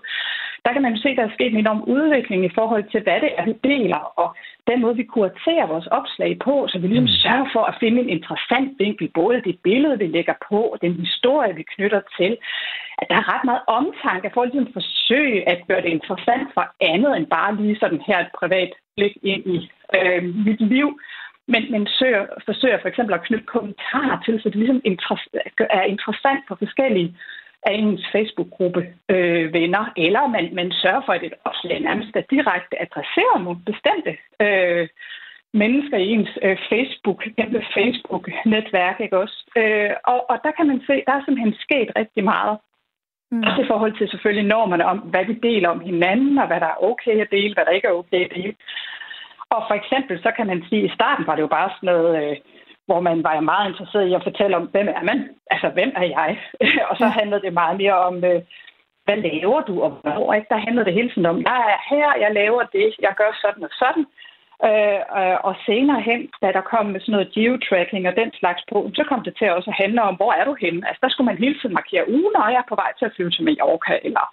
der 0.66 0.74
kan 0.74 0.82
man 0.82 0.94
jo 0.94 1.02
se, 1.02 1.10
at 1.10 1.18
der 1.18 1.26
er 1.26 1.38
sket 1.38 1.52
en 1.52 1.64
enorm 1.66 1.82
udvikling 1.96 2.46
i 2.46 2.56
forhold 2.60 2.84
til, 2.92 3.02
hvad 3.04 3.20
det 3.22 3.32
er, 3.38 3.46
vi 3.46 3.54
deler, 3.64 4.02
og 4.22 4.36
den 4.70 4.82
måde, 4.82 4.96
vi 4.96 5.04
kuraterer 5.04 5.68
vores 5.68 5.88
opslag 5.88 6.40
på, 6.46 6.68
så 6.70 6.80
vi 6.80 6.88
ligesom 6.88 7.10
mm. 7.12 7.18
sørger 7.24 7.48
for 7.54 7.64
at 7.64 7.76
finde 7.80 8.02
en 8.02 8.10
interessant 8.10 8.80
vinkel, 8.80 9.08
både 9.14 9.42
det 9.48 9.60
billede, 9.64 9.98
vi 9.98 10.08
lægger 10.08 10.34
på, 10.50 10.60
og 10.74 10.78
den 10.82 10.94
historie, 10.94 11.56
vi 11.56 11.64
knytter 11.76 12.02
til. 12.18 12.38
At 12.98 13.08
der 13.10 13.16
er 13.16 13.34
ret 13.34 13.46
meget 13.46 13.64
omtanke 13.68 14.32
for 14.34 14.42
at 14.42 14.50
ligesom 14.50 14.74
forsøge 14.74 15.50
at 15.50 15.60
gøre 15.68 15.82
det 15.82 15.92
interessant 15.98 16.48
for 16.54 16.66
andet 16.82 17.18
end 17.18 17.28
bare 17.28 17.56
lige 17.56 17.80
sådan 17.80 18.02
her 18.08 18.20
et 18.20 18.32
privat 18.40 18.72
blik 18.96 19.16
ind 19.24 19.44
i 19.56 19.58
øh, 19.98 20.24
mit 20.46 20.62
liv. 20.62 21.00
Men, 21.48 21.72
men 21.72 21.88
søger, 21.88 22.26
forsøger 22.46 22.78
for 22.82 22.88
eksempel 22.88 23.14
at 23.16 23.24
knytte 23.24 23.46
kommentarer 23.46 24.18
til, 24.26 24.42
så 24.42 24.50
det 24.50 24.56
ligesom 24.56 24.82
er 25.60 25.84
interessant 25.84 26.44
for 26.48 26.56
forskellige 26.56 27.18
af 27.66 27.74
ens 27.74 28.06
Facebook-gruppe 28.12 28.82
øh, 29.10 29.54
venner, 29.54 29.84
eller 29.98 30.28
man, 30.28 30.56
man 30.56 30.72
sørger 30.72 31.02
for, 31.06 31.14
at 31.14 31.24
et 31.24 31.34
opslag 31.46 31.80
nærmest 31.80 32.16
er 32.16 32.32
direkte 32.36 32.82
adresserer 32.82 33.40
mod 33.40 33.56
bestemte 33.56 34.12
øh, 34.46 34.88
mennesker 35.54 35.98
i 35.98 36.08
ens 36.16 36.34
øh, 36.42 36.58
Facebook, 36.70 37.20
kæmpe 37.38 37.62
Facebook-netværk, 37.76 38.98
ikke 39.00 39.18
også? 39.18 39.38
Øh, 39.58 39.92
og, 40.04 40.30
og 40.30 40.38
der 40.44 40.52
kan 40.58 40.68
man 40.68 40.80
se, 40.88 40.96
der 41.08 41.14
er 41.14 41.24
simpelthen 41.26 41.56
sket 41.66 41.90
rigtig 41.96 42.24
meget. 42.24 42.58
Mm. 43.32 43.44
Også 43.48 43.62
i 43.62 43.68
forhold 43.72 43.94
til 43.98 44.10
selvfølgelig 44.10 44.48
normerne 44.56 44.86
om, 44.86 44.98
hvad 44.98 45.26
vi 45.26 45.34
deler 45.34 45.70
om 45.70 45.80
hinanden, 45.80 46.38
og 46.38 46.48
hvad 46.48 46.60
der 46.60 46.70
er 46.72 46.84
okay 46.92 47.16
at 47.22 47.32
dele, 47.32 47.54
hvad 47.54 47.66
der 47.66 47.72
ikke 47.78 47.88
er 47.88 48.00
okay 48.02 48.22
at 48.26 48.32
dele. 48.36 48.56
Og 49.50 49.62
for 49.68 49.76
eksempel, 49.82 50.16
så 50.26 50.32
kan 50.38 50.48
man 50.48 50.64
sige, 50.70 50.84
at 50.84 50.92
i 50.92 50.96
starten 50.96 51.28
var 51.28 51.36
det 51.36 51.42
jo 51.42 51.56
bare 51.58 51.70
sådan 51.76 51.88
noget... 51.94 52.12
Øh, 52.24 52.36
hvor 52.86 53.00
man 53.00 53.24
var 53.24 53.40
meget 53.40 53.70
interesseret 53.70 54.08
i 54.08 54.14
at 54.14 54.24
fortælle 54.24 54.56
om, 54.58 54.66
hvem 54.74 54.88
er 54.88 55.04
man? 55.04 55.30
Altså, 55.52 55.70
hvem 55.70 55.92
er 55.96 56.08
jeg? 56.18 56.40
og 56.90 56.98
så 56.98 57.08
handlede 57.08 57.42
det 57.42 57.54
meget 57.54 57.78
mere 57.78 57.98
om, 58.10 58.16
øh, 58.24 58.42
hvad 59.06 59.18
laver 59.18 59.62
du, 59.62 59.82
og 59.84 59.90
hvornår? 59.90 60.34
Ikke? 60.34 60.48
Der 60.50 60.66
handlede 60.66 60.86
det 60.86 60.94
hele 60.94 61.10
tiden 61.10 61.26
om, 61.26 61.42
jeg 61.42 61.60
er 61.74 61.80
her, 61.96 62.10
jeg 62.24 62.32
laver 62.34 62.64
det, 62.64 62.96
jeg 63.00 63.14
gør 63.18 63.32
sådan 63.42 63.64
og 63.64 63.74
sådan. 63.82 64.06
Øh, 64.70 65.02
øh, 65.20 65.38
og 65.48 65.54
senere 65.66 66.02
hen, 66.10 66.22
da 66.42 66.48
der 66.58 66.70
kom 66.72 66.86
med 66.86 67.00
sådan 67.00 67.14
noget 67.16 67.34
geotracking 67.36 68.08
og 68.08 68.16
den 68.22 68.32
slags 68.40 68.62
på, 68.72 68.78
så 68.96 69.04
kom 69.10 69.22
det 69.24 69.34
til 69.38 69.52
også 69.52 69.70
at 69.70 69.80
handle 69.84 70.02
om, 70.10 70.16
hvor 70.16 70.32
er 70.40 70.46
du 70.46 70.56
henne? 70.64 70.88
Altså 70.88 71.00
der 71.04 71.10
skulle 71.10 71.30
man 71.30 71.44
hele 71.44 71.58
tiden 71.60 71.74
markere, 71.80 72.10
uh, 72.10 72.28
når 72.36 72.50
jeg 72.50 72.62
er 72.62 72.70
på 72.70 72.76
vej 72.76 72.92
til 72.94 73.06
at 73.06 73.14
flyve 73.16 73.32
til 73.32 73.44
Mallorca, 73.44 73.94
eller 74.08 74.26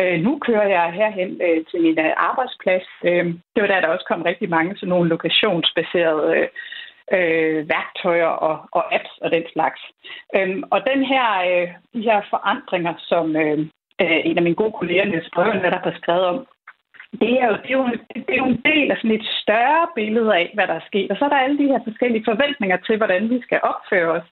øh, 0.00 0.16
nu 0.26 0.38
kører 0.46 0.68
jeg 0.76 0.92
herhen 0.98 1.32
øh, 1.46 1.60
til 1.70 1.78
min 1.84 1.98
øh, 2.06 2.12
arbejdsplads. 2.16 2.88
Øh, 3.08 3.26
det 3.52 3.60
var 3.62 3.70
der, 3.70 3.80
der 3.80 3.94
også 3.94 4.06
kom 4.08 4.22
rigtig 4.22 4.48
mange 4.56 4.76
sådan 4.76 4.88
nogle 4.88 5.08
lokationsbaserede 5.14 6.28
øh, 6.38 6.48
øh, 7.12 7.68
værktøjer 7.68 8.32
og, 8.48 8.68
og 8.72 8.94
apps 8.94 9.18
og 9.22 9.30
den 9.30 9.44
slags. 9.52 9.80
Øhm, 10.36 10.62
og 10.70 10.80
den 10.90 11.04
her, 11.04 11.26
øh, 11.48 11.68
de 11.94 12.02
her 12.08 12.20
forandringer, 12.30 12.94
som 12.98 13.36
øh, 13.36 13.58
øh 14.00 14.20
en 14.28 14.36
af 14.38 14.42
mine 14.42 14.60
gode 14.62 14.72
kolleger, 14.78 15.04
Niels 15.04 15.30
Brøven, 15.34 15.62
der 15.64 15.78
har 15.84 15.98
skrevet 16.00 16.24
om, 16.24 16.46
det 17.20 17.32
er, 17.40 17.46
jo, 17.50 17.56
det, 17.62 17.70
er 17.70 17.78
jo, 17.80 17.86
det 18.26 18.34
er 18.34 18.42
jo 18.42 18.50
en 18.54 18.62
del 18.70 18.90
af 18.90 18.96
sådan 18.96 19.18
et 19.20 19.26
større 19.42 19.86
billede 19.94 20.30
af, 20.36 20.50
hvad 20.54 20.66
der 20.66 20.74
er 20.74 20.88
sket. 20.90 21.10
Og 21.10 21.16
så 21.16 21.24
er 21.24 21.28
der 21.28 21.44
alle 21.44 21.58
de 21.58 21.70
her 21.72 21.80
forskellige 21.88 22.24
forventninger 22.30 22.76
til, 22.76 22.96
hvordan 22.96 23.30
vi 23.30 23.38
skal 23.42 23.60
opføre 23.62 24.10
os, 24.18 24.28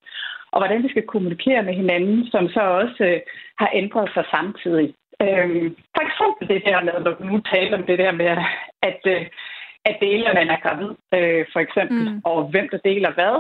og 0.53 0.61
hvordan 0.61 0.83
vi 0.83 0.89
skal 0.89 1.07
kommunikere 1.07 1.63
med 1.63 1.75
hinanden, 1.75 2.27
som 2.27 2.49
så 2.49 2.61
også 2.61 3.05
øh, 3.05 3.21
har 3.59 3.71
ændret 3.75 4.11
sig 4.15 4.25
samtidig. 4.31 4.95
Øhm, 5.25 5.77
for 5.95 6.03
eksempel 6.07 6.45
det 6.49 6.63
der 6.69 6.81
med, 6.87 6.93
når 7.05 7.13
du 7.15 7.25
nu 7.25 7.41
taler 7.53 7.79
om 7.79 7.87
det 7.91 7.99
der 7.99 8.13
med, 8.13 8.29
at, 8.91 9.01
øh, 9.07 9.27
at 9.85 9.97
dele, 10.01 10.29
at 10.29 10.35
man 10.35 10.51
er 10.51 10.61
gravid, 10.65 10.93
øh, 11.17 11.45
for 11.53 11.61
eksempel, 11.61 12.11
mm. 12.11 12.21
og 12.25 12.45
hvem 12.53 12.69
der 12.73 12.79
deler 12.79 13.13
hvad. 13.19 13.37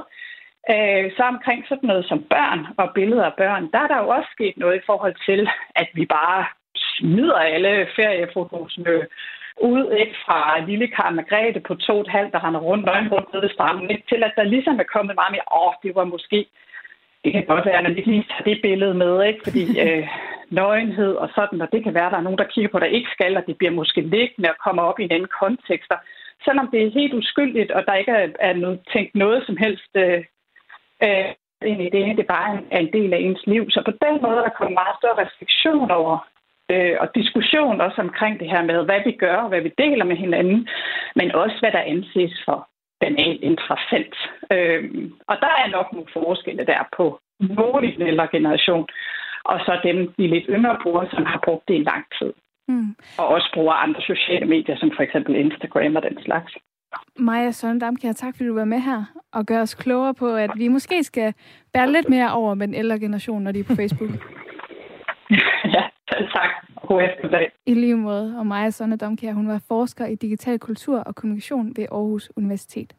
Øh, 0.72 1.04
så 1.16 1.22
omkring 1.22 1.64
sådan 1.68 1.86
noget 1.90 2.04
som 2.08 2.22
børn 2.22 2.66
og 2.76 2.90
billeder 2.94 3.24
af 3.24 3.34
børn, 3.42 3.70
der 3.72 3.78
er 3.78 3.88
der 3.88 3.98
jo 4.02 4.08
også 4.08 4.28
sket 4.32 4.56
noget 4.56 4.76
i 4.76 4.86
forhold 4.86 5.14
til, 5.28 5.48
at 5.76 5.88
vi 5.94 6.06
bare 6.06 6.44
smider 6.76 7.38
alle 7.54 7.86
feriefotosene 7.96 9.06
ud 9.60 9.84
ikke 10.02 10.16
fra 10.26 10.60
lille 10.68 10.88
Karl 10.88 11.14
Margrethe 11.14 11.60
på 11.60 11.74
to 11.74 11.94
og 11.94 12.00
et 12.00 12.08
halvt, 12.08 12.32
der 12.32 12.44
render 12.44 12.60
rundt 12.60 12.84
nøgen 12.84 13.08
rundt 13.12 13.32
nede 13.32 13.42
ved 13.42 13.50
stranden, 13.50 13.90
ikke? 13.90 14.04
til 14.08 14.22
at 14.22 14.32
der 14.36 14.42
ligesom 14.42 14.80
er 14.80 14.92
kommet 14.94 15.14
meget 15.14 15.32
mere, 15.32 15.48
åh, 15.62 15.72
det 15.82 15.94
var 15.94 16.04
måske, 16.04 16.46
det 17.24 17.32
kan 17.32 17.44
godt 17.44 17.66
være, 17.66 17.78
at 17.78 17.82
man 17.82 17.96
ikke 17.96 18.10
lige 18.10 18.26
tager 18.30 18.44
det 18.50 18.62
billede 18.62 18.94
med, 18.94 19.24
ikke? 19.24 19.40
fordi 19.44 19.64
øh, 19.84 20.08
nøgenhed 20.50 21.14
og 21.14 21.28
sådan, 21.34 21.60
og 21.60 21.68
det 21.72 21.82
kan 21.84 21.94
være, 21.94 22.06
at 22.06 22.12
der 22.12 22.18
er 22.18 22.28
nogen, 22.28 22.38
der 22.38 22.52
kigger 22.52 22.70
på, 22.70 22.78
der 22.78 22.96
ikke 22.96 23.10
skal, 23.12 23.36
og 23.36 23.44
det 23.46 23.58
bliver 23.58 23.74
måske 23.80 24.00
liggende 24.00 24.50
og 24.50 24.56
kommer 24.64 24.82
op 24.82 24.98
i 25.00 25.04
en 25.04 25.12
anden 25.12 25.32
kontekst. 25.40 25.92
Selvom 26.44 26.68
det 26.72 26.82
er 26.82 26.90
helt 27.00 27.14
uskyldigt, 27.14 27.70
og 27.70 27.82
der 27.86 27.94
ikke 27.94 28.10
er, 28.10 28.28
er 28.40 28.52
noget, 28.52 28.80
tænkt 28.92 29.14
noget 29.14 29.46
som 29.46 29.56
helst 29.56 29.90
øh, 29.96 30.24
øh, 31.04 31.30
ind 31.70 31.82
i 31.82 31.90
det, 31.90 32.16
det 32.16 32.26
bare 32.26 32.60
er 32.70 32.78
en 32.78 32.92
del 32.92 33.12
af 33.12 33.18
ens 33.18 33.42
liv. 33.46 33.70
Så 33.70 33.82
på 33.84 33.92
den 34.04 34.22
måde 34.22 34.36
er 34.36 34.42
der 34.42 34.58
kommet 34.58 34.80
meget 34.80 34.96
større 35.00 35.24
restriktion 35.24 35.90
over 35.90 36.28
øh, 36.72 36.96
og 37.00 37.14
diskussion 37.14 37.80
også 37.80 38.00
omkring 38.00 38.40
det 38.40 38.50
her 38.50 38.62
med, 38.62 38.84
hvad 38.84 39.00
vi 39.04 39.12
gør 39.12 39.36
og 39.36 39.48
hvad 39.48 39.60
vi 39.60 39.72
deler 39.78 40.04
med 40.04 40.16
hinanden, 40.16 40.68
men 41.16 41.34
også 41.34 41.56
hvad 41.60 41.72
der 41.72 41.90
anses 41.92 42.42
for 42.44 42.68
banalt 43.00 43.42
interessant. 43.42 44.14
Øh, 44.52 44.82
og 45.30 45.36
der 45.44 45.52
er 45.62 45.68
nok 45.76 45.92
nogle 45.92 46.08
forskelle 46.12 46.64
der 46.66 46.88
på 46.96 47.20
nogle 47.40 47.88
i 47.88 47.94
den 47.96 48.06
ældre 48.06 48.28
generation, 48.32 48.86
og 49.44 49.60
så 49.66 49.80
dem, 49.82 50.12
de 50.18 50.26
lidt 50.26 50.46
yngre 50.48 50.78
brugere, 50.82 51.08
som 51.10 51.24
har 51.24 51.40
brugt 51.44 51.68
det 51.68 51.74
i 51.74 51.88
lang 51.90 52.04
tid. 52.18 52.32
Mm. 52.68 52.96
Og 53.18 53.26
også 53.28 53.50
bruger 53.54 53.72
andre 53.72 54.00
sociale 54.00 54.46
medier, 54.46 54.76
som 54.76 54.90
for 54.96 55.02
eksempel 55.02 55.34
Instagram 55.34 55.96
og 55.96 56.02
den 56.02 56.18
slags. 56.22 56.52
Maja 57.18 57.50
Søren 57.50 57.78
Damkjær, 57.78 58.12
tak 58.12 58.36
fordi 58.36 58.48
du 58.48 58.54
var 58.54 58.64
med 58.64 58.80
her 58.80 59.04
og 59.32 59.46
gør 59.46 59.60
os 59.60 59.74
klogere 59.74 60.14
på, 60.14 60.34
at 60.34 60.50
vi 60.56 60.68
måske 60.68 61.04
skal 61.04 61.34
bære 61.72 61.92
lidt 61.92 62.08
mere 62.08 62.32
over 62.32 62.54
med 62.54 62.66
den 62.66 62.74
ældre 62.74 62.98
generation, 62.98 63.42
når 63.42 63.52
de 63.52 63.60
er 63.60 63.64
på 63.64 63.74
Facebook. 63.74 64.10
ja, 65.74 65.82
tak. 66.34 66.50
God 66.86 67.02
eftermiddag. 67.02 67.52
I 67.66 67.74
lige 67.74 67.96
måde. 67.96 68.38
Og 68.38 68.46
Maja 68.46 68.70
Sonne 68.70 68.96
Domkjær, 68.96 69.32
hun 69.32 69.48
var 69.48 69.60
forsker 69.68 70.06
i 70.06 70.14
digital 70.14 70.58
kultur 70.58 70.98
og 70.98 71.14
kommunikation 71.14 71.72
ved 71.76 71.86
Aarhus 71.92 72.32
Universitet. 72.36 72.94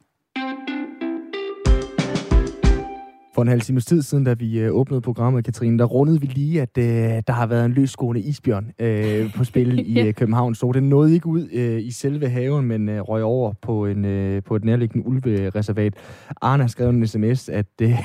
For 3.36 3.42
en 3.42 3.48
halv 3.48 3.62
times 3.62 3.86
tid 3.86 4.02
siden, 4.02 4.24
da 4.24 4.34
vi 4.34 4.60
øh, 4.60 4.72
åbnede 4.72 5.02
programmet, 5.02 5.46
Katrine, 5.46 5.80
der 5.80 5.86
rundede 5.86 6.22
vi 6.22 6.28
lige, 6.28 6.62
at 6.62 6.78
øh, 6.78 6.84
der 7.28 7.32
har 7.32 7.46
været 7.46 7.66
en 7.66 7.72
løsgående 7.72 8.22
isbjørn 8.22 8.72
øh, 8.80 9.34
på 9.34 9.44
spil 9.44 9.80
i 9.96 10.08
øh, 10.08 10.14
København. 10.14 10.56
Så 10.56 10.72
den 10.74 10.90
nåede 10.90 11.14
ikke 11.14 11.28
ud 11.28 11.50
øh, 11.52 11.82
i 11.82 11.92
selve 11.92 12.30
haven, 12.30 12.66
men 12.66 12.90
øh, 12.90 13.02
røg 13.02 13.24
over 13.24 13.54
på, 13.62 13.86
en, 13.86 14.06
øh, 14.06 14.44
på 14.44 14.56
et 14.56 14.64
nærliggende 14.64 15.08
ulvereservat. 15.08 15.94
Arne 16.42 16.64
har 16.64 16.68
skrevet 16.68 16.94
en 16.94 17.08
sms, 17.08 17.50
at 17.50 17.66
øh, 17.82 18.00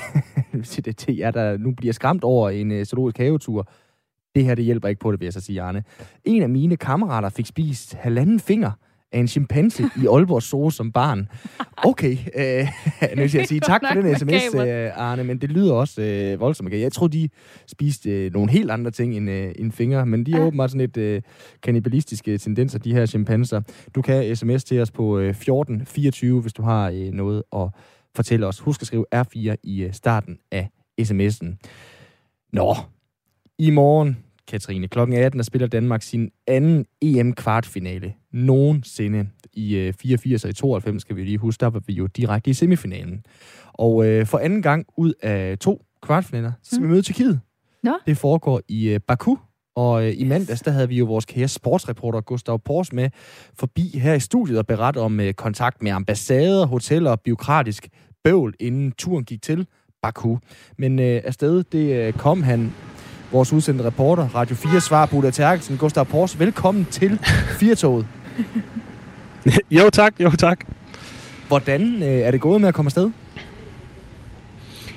det 0.84 0.96
til 0.96 1.16
jer, 1.16 1.30
der 1.30 1.56
nu 1.56 1.72
bliver 1.72 1.92
skræmt 1.92 2.24
over 2.24 2.50
en 2.50 2.72
øh, 2.72 2.84
zoologisk 2.84 3.18
havetur, 3.18 3.68
det 4.34 4.44
her, 4.44 4.54
det 4.54 4.64
hjælper 4.64 4.88
ikke 4.88 5.00
på 5.00 5.12
det, 5.12 5.20
vil 5.20 5.26
jeg 5.26 5.32
så 5.32 5.40
sige, 5.40 5.62
Arne. 5.62 5.84
En 6.24 6.42
af 6.42 6.48
mine 6.48 6.76
kammerater 6.76 7.28
fik 7.28 7.46
spist 7.46 7.94
halvanden 7.94 8.40
finger 8.40 8.70
af 9.12 9.18
en 9.18 9.28
chimpanse 9.28 9.82
i 9.82 10.06
Aalborg 10.06 10.42
Zoo 10.42 10.70
som 10.70 10.92
barn. 10.92 11.28
Okay, 11.76 12.16
øh, 12.36 12.68
nu 13.16 13.28
skal 13.28 13.38
jeg 13.38 13.48
sige 13.48 13.60
tak 13.60 13.80
for 13.92 14.00
den 14.00 14.18
sms, 14.18 14.54
øh, 14.54 14.90
Arne, 14.94 15.24
men 15.24 15.38
det 15.38 15.50
lyder 15.50 15.72
også 15.72 16.02
øh, 16.02 16.40
voldsomt. 16.40 16.72
Jeg 16.72 16.92
tror, 16.92 17.06
de 17.06 17.28
spiste 17.66 18.10
øh, 18.10 18.32
nogle 18.32 18.50
helt 18.50 18.70
andre 18.70 18.90
ting 18.90 19.16
end, 19.16 19.30
øh, 19.30 19.52
end 19.58 19.72
fingre, 19.72 20.06
men 20.06 20.26
de 20.26 20.32
er 20.32 20.38
ja. 20.38 20.46
åbenbart 20.46 20.70
sådan 20.70 20.80
lidt 20.80 20.96
øh, 20.96 21.22
kannibalistiske 21.62 22.38
tendenser, 22.38 22.78
de 22.78 22.94
her 22.94 23.06
chimpanser. 23.06 23.60
Du 23.94 24.02
kan 24.02 24.36
sms 24.36 24.64
til 24.64 24.80
os 24.80 24.90
på 24.90 25.18
øh, 25.18 25.30
1424, 25.30 26.40
hvis 26.40 26.52
du 26.52 26.62
har 26.62 26.90
øh, 26.90 27.12
noget 27.12 27.42
at 27.52 27.68
fortælle 28.14 28.46
os. 28.46 28.60
Husk 28.60 28.82
at 28.82 28.86
skrive 28.86 29.04
R4 29.14 29.54
i 29.62 29.82
øh, 29.82 29.92
starten 29.92 30.38
af 30.52 30.68
sms'en. 31.00 31.56
Nå, 32.52 32.76
i 33.58 33.70
morgen, 33.70 34.16
Katrine, 34.48 34.88
klokken 34.88 35.16
18, 35.16 35.38
der 35.38 35.44
spiller 35.44 35.68
Danmark 35.68 36.02
sin 36.02 36.30
anden 36.46 36.86
EM-kvartfinale 37.02 38.12
nogensinde. 38.32 39.28
I 39.52 39.76
øh, 39.76 39.92
84 39.92 40.44
og 40.44 40.50
i 40.50 40.52
92, 40.52 41.02
skal 41.02 41.16
vi 41.16 41.24
lige 41.24 41.38
huske, 41.38 41.60
der 41.60 41.66
var 41.66 41.82
vi 41.86 41.92
jo 41.92 42.06
direkte 42.06 42.50
i 42.50 42.54
semifinalen. 42.54 43.24
Og 43.72 44.06
øh, 44.06 44.26
for 44.26 44.38
anden 44.38 44.62
gang 44.62 44.86
ud 44.96 45.12
af 45.22 45.58
to 45.58 45.82
kvartfinaler, 46.02 46.52
så 46.62 46.70
skal 46.70 46.80
mm. 46.80 46.88
vi 46.88 46.90
møde 46.90 47.02
Tyrkiet. 47.02 47.40
Nå. 47.82 47.92
Det 48.06 48.16
foregår 48.16 48.60
i 48.68 48.88
øh, 48.88 49.00
Baku, 49.06 49.36
og 49.76 50.06
øh, 50.06 50.14
i 50.16 50.24
mandags, 50.24 50.62
der 50.62 50.70
havde 50.70 50.88
vi 50.88 50.96
jo 50.96 51.04
vores 51.04 51.24
kære 51.24 51.48
sportsreporter 51.48 52.20
Gustav 52.20 52.58
Pors 52.58 52.92
med 52.92 53.10
forbi 53.58 53.98
her 53.98 54.14
i 54.14 54.20
studiet 54.20 54.58
og 54.58 54.66
beret 54.66 54.96
om 54.96 55.20
øh, 55.20 55.34
kontakt 55.34 55.82
med 55.82 55.92
ambassader, 55.92 56.66
hoteller 56.66 57.10
og 57.10 57.20
biokratisk 57.20 57.88
bøvl, 58.24 58.54
inden 58.60 58.92
turen 58.92 59.24
gik 59.24 59.42
til 59.42 59.66
Baku. 60.02 60.36
Men 60.78 60.98
øh, 60.98 61.22
afsted, 61.24 61.64
det 61.72 62.06
øh, 62.06 62.12
kom 62.12 62.42
han 62.42 62.72
vores 63.32 63.52
udsendte 63.52 63.84
reporter, 63.84 64.28
Radio 64.34 64.56
4 64.56 64.80
svar 64.80 65.06
Buda 65.06 65.30
Terkelsen, 65.30 65.76
Gustav 65.76 66.04
Pors. 66.04 66.38
Velkommen 66.38 66.84
til 66.84 67.18
Firtoget. 67.58 68.17
jo 69.70 69.90
tak, 69.92 70.14
jo 70.20 70.30
tak. 70.30 70.64
Hvordan 71.48 72.02
øh, 72.02 72.08
er 72.08 72.30
det 72.30 72.40
gået 72.40 72.60
med 72.60 72.68
at 72.68 72.74
komme 72.74 72.86
afsted? 72.86 73.10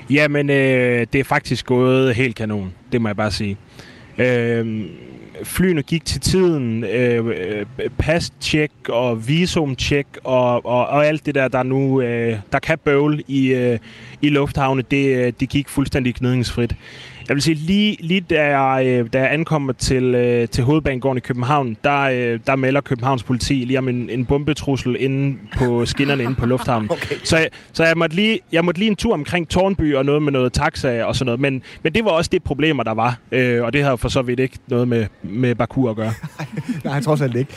Jamen, 0.09 0.49
øh, 0.49 1.07
det 1.13 1.19
er 1.19 1.23
faktisk 1.23 1.65
gået 1.65 2.15
helt 2.15 2.35
kanon, 2.35 2.73
det 2.91 3.01
må 3.01 3.09
jeg 3.09 3.15
bare 3.15 3.31
sige. 3.31 3.57
Øh, 4.17 4.85
flyene 5.43 5.81
gik 5.81 6.05
til 6.05 6.21
tiden, 6.21 6.83
øh, 6.83 7.25
øh 7.27 7.65
pas-check 8.03 8.89
og 8.89 9.23
visum-check 9.27 10.07
og, 10.23 10.65
og, 10.65 10.87
og 10.87 11.05
alt 11.05 11.25
det 11.25 11.35
der, 11.35 11.47
der 11.47 11.63
nu 11.63 12.01
øh, 12.01 12.37
der 12.51 12.59
kan 12.59 12.77
bøvle 12.77 13.23
i, 13.27 13.53
øh, 13.53 13.79
i 14.21 14.29
lufthavne, 14.29 14.81
det, 14.81 15.15
øh, 15.15 15.33
det 15.39 15.49
gik 15.49 15.69
fuldstændig 15.69 16.15
gnidningsfrit. 16.15 16.75
Jeg 17.29 17.35
vil 17.35 17.41
sige, 17.41 17.55
lige, 17.55 17.97
lige 17.99 18.21
da, 18.21 18.59
jeg, 18.59 18.85
øh, 18.87 19.09
da 19.13 19.19
jeg 19.19 19.33
ankommer 19.33 19.73
til, 19.73 20.15
øh, 20.15 20.47
til 20.47 20.63
hovedbanegården 20.63 21.17
i 21.17 21.21
København, 21.21 21.77
der, 21.83 22.01
øh, 22.01 22.39
der 22.47 22.55
melder 22.55 22.81
Københavns 22.81 23.23
politi 23.23 23.53
lige 23.53 23.79
om 23.79 23.87
en, 23.87 24.09
en 24.09 24.25
bombetrussel 24.25 24.95
inde 24.99 25.37
på 25.57 25.85
skinnerne 25.85 26.23
inde 26.23 26.35
på 26.35 26.45
lufthavnen. 26.45 26.89
Okay. 27.01 27.15
Så, 27.23 27.47
så 27.73 27.83
jeg, 27.83 27.97
måtte 27.97 28.15
lige, 28.15 28.39
jeg 28.51 28.65
måtte 28.65 28.79
lige 28.79 28.89
en 28.89 28.95
tur 28.95 29.13
omkring 29.13 29.49
Tornby 29.49 29.95
og 29.95 30.05
noget 30.05 30.21
med 30.21 30.31
noget 30.31 30.53
taxa 30.53 31.03
og 31.03 31.15
sådan 31.15 31.25
noget. 31.25 31.39
Men, 31.39 31.61
men 31.83 31.93
det 31.93 32.05
var 32.05 32.11
også 32.11 32.29
det 32.33 32.43
problemer, 32.43 32.83
der 32.83 32.93
var. 32.93 33.17
Øh, 33.31 33.63
og 33.63 33.73
det 33.73 33.83
har 33.83 33.95
for 33.95 34.09
så 34.09 34.21
vidt 34.21 34.39
ikke 34.39 34.57
noget 34.67 34.87
med, 34.87 35.05
med 35.23 35.55
Baku 35.55 35.89
at 35.89 35.95
gøre. 35.95 36.13
Nej, 36.83 37.01
trods 37.01 37.21
alt 37.21 37.35
ikke. 37.35 37.51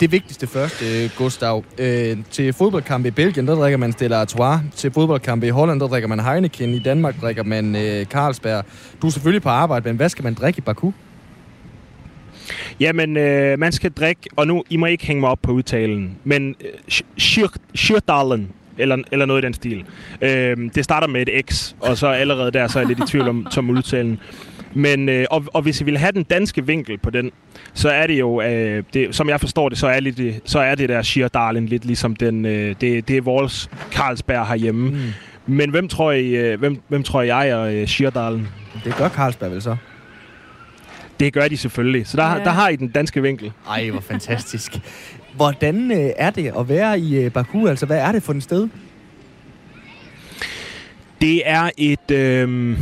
Det 0.00 0.12
vigtigste 0.12 0.46
først, 0.46 0.84
Gustav. 1.16 1.64
Til 2.30 2.52
fodboldkampe 2.52 3.08
i 3.08 3.10
Belgien, 3.10 3.46
der 3.46 3.54
drikker 3.54 3.78
man 3.78 3.92
Stella 3.92 4.16
Artois. 4.16 4.60
Til 4.74 4.92
fodboldkampe 4.92 5.46
i 5.46 5.50
Holland, 5.50 5.80
der 5.80 5.88
drikker 5.88 6.08
man 6.08 6.20
Heineken. 6.20 6.70
I 6.70 6.78
Danmark 6.78 7.20
drikker 7.20 7.42
man 7.42 7.76
Carlsberg. 8.10 8.64
Du 9.02 9.09
er 9.10 9.12
selvfølgelig 9.12 9.42
på 9.42 9.48
arbejde, 9.48 9.88
men 9.88 9.96
hvad 9.96 10.08
skal 10.08 10.24
man 10.24 10.34
drikke 10.34 10.58
i 10.58 10.60
Baku? 10.60 10.92
Jamen, 12.80 13.16
øh, 13.16 13.58
man 13.58 13.72
skal 13.72 13.90
drikke, 13.90 14.22
og 14.36 14.46
nu, 14.46 14.64
I 14.70 14.76
må 14.76 14.86
ikke 14.86 15.06
hænge 15.06 15.20
mig 15.20 15.30
op 15.30 15.38
på 15.42 15.52
udtalen, 15.52 16.18
men 16.24 16.54
øh, 16.60 17.00
Schirdalen, 17.74 18.48
eller, 18.78 18.96
eller 19.12 19.26
noget 19.26 19.42
i 19.42 19.46
den 19.46 19.54
stil. 19.54 19.84
Øh, 20.20 20.56
det 20.74 20.84
starter 20.84 21.06
med 21.06 21.28
et 21.28 21.50
X, 21.50 21.74
og 21.80 21.98
så 21.98 22.06
allerede 22.06 22.50
der, 22.50 22.68
så 22.68 22.78
er 22.78 22.82
jeg 22.82 22.88
lidt 22.88 22.98
i 22.98 23.12
tvivl 23.12 23.28
om 23.28 23.46
som 23.54 23.70
udtalen. 23.70 24.18
Men, 24.74 25.08
øh, 25.08 25.26
og, 25.30 25.44
og 25.52 25.62
hvis 25.62 25.80
I 25.80 25.84
vil 25.84 25.98
have 25.98 26.12
den 26.12 26.22
danske 26.22 26.66
vinkel 26.66 26.98
på 26.98 27.10
den, 27.10 27.30
så 27.74 27.88
er 27.88 28.06
det 28.06 28.18
jo, 28.18 28.42
øh, 28.42 28.82
det, 28.94 29.14
som 29.14 29.28
jeg 29.28 29.40
forstår 29.40 29.68
det, 29.68 29.78
så 29.78 29.86
er, 29.86 30.00
lidt, 30.00 30.40
så 30.44 30.58
er 30.58 30.74
det 30.74 30.88
der 30.88 31.02
Schirdalen 31.02 31.66
lidt 31.66 31.84
ligesom 31.84 32.16
den, 32.16 32.44
øh, 32.44 32.74
det, 32.80 33.08
det 33.08 33.16
er 33.16 33.20
vores 33.20 33.70
Carlsberg 33.92 34.46
herhjemme. 34.46 34.90
Mm. 34.90 34.96
Men 35.50 35.70
hvem 35.70 35.88
tror 35.88 36.12
I, 36.12 36.28
øh, 36.28 36.58
hvem, 36.58 36.80
hvem 36.88 37.02
tror 37.02 37.22
jeg 37.22 37.48
er 37.48 37.60
øh, 37.60 37.86
Schirdalen? 37.86 38.48
Det 38.84 38.94
gør 38.96 39.08
Carlsberg 39.08 39.50
vel 39.50 39.62
så? 39.62 39.76
Det 41.20 41.32
gør 41.32 41.48
de 41.48 41.56
selvfølgelig. 41.56 42.06
Så 42.06 42.16
der, 42.16 42.30
ja. 42.30 42.44
der 42.44 42.50
har 42.50 42.68
I 42.68 42.76
den 42.76 42.88
danske 42.88 43.22
vinkel. 43.22 43.52
Ej, 43.68 43.90
hvor 43.90 44.00
fantastisk. 44.00 44.80
Hvordan 45.36 45.90
øh, 45.90 46.10
er 46.16 46.30
det 46.30 46.52
at 46.58 46.68
være 46.68 47.00
i 47.00 47.16
øh, 47.16 47.32
Baku? 47.32 47.66
Altså, 47.66 47.86
hvad 47.86 47.98
er 47.98 48.12
det 48.12 48.22
for 48.22 48.32
en 48.32 48.40
sted? 48.40 48.68
Det 51.20 51.42
er 51.44 51.70
et... 51.76 52.10
Øh, 52.10 52.78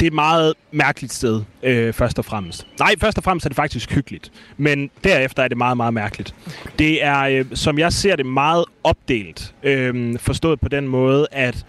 det 0.00 0.06
er 0.06 0.10
et 0.10 0.14
meget 0.14 0.54
mærkeligt 0.72 1.12
sted, 1.12 1.42
øh, 1.62 1.92
først 1.92 2.18
og 2.18 2.24
fremmest. 2.24 2.66
Nej, 2.78 2.94
først 3.00 3.18
og 3.18 3.24
fremmest 3.24 3.46
er 3.46 3.48
det 3.48 3.56
faktisk 3.56 3.94
hyggeligt. 3.94 4.32
Men 4.56 4.90
derefter 5.04 5.42
er 5.42 5.48
det 5.48 5.56
meget, 5.56 5.76
meget 5.76 5.94
mærkeligt. 5.94 6.34
Det 6.78 7.04
er, 7.04 7.20
øh, 7.20 7.44
som 7.54 7.78
jeg 7.78 7.92
ser 7.92 8.16
det, 8.16 8.26
meget 8.26 8.64
opdelt. 8.84 9.54
Øh, 9.62 10.18
forstået 10.18 10.60
på 10.60 10.68
den 10.68 10.88
måde, 10.88 11.26
at 11.32 11.66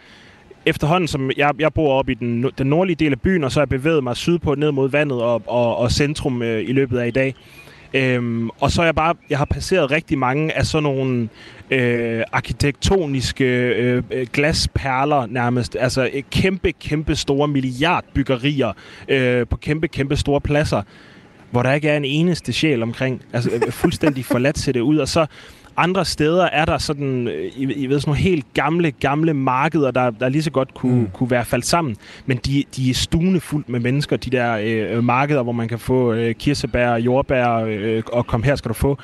efterhånden, 0.66 1.08
som 1.08 1.32
jeg, 1.38 1.52
jeg 1.60 1.74
bor 1.74 1.94
oppe 1.94 2.12
i 2.12 2.16
den, 2.16 2.52
den 2.58 2.68
nordlige 2.68 2.96
del 2.96 3.12
af 3.12 3.22
byen, 3.22 3.44
og 3.44 3.52
så 3.52 3.60
har 3.60 3.62
jeg 3.62 3.70
bevæget 3.70 4.04
mig 4.04 4.18
sydpå 4.18 4.56
ned 4.56 4.72
mod 4.72 4.90
vandet 4.90 5.22
og, 5.22 5.42
og, 5.48 5.78
og 5.78 5.92
centrum 5.92 6.42
øh, 6.42 6.70
i 6.70 6.72
løbet 6.72 6.98
af 7.00 7.08
i 7.08 7.12
dag. 7.12 7.36
Øhm, 7.94 8.50
og 8.50 8.72
så 8.72 8.82
er 8.82 8.86
jeg 8.86 8.96
bare, 8.96 9.16
jeg 9.30 9.38
har 9.38 9.46
passeret 9.46 9.92
rigtig 9.92 10.18
mange 10.18 10.58
af 10.58 10.66
sådan 10.66 10.84
nogle 10.84 11.30
øh, 11.72 12.24
arkitektoniske 12.32 13.46
øh, 13.46 14.04
øh 14.12 14.28
glasperler 14.34 15.26
nærmest. 15.26 15.78
Altså 15.80 16.10
øh, 16.14 16.24
kæmpe, 16.32 16.72
kæmpe 16.72 17.16
store 17.16 17.48
milliardbyggerier 17.48 18.74
øh, 19.08 19.48
på 19.48 19.58
kæmpe, 19.58 19.88
kæmpe 19.88 20.16
store 20.16 20.42
pladser, 20.42 20.82
hvor 21.52 21.64
der 21.64 21.74
ikke 21.74 21.90
er 21.90 21.98
en 21.98 22.06
eneste 22.06 22.54
sjæl 22.54 22.84
omkring. 22.84 23.22
Altså 23.34 23.50
øh, 23.52 23.72
fuldstændig 23.72 24.26
forladt 24.26 24.60
ser 24.60 24.72
det 24.72 24.80
ud. 24.80 24.98
Og 24.98 25.08
så 25.08 25.26
andre 25.80 26.06
steder 26.06 26.44
er 26.44 26.66
der 26.66 26.78
sådan, 26.78 27.28
øh, 27.28 27.52
I, 27.56 27.74
I 27.74 27.88
ved, 27.88 28.00
sådan 28.00 28.10
nogle 28.10 28.22
helt 28.22 28.46
gamle, 28.54 28.92
gamle 28.92 29.34
markeder, 29.34 29.92
der, 29.92 30.10
der 30.10 30.30
lige 30.30 30.44
så 30.44 30.52
godt 30.52 30.74
kunne, 30.74 31.02
mm. 31.02 31.10
kunne 31.14 31.32
være 31.32 31.46
faldt 31.46 31.66
sammen. 31.66 31.96
Men 32.26 32.38
de, 32.38 32.64
de 32.76 32.90
er 32.90 32.94
stuende 32.94 33.40
fuldt 33.40 33.70
med 33.70 33.80
mennesker, 33.80 34.18
de 34.18 34.30
der 34.30 34.58
øh, 34.64 35.04
markeder, 35.04 35.44
hvor 35.44 35.52
man 35.52 35.68
kan 35.68 35.80
få 35.80 36.14
øh, 36.14 36.36
kirsebær, 36.36 36.96
jordbær, 36.96 37.54
øh, 37.54 38.04
og 38.14 38.28
kom 38.28 38.44
her 38.44 38.56
skal 38.56 38.70
du 38.70 38.74
få 38.74 38.98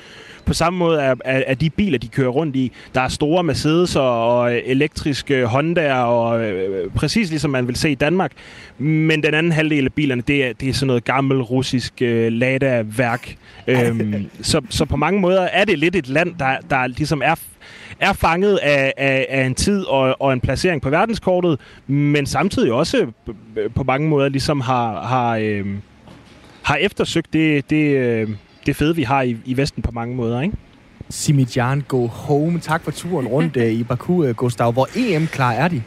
på 0.45 0.53
samme 0.53 0.79
måde 0.79 1.01
er, 1.01 1.15
er, 1.25 1.43
er 1.47 1.55
de 1.55 1.69
biler, 1.69 1.97
de 1.97 2.07
kører 2.07 2.29
rundt 2.29 2.55
i, 2.55 2.71
der 2.95 3.01
er 3.01 3.07
store 3.07 3.43
Mercedes 3.43 3.95
og 3.95 4.55
elektriske 4.55 5.45
Honda 5.45 5.93
og 5.93 6.45
øh, 6.45 6.91
præcis 6.91 7.29
ligesom 7.29 7.51
man 7.51 7.67
vil 7.67 7.75
se 7.75 7.91
i 7.91 7.95
Danmark. 7.95 8.31
Men 8.77 9.23
den 9.23 9.33
anden 9.33 9.51
halvdel 9.51 9.85
af 9.85 9.93
bilerne, 9.93 10.21
det 10.21 10.45
er, 10.45 10.53
det 10.53 10.69
er 10.69 10.73
sådan 10.73 10.87
noget 10.87 11.03
gammel 11.03 11.41
russisk 11.41 11.93
øh, 12.01 12.31
Lada-værk. 12.31 13.35
øhm, 13.67 14.29
så, 14.41 14.61
så 14.69 14.85
på 14.85 14.97
mange 14.97 15.19
måder 15.19 15.41
er 15.41 15.65
det 15.65 15.79
lidt 15.79 15.95
et 15.95 16.07
land, 16.07 16.35
der, 16.39 16.57
der 16.69 16.87
ligesom 16.87 17.21
er 17.25 17.35
er 17.99 18.13
fanget 18.13 18.57
af, 18.57 18.93
af, 18.97 19.25
af 19.29 19.45
en 19.45 19.55
tid 19.55 19.83
og, 19.83 20.21
og 20.21 20.33
en 20.33 20.41
placering 20.41 20.81
på 20.81 20.89
verdenskortet, 20.89 21.59
men 21.87 22.25
samtidig 22.25 22.71
også 22.71 23.11
på 23.75 23.83
mange 23.83 24.09
måder 24.09 24.29
ligesom 24.29 24.61
har, 24.61 25.01
har, 25.01 25.37
øh, 25.41 25.65
har 26.63 26.75
eftersøgt 26.75 27.33
det, 27.33 27.69
det, 27.69 27.97
øh, 27.97 28.29
det 28.65 28.75
fede, 28.75 28.95
vi 28.95 29.03
har 29.03 29.21
i, 29.21 29.37
i 29.45 29.57
Vesten 29.57 29.81
på 29.83 29.91
mange 29.91 30.15
måder, 30.15 30.41
ikke? 30.41 30.57
Simidjan, 31.09 31.83
go 31.87 32.07
home. 32.07 32.59
Tak 32.59 32.83
for 32.83 32.91
turen 32.91 33.27
rundt 33.27 33.57
øh, 33.57 33.71
i 33.71 33.83
Baku, 33.83 34.23
øh, 34.23 34.35
Gustav. 34.35 34.71
Hvor 34.71 34.87
EM-klar 34.95 35.51
er 35.51 35.67
de? 35.67 35.83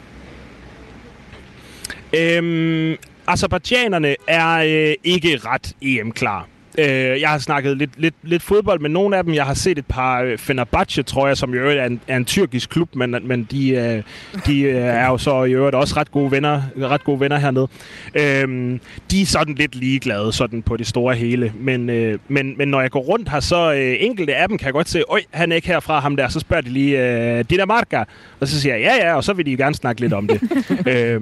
Øhm, 2.17 2.95
Azerbaijanerne 3.27 4.15
er 4.27 4.57
øh, 4.89 4.93
ikke 5.03 5.37
ret 5.37 5.75
EM-klar. 5.81 6.47
Øh, 6.79 7.21
jeg 7.21 7.29
har 7.29 7.37
snakket 7.37 7.77
lidt, 7.77 7.91
lidt, 7.97 8.15
lidt 8.23 8.43
fodbold 8.43 8.79
med 8.79 8.89
nogle 8.89 9.17
af 9.17 9.23
dem. 9.23 9.33
Jeg 9.33 9.45
har 9.45 9.53
set 9.53 9.77
et 9.77 9.85
par 9.85 10.21
øh, 10.21 10.37
Fenerbahce, 10.37 11.03
tror 11.03 11.27
jeg, 11.27 11.37
som 11.37 11.53
i 11.53 11.57
øvrigt 11.57 11.79
er 11.79 11.85
en, 11.85 12.01
er 12.07 12.17
en 12.17 12.25
tyrkisk 12.25 12.69
klub, 12.69 12.95
men, 12.95 13.15
men 13.23 13.47
de, 13.51 13.69
øh, 13.69 14.03
de 14.45 14.61
øh, 14.61 14.75
er 15.03 15.07
jo 15.07 15.17
så 15.17 15.43
i 15.43 15.51
øvrigt 15.51 15.75
også 15.75 15.95
ret 15.97 16.11
gode 16.11 16.31
venner, 16.31 16.61
ret 16.81 17.03
gode 17.03 17.19
venner 17.19 17.37
hernede. 17.37 17.67
Øh, 18.15 18.79
de 19.11 19.21
er 19.21 19.25
sådan 19.25 19.55
lidt 19.55 19.75
ligeglade 19.75 20.33
sådan 20.33 20.61
på 20.61 20.77
det 20.77 20.87
store 20.87 21.15
hele. 21.15 21.53
Men, 21.59 21.89
øh, 21.89 22.19
men, 22.27 22.57
men 22.57 22.67
når 22.67 22.81
jeg 22.81 22.91
går 22.91 22.99
rundt 23.01 23.29
her, 23.29 23.39
så 23.39 23.73
øh, 23.73 23.95
enkelte 23.99 24.35
af 24.35 24.47
dem 24.47 24.57
kan 24.57 24.65
jeg 24.65 24.73
godt 24.73 24.89
se, 24.89 25.03
oj, 25.09 25.21
han 25.31 25.51
er 25.51 25.55
ikke 25.55 25.67
herfra, 25.67 25.99
ham 25.99 26.15
der. 26.15 26.27
Så 26.27 26.39
spørger 26.39 26.61
de 26.61 26.69
lige, 26.69 27.07
øh, 27.37 27.45
Dinamarca? 27.49 28.03
Og 28.39 28.47
så 28.47 28.61
siger 28.61 28.75
jeg, 28.75 28.83
ja, 28.83 29.07
ja, 29.07 29.15
og 29.15 29.23
så 29.23 29.33
vil 29.33 29.45
de 29.45 29.57
gerne 29.57 29.75
snakke 29.75 30.01
lidt 30.01 30.13
om 30.13 30.27
det. 30.27 30.41
øh, 30.93 31.21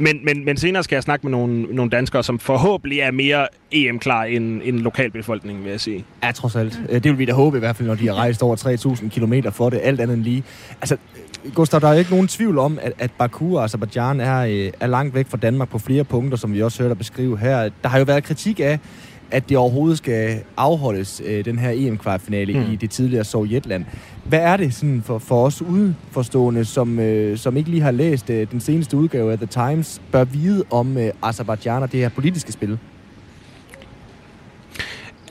men, 0.00 0.24
men, 0.24 0.44
men 0.44 0.56
senere 0.56 0.82
skal 0.82 0.96
jeg 0.96 1.02
snakke 1.02 1.26
med 1.26 1.30
nogle, 1.30 1.62
nogle 1.62 1.90
danskere, 1.90 2.22
som 2.22 2.38
forhåbentlig 2.38 3.00
er 3.00 3.10
mere 3.10 3.48
EM-klar 3.72 4.24
end, 4.24 4.60
end 4.64 4.78
lokalbefolkningen, 4.78 5.64
vil 5.64 5.70
jeg 5.70 5.80
sige. 5.80 6.04
Ja, 6.22 6.32
trods 6.32 6.56
alt. 6.56 6.80
Øh, 6.88 6.94
det 6.94 7.04
vil 7.04 7.18
vi 7.18 7.24
da 7.24 7.32
håbe 7.32 7.56
i 7.56 7.60
hvert 7.60 7.76
fald, 7.76 7.88
når 7.88 7.94
de 7.94 8.06
har 8.06 8.14
rejst 8.14 8.42
over 8.42 8.56
3.000 8.56 9.08
km 9.08 9.48
for 9.50 9.70
det, 9.70 9.80
alt 9.82 10.00
andet 10.00 10.14
end 10.14 10.24
lige. 10.24 10.44
Altså, 10.80 10.96
Gustav, 11.54 11.80
der 11.80 11.88
er 11.88 11.92
ikke 11.92 12.10
nogen 12.10 12.28
tvivl 12.28 12.58
om, 12.58 12.78
at, 12.82 12.92
at 12.98 13.10
Baku 13.18 13.56
og 13.56 13.64
Azerbaijan 13.64 14.20
er, 14.20 14.38
øh, 14.40 14.72
er 14.80 14.86
langt 14.86 15.14
væk 15.14 15.28
fra 15.28 15.36
Danmark 15.36 15.68
på 15.68 15.78
flere 15.78 16.04
punkter, 16.04 16.38
som 16.38 16.54
vi 16.54 16.62
også 16.62 16.82
hørte 16.82 16.88
dig 16.88 16.98
beskrive 16.98 17.38
her. 17.38 17.70
Der 17.82 17.88
har 17.88 17.98
jo 17.98 18.04
været 18.04 18.24
kritik 18.24 18.60
af, 18.60 18.78
at 19.30 19.48
det 19.48 19.56
overhovedet 19.56 19.98
skal 19.98 20.40
afholdes, 20.56 21.22
øh, 21.24 21.44
den 21.44 21.58
her 21.58 21.70
EM-kvartfinale 21.70 22.52
mm. 22.52 22.72
i 22.72 22.76
det 22.76 22.90
tidligere 22.90 23.24
Sovjetland. 23.24 23.84
Hvad 24.24 24.38
er 24.38 24.56
det 24.56 24.74
sådan 24.74 25.02
for, 25.02 25.18
for 25.18 25.46
os 25.46 25.62
udforstående, 25.62 26.64
som, 26.64 26.98
øh, 26.98 27.38
som 27.38 27.56
ikke 27.56 27.70
lige 27.70 27.82
har 27.82 27.90
læst 27.90 28.30
øh, 28.30 28.50
den 28.50 28.60
seneste 28.60 28.96
udgave 28.96 29.32
af 29.32 29.38
The 29.38 29.46
Times, 29.46 30.02
bør 30.12 30.24
vide 30.24 30.64
om 30.70 30.98
øh, 30.98 31.12
Azerbaijan 31.22 31.82
og 31.82 31.92
det 31.92 32.00
her 32.00 32.08
politiske 32.08 32.52
spil? 32.52 32.78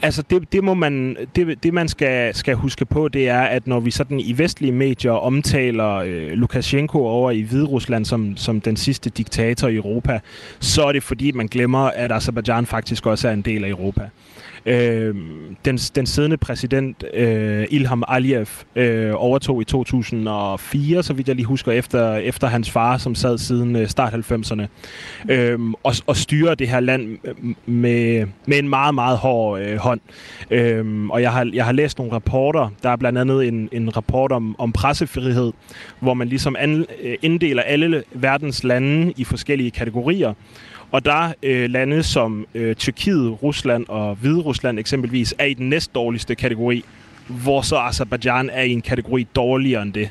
Altså 0.02 0.22
det, 0.22 0.54
det 0.54 0.64
må 0.64 0.74
man 0.74 1.18
det, 1.36 1.64
det 1.64 1.74
man 1.74 1.88
skal 1.88 2.36
skal 2.36 2.56
huske 2.56 2.86
på 2.86 3.08
det 3.08 3.30
er 3.30 3.42
at 3.42 3.68
når 3.68 3.80
vi 3.80 3.92
sådan 3.92 4.20
i 4.20 4.38
vestlige 4.38 4.72
medier 4.72 5.12
omtaler 5.12 5.96
øh, 5.96 6.32
Lukashenko 6.32 7.06
over 7.06 7.32
i 7.32 7.42
Hviderusland 7.42 8.06
som 8.06 8.38
som 8.38 8.62
den 8.62 8.78
sidste 8.78 9.10
diktator 9.10 9.68
i 9.68 9.76
Europa, 9.76 10.20
så 10.60 10.84
er 10.84 10.92
det 10.92 11.04
fordi 11.04 11.32
man 11.32 11.48
glemmer 11.48 11.80
at 11.80 12.12
Azerbaijan 12.12 12.66
faktisk 12.66 13.06
også 13.06 13.28
er 13.28 13.32
en 13.32 13.42
del 13.42 13.64
af 13.64 13.70
Europa. 13.70 14.10
Øh, 14.66 15.16
den, 15.66 15.78
den 15.78 16.06
siddende 16.06 16.38
præsident 16.38 17.04
øh, 17.14 17.68
Ilham 17.70 18.04
Aliyev 18.08 18.48
øh, 18.76 19.12
overtog 19.16 19.62
i 19.62 19.66
2004, 19.66 21.04
så 21.04 21.14
vidt 21.14 21.28
jeg 21.28 21.36
lige 21.36 21.46
husker, 21.46 21.72
efter, 21.72 22.16
efter 22.16 22.48
hans 22.48 22.72
far, 22.72 22.98
som 22.98 23.16
sad 23.16 23.38
siden 23.38 23.76
øh, 23.76 23.88
start 23.88 24.14
90'erne, 24.14 24.64
øh, 25.30 25.60
og, 25.84 25.94
og 26.08 26.18
styrer 26.18 26.56
det 26.56 26.68
her 26.68 26.80
land 26.80 27.18
med, 27.66 28.26
med 28.46 28.60
en 28.60 28.70
meget, 28.70 28.96
meget 28.96 29.18
hård 29.18 29.62
øh, 29.62 29.78
hånd. 29.78 30.00
Øh, 30.52 31.10
og 31.10 31.22
jeg 31.22 31.32
har, 31.32 31.50
jeg 31.54 31.66
har 31.66 31.72
læst 31.72 31.98
nogle 31.98 32.14
rapporter, 32.14 32.70
der 32.84 32.90
er 32.90 32.96
blandt 32.96 33.20
andet 33.20 33.48
en, 33.48 33.70
en 33.72 33.98
rapport 33.98 34.32
om, 34.32 34.56
om 34.60 34.72
pressefrihed, 34.72 35.52
hvor 36.00 36.14
man 36.14 36.28
ligesom 36.28 36.56
an, 36.60 36.86
øh, 37.04 37.16
inddeler 37.22 37.64
alle 37.64 38.04
verdens 38.14 38.64
lande 38.64 39.14
i 39.18 39.24
forskellige 39.24 39.72
kategorier, 39.72 40.34
og 40.92 41.06
der 41.06 41.34
øh, 41.44 41.70
lande 41.70 42.04
som 42.04 42.46
øh, 42.56 42.76
Tyrkiet, 42.76 43.44
Rusland 43.44 43.86
og 43.88 44.16
Hviderusland 44.16 44.80
eksempelvis 44.80 45.36
er 45.40 45.46
i 45.46 45.54
den 45.54 45.70
næst 45.70 45.96
dårligste 45.96 46.36
kategori, 46.36 46.84
hvor 47.28 47.62
så 47.62 47.78
Azerbaijan 47.78 48.50
er 48.54 48.64
i 48.64 48.72
en 48.72 48.82
kategori 48.82 49.28
dårligere 49.36 49.82
end 49.82 49.94
det. 49.94 50.10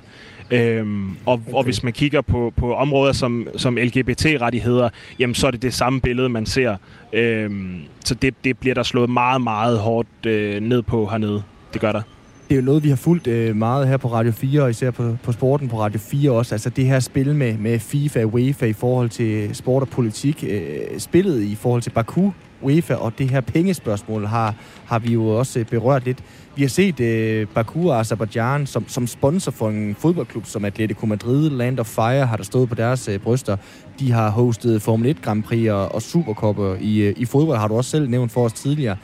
Øhm, 0.50 1.10
og, 1.10 1.32
okay. 1.32 1.52
og 1.52 1.64
hvis 1.64 1.82
man 1.82 1.92
kigger 1.92 2.20
på, 2.20 2.52
på 2.56 2.74
områder 2.74 3.12
som, 3.12 3.48
som 3.56 3.76
LGBT-rettigheder, 3.76 4.88
jamen 5.18 5.34
så 5.34 5.46
er 5.46 5.50
det 5.50 5.62
det 5.62 5.74
samme 5.74 6.00
billede, 6.00 6.28
man 6.28 6.46
ser. 6.46 6.76
Øhm, 7.12 7.80
så 8.04 8.14
det, 8.14 8.44
det 8.44 8.58
bliver 8.58 8.74
der 8.74 8.82
slået 8.82 9.10
meget, 9.10 9.40
meget 9.40 9.78
hårdt 9.78 10.26
øh, 10.26 10.60
ned 10.60 10.82
på 10.82 11.06
hernede. 11.06 11.42
Det 11.72 11.80
gør 11.80 11.92
der 11.92 12.02
det 12.48 12.54
er 12.54 12.60
jo 12.60 12.64
noget, 12.64 12.84
vi 12.84 12.88
har 12.88 12.96
fulgt 12.96 13.26
øh, 13.26 13.56
meget 13.56 13.88
her 13.88 13.96
på 13.96 14.08
Radio 14.08 14.32
4, 14.32 14.62
og 14.62 14.70
især 14.70 14.90
på, 14.90 15.16
på 15.22 15.32
sporten 15.32 15.68
på 15.68 15.80
Radio 15.80 15.98
4 15.98 16.30
også. 16.30 16.54
Altså 16.54 16.70
det 16.70 16.86
her 16.86 17.00
spil 17.00 17.34
med, 17.34 17.58
med 17.58 17.78
FIFA 17.78 18.24
og 18.24 18.34
UEFA 18.34 18.66
i 18.66 18.72
forhold 18.72 19.10
til 19.10 19.54
sport 19.54 19.82
og 19.82 19.88
politik. 19.88 20.44
Øh, 20.48 20.98
spillet 20.98 21.42
i 21.42 21.54
forhold 21.54 21.82
til 21.82 21.90
Baku, 21.90 22.30
UEFA 22.62 22.94
og 22.94 23.18
det 23.18 23.30
her 23.30 23.40
pengespørgsmål 23.40 24.26
har, 24.26 24.54
har 24.86 24.98
vi 24.98 25.12
jo 25.12 25.28
også 25.28 25.58
øh, 25.58 25.66
berørt 25.66 26.04
lidt. 26.04 26.18
Vi 26.56 26.62
har 26.62 26.68
set 26.68 27.00
øh, 27.00 27.46
Baku 27.54 27.90
og 27.90 28.00
Azerbaijan 28.00 28.66
som, 28.66 28.88
som 28.88 29.06
sponsor 29.06 29.50
for 29.50 29.68
en 29.68 29.94
fodboldklub 29.94 30.46
som 30.46 30.64
Atletico 30.64 31.06
Madrid. 31.06 31.50
Land 31.50 31.78
of 31.78 31.86
Fire 31.86 32.26
har 32.26 32.36
der 32.36 32.44
stået 32.44 32.68
på 32.68 32.74
deres 32.74 33.08
øh, 33.08 33.18
bryster. 33.20 33.56
De 34.00 34.12
har 34.12 34.30
hostet 34.30 34.82
Formel 34.82 35.10
1 35.10 35.22
Grand 35.22 35.42
Prix 35.42 35.70
og, 35.70 35.94
og 35.94 36.02
Supercopper 36.02 36.76
i, 36.80 37.00
øh, 37.00 37.14
i 37.16 37.24
fodbold, 37.24 37.58
har 37.58 37.68
du 37.68 37.76
også 37.76 37.90
selv 37.90 38.10
nævnt 38.10 38.32
for 38.32 38.44
os 38.44 38.52
tidligere 38.52 38.96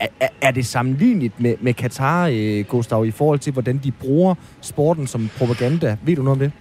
er, 0.00 0.28
er 0.40 0.50
det 0.50 0.66
sammenligneligt 0.66 1.40
med, 1.40 1.54
med 1.60 1.74
Katar, 1.74 2.30
øh, 2.32 2.64
Gustav, 2.64 3.06
i 3.06 3.10
forhold 3.10 3.38
til, 3.38 3.52
hvordan 3.52 3.80
de 3.84 3.90
bruger 3.90 4.34
sporten 4.60 5.06
som 5.06 5.30
propaganda? 5.38 5.96
Ved 6.02 6.16
du 6.16 6.22
noget 6.22 6.42
om 6.42 6.50
det? 6.50 6.52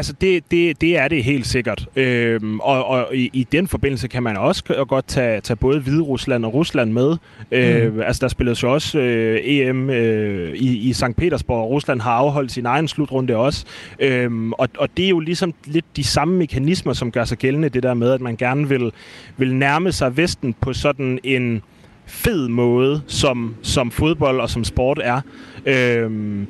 Altså, 0.00 0.12
det, 0.20 0.50
det, 0.50 0.80
det 0.80 0.98
er 0.98 1.08
det 1.08 1.24
helt 1.24 1.46
sikkert. 1.46 1.86
Øhm, 1.96 2.60
og 2.60 2.86
og 2.86 3.16
i, 3.16 3.30
i 3.32 3.46
den 3.52 3.68
forbindelse 3.68 4.08
kan 4.08 4.22
man 4.22 4.36
også 4.36 4.84
godt 4.88 5.06
tage, 5.06 5.40
tage 5.40 5.56
både 5.56 5.80
Hvide 5.80 6.02
Rusland 6.02 6.44
og 6.44 6.54
Rusland 6.54 6.92
med. 6.92 7.16
Øh, 7.52 7.94
mm. 7.94 8.00
Altså, 8.00 8.20
der 8.20 8.28
spilles 8.28 8.62
jo 8.62 8.72
også 8.72 8.98
øh, 8.98 9.40
EM 9.44 9.90
øh, 9.90 10.54
i, 10.54 10.88
i 10.88 10.92
St. 10.92 11.16
Petersborg, 11.16 11.62
og 11.62 11.70
Rusland 11.70 12.00
har 12.00 12.12
afholdt 12.12 12.52
sin 12.52 12.66
egen 12.66 12.88
slutrunde 12.88 13.36
også. 13.36 13.64
Øhm, 13.98 14.52
og, 14.52 14.68
og 14.78 14.88
det 14.96 15.04
er 15.04 15.08
jo 15.08 15.18
ligesom 15.18 15.54
lidt 15.64 15.96
de 15.96 16.04
samme 16.04 16.36
mekanismer, 16.36 16.92
som 16.92 17.10
gør 17.12 17.24
sig 17.24 17.38
gældende, 17.38 17.68
det 17.68 17.82
der 17.82 17.94
med, 17.94 18.10
at 18.12 18.20
man 18.20 18.36
gerne 18.36 18.68
vil, 18.68 18.92
vil 19.36 19.54
nærme 19.54 19.92
sig 19.92 20.16
Vesten 20.16 20.54
på 20.60 20.72
sådan 20.72 21.18
en 21.24 21.62
fed 22.06 22.48
måde, 22.48 23.02
som, 23.06 23.54
som 23.62 23.90
fodbold 23.90 24.40
og 24.40 24.50
som 24.50 24.64
sport 24.64 25.00
er. 25.02 25.20
Øhm, 25.66 26.46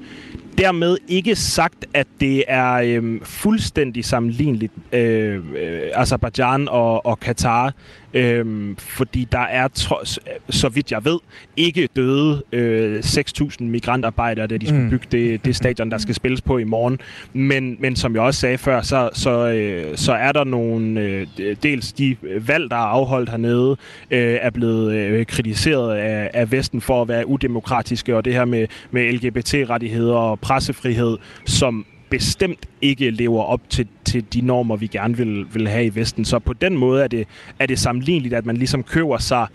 dermed 0.60 0.96
ikke 1.08 1.36
sagt, 1.36 1.86
at 1.94 2.06
det 2.20 2.44
er 2.48 2.72
øh, 2.74 3.20
fuldstændig 3.22 4.04
sammenligneligt 4.04 4.72
øh, 4.92 5.34
øh, 5.56 5.82
Azerbaijan 5.94 6.68
og, 6.68 7.06
og 7.06 7.20
Katar. 7.20 7.72
Øhm, 8.14 8.76
fordi 8.76 9.28
der 9.32 9.38
er, 9.38 9.68
trods, 9.68 10.18
så 10.50 10.68
vidt 10.68 10.92
jeg 10.92 11.04
ved, 11.04 11.18
ikke 11.56 11.88
døde 11.96 12.42
øh, 12.52 12.98
6.000 12.98 13.64
migrantarbejdere, 13.64 14.46
da 14.46 14.56
de 14.56 14.66
skulle 14.66 14.82
mm. 14.82 14.90
bygge 14.90 15.06
det, 15.12 15.44
det 15.44 15.56
stadion, 15.56 15.90
der 15.90 15.98
skal 15.98 16.14
spilles 16.14 16.40
på 16.40 16.58
i 16.58 16.64
morgen. 16.64 16.98
Men, 17.32 17.76
men 17.80 17.96
som 17.96 18.14
jeg 18.14 18.22
også 18.22 18.40
sagde 18.40 18.58
før, 18.58 18.82
så, 18.82 19.10
så, 19.12 19.48
øh, 19.48 19.96
så 19.96 20.12
er 20.12 20.32
der 20.32 20.44
nogle, 20.44 21.00
øh, 21.00 21.26
dels 21.62 21.92
de 21.92 22.16
valg, 22.40 22.70
der 22.70 22.76
er 22.76 22.80
afholdt 22.80 23.30
hernede, 23.30 23.76
øh, 24.10 24.38
er 24.40 24.50
blevet 24.50 24.94
øh, 24.94 25.26
kritiseret 25.26 25.96
af, 25.96 26.30
af 26.34 26.52
Vesten 26.52 26.80
for 26.80 27.02
at 27.02 27.08
være 27.08 27.28
udemokratiske, 27.28 28.16
og 28.16 28.24
det 28.24 28.32
her 28.32 28.44
med, 28.44 28.66
med 28.90 29.12
LGBT-rettigheder 29.12 30.14
og 30.14 30.40
pressefrihed, 30.40 31.18
som 31.44 31.86
bestemt 32.10 32.66
ikke 32.82 33.10
lever 33.10 33.42
op 33.42 33.60
til, 33.68 33.88
til 34.04 34.24
de 34.32 34.40
normer, 34.40 34.76
vi 34.76 34.86
gerne 34.86 35.16
vil, 35.16 35.46
vil 35.52 35.68
have 35.68 35.84
i 35.84 35.94
Vesten. 35.94 36.24
Så 36.24 36.38
på 36.38 36.52
den 36.52 36.76
måde 36.76 37.04
er 37.04 37.08
det, 37.08 37.26
er 37.58 37.66
det 37.66 37.78
sammenligneligt, 37.78 38.34
at 38.34 38.46
man 38.46 38.56
ligesom 38.56 38.82
køber 38.82 39.18
sig 39.18 39.46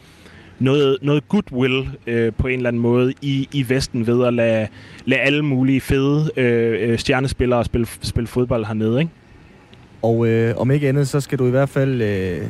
noget, 0.59 0.97
noget 1.01 1.27
goodwill 1.27 1.89
øh, 2.07 2.33
på 2.33 2.47
en 2.47 2.55
eller 2.55 2.67
anden 2.67 2.81
måde 2.81 3.13
i, 3.21 3.49
i 3.53 3.69
Vesten 3.69 4.07
ved 4.07 4.25
at 4.25 4.33
lade, 4.33 4.67
lade 5.05 5.21
alle 5.21 5.41
mulige 5.45 5.81
fede 5.81 6.31
øh, 6.37 6.89
øh 6.89 6.99
stjernespillere 6.99 7.65
spille, 7.65 7.87
spille 8.01 8.27
fodbold 8.27 8.65
hernede. 8.65 8.99
Ikke? 8.99 9.11
Og 10.01 10.27
øh, 10.27 10.57
om 10.57 10.71
ikke 10.71 10.89
andet, 10.89 11.07
så 11.07 11.19
skal 11.19 11.39
du 11.39 11.47
i 11.47 11.49
hvert 11.49 11.69
fald 11.69 12.01
øh, 12.01 12.41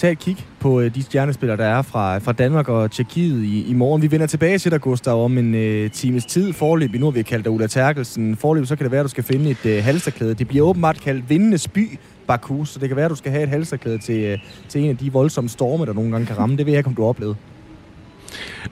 tage 0.00 0.12
et 0.12 0.18
kig 0.18 0.46
på 0.60 0.80
øh, 0.80 0.94
de 0.94 1.02
stjernespillere, 1.02 1.56
der 1.56 1.64
er 1.64 1.82
fra, 1.82 2.18
fra 2.18 2.32
Danmark 2.32 2.68
og 2.68 2.90
Tjekkiet 2.90 3.44
i, 3.44 3.70
i 3.70 3.74
morgen. 3.74 4.02
Vi 4.02 4.10
vender 4.10 4.26
tilbage 4.26 4.58
til 4.58 4.70
dig, 4.70 4.80
Gustav, 4.80 5.24
om 5.24 5.38
en 5.38 5.54
øh, 5.54 5.90
times 5.90 6.26
tid. 6.26 6.52
Forløb, 6.52 6.94
nu 6.94 7.06
har 7.06 7.10
vi 7.10 7.22
kaldt 7.22 7.44
dig 7.44 7.52
Ulla 7.52 7.66
Terkelsen. 7.66 8.36
Forløb, 8.36 8.66
så 8.66 8.76
kan 8.76 8.84
det 8.84 8.92
være, 8.92 9.00
at 9.00 9.04
du 9.04 9.10
skal 9.10 9.24
finde 9.24 9.50
et 9.50 9.66
øh, 9.66 9.84
halsterklæde. 9.84 10.34
Det 10.34 10.48
bliver 10.48 10.66
åbenbart 10.66 11.00
kaldt 11.00 11.30
Vindenes 11.30 11.68
By, 11.68 11.98
Baku, 12.26 12.64
så 12.64 12.78
det 12.78 12.88
kan 12.88 12.96
være, 12.96 13.04
at 13.04 13.10
du 13.10 13.16
skal 13.16 13.32
have 13.32 13.42
et 13.42 13.48
halsterklæde 13.48 13.98
til, 13.98 14.24
øh, 14.24 14.38
til 14.68 14.84
en 14.84 14.90
af 14.90 14.96
de 14.96 15.12
voldsomme 15.12 15.50
storme, 15.50 15.86
der 15.86 15.92
nogle 15.92 16.10
gange 16.10 16.26
kan 16.26 16.38
ramme. 16.38 16.56
Det 16.56 16.66
ved 16.66 16.72
jeg 16.72 16.78
ikke, 16.78 16.88
om 16.88 16.94
du 16.94 17.02
har 17.02 17.08
oplevet. 17.08 17.36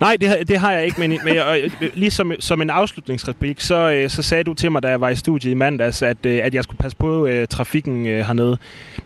Nej, 0.00 0.16
det, 0.20 0.48
det 0.48 0.58
har 0.58 0.72
jeg 0.72 0.84
ikke, 0.84 1.00
men, 1.00 1.18
men 1.24 1.34
jeg, 1.34 1.70
lige 1.94 2.10
som, 2.10 2.32
som 2.40 2.62
en 2.62 2.70
afslutningsreplik, 2.70 3.60
så, 3.60 3.90
øh, 3.90 4.10
så 4.10 4.22
sagde 4.22 4.44
du 4.44 4.54
til 4.54 4.72
mig, 4.72 4.82
da 4.82 4.88
jeg 4.88 5.00
var 5.00 5.08
i 5.08 5.16
studiet 5.16 5.50
i 5.50 5.54
mandags, 5.54 6.02
at, 6.02 6.26
øh, 6.26 6.40
at 6.42 6.54
jeg 6.54 6.64
skulle 6.64 6.78
passe 6.78 6.96
på 6.96 7.26
uh, 7.26 7.44
trafikken 7.50 8.00
uh, 8.02 8.12
hernede. 8.12 8.58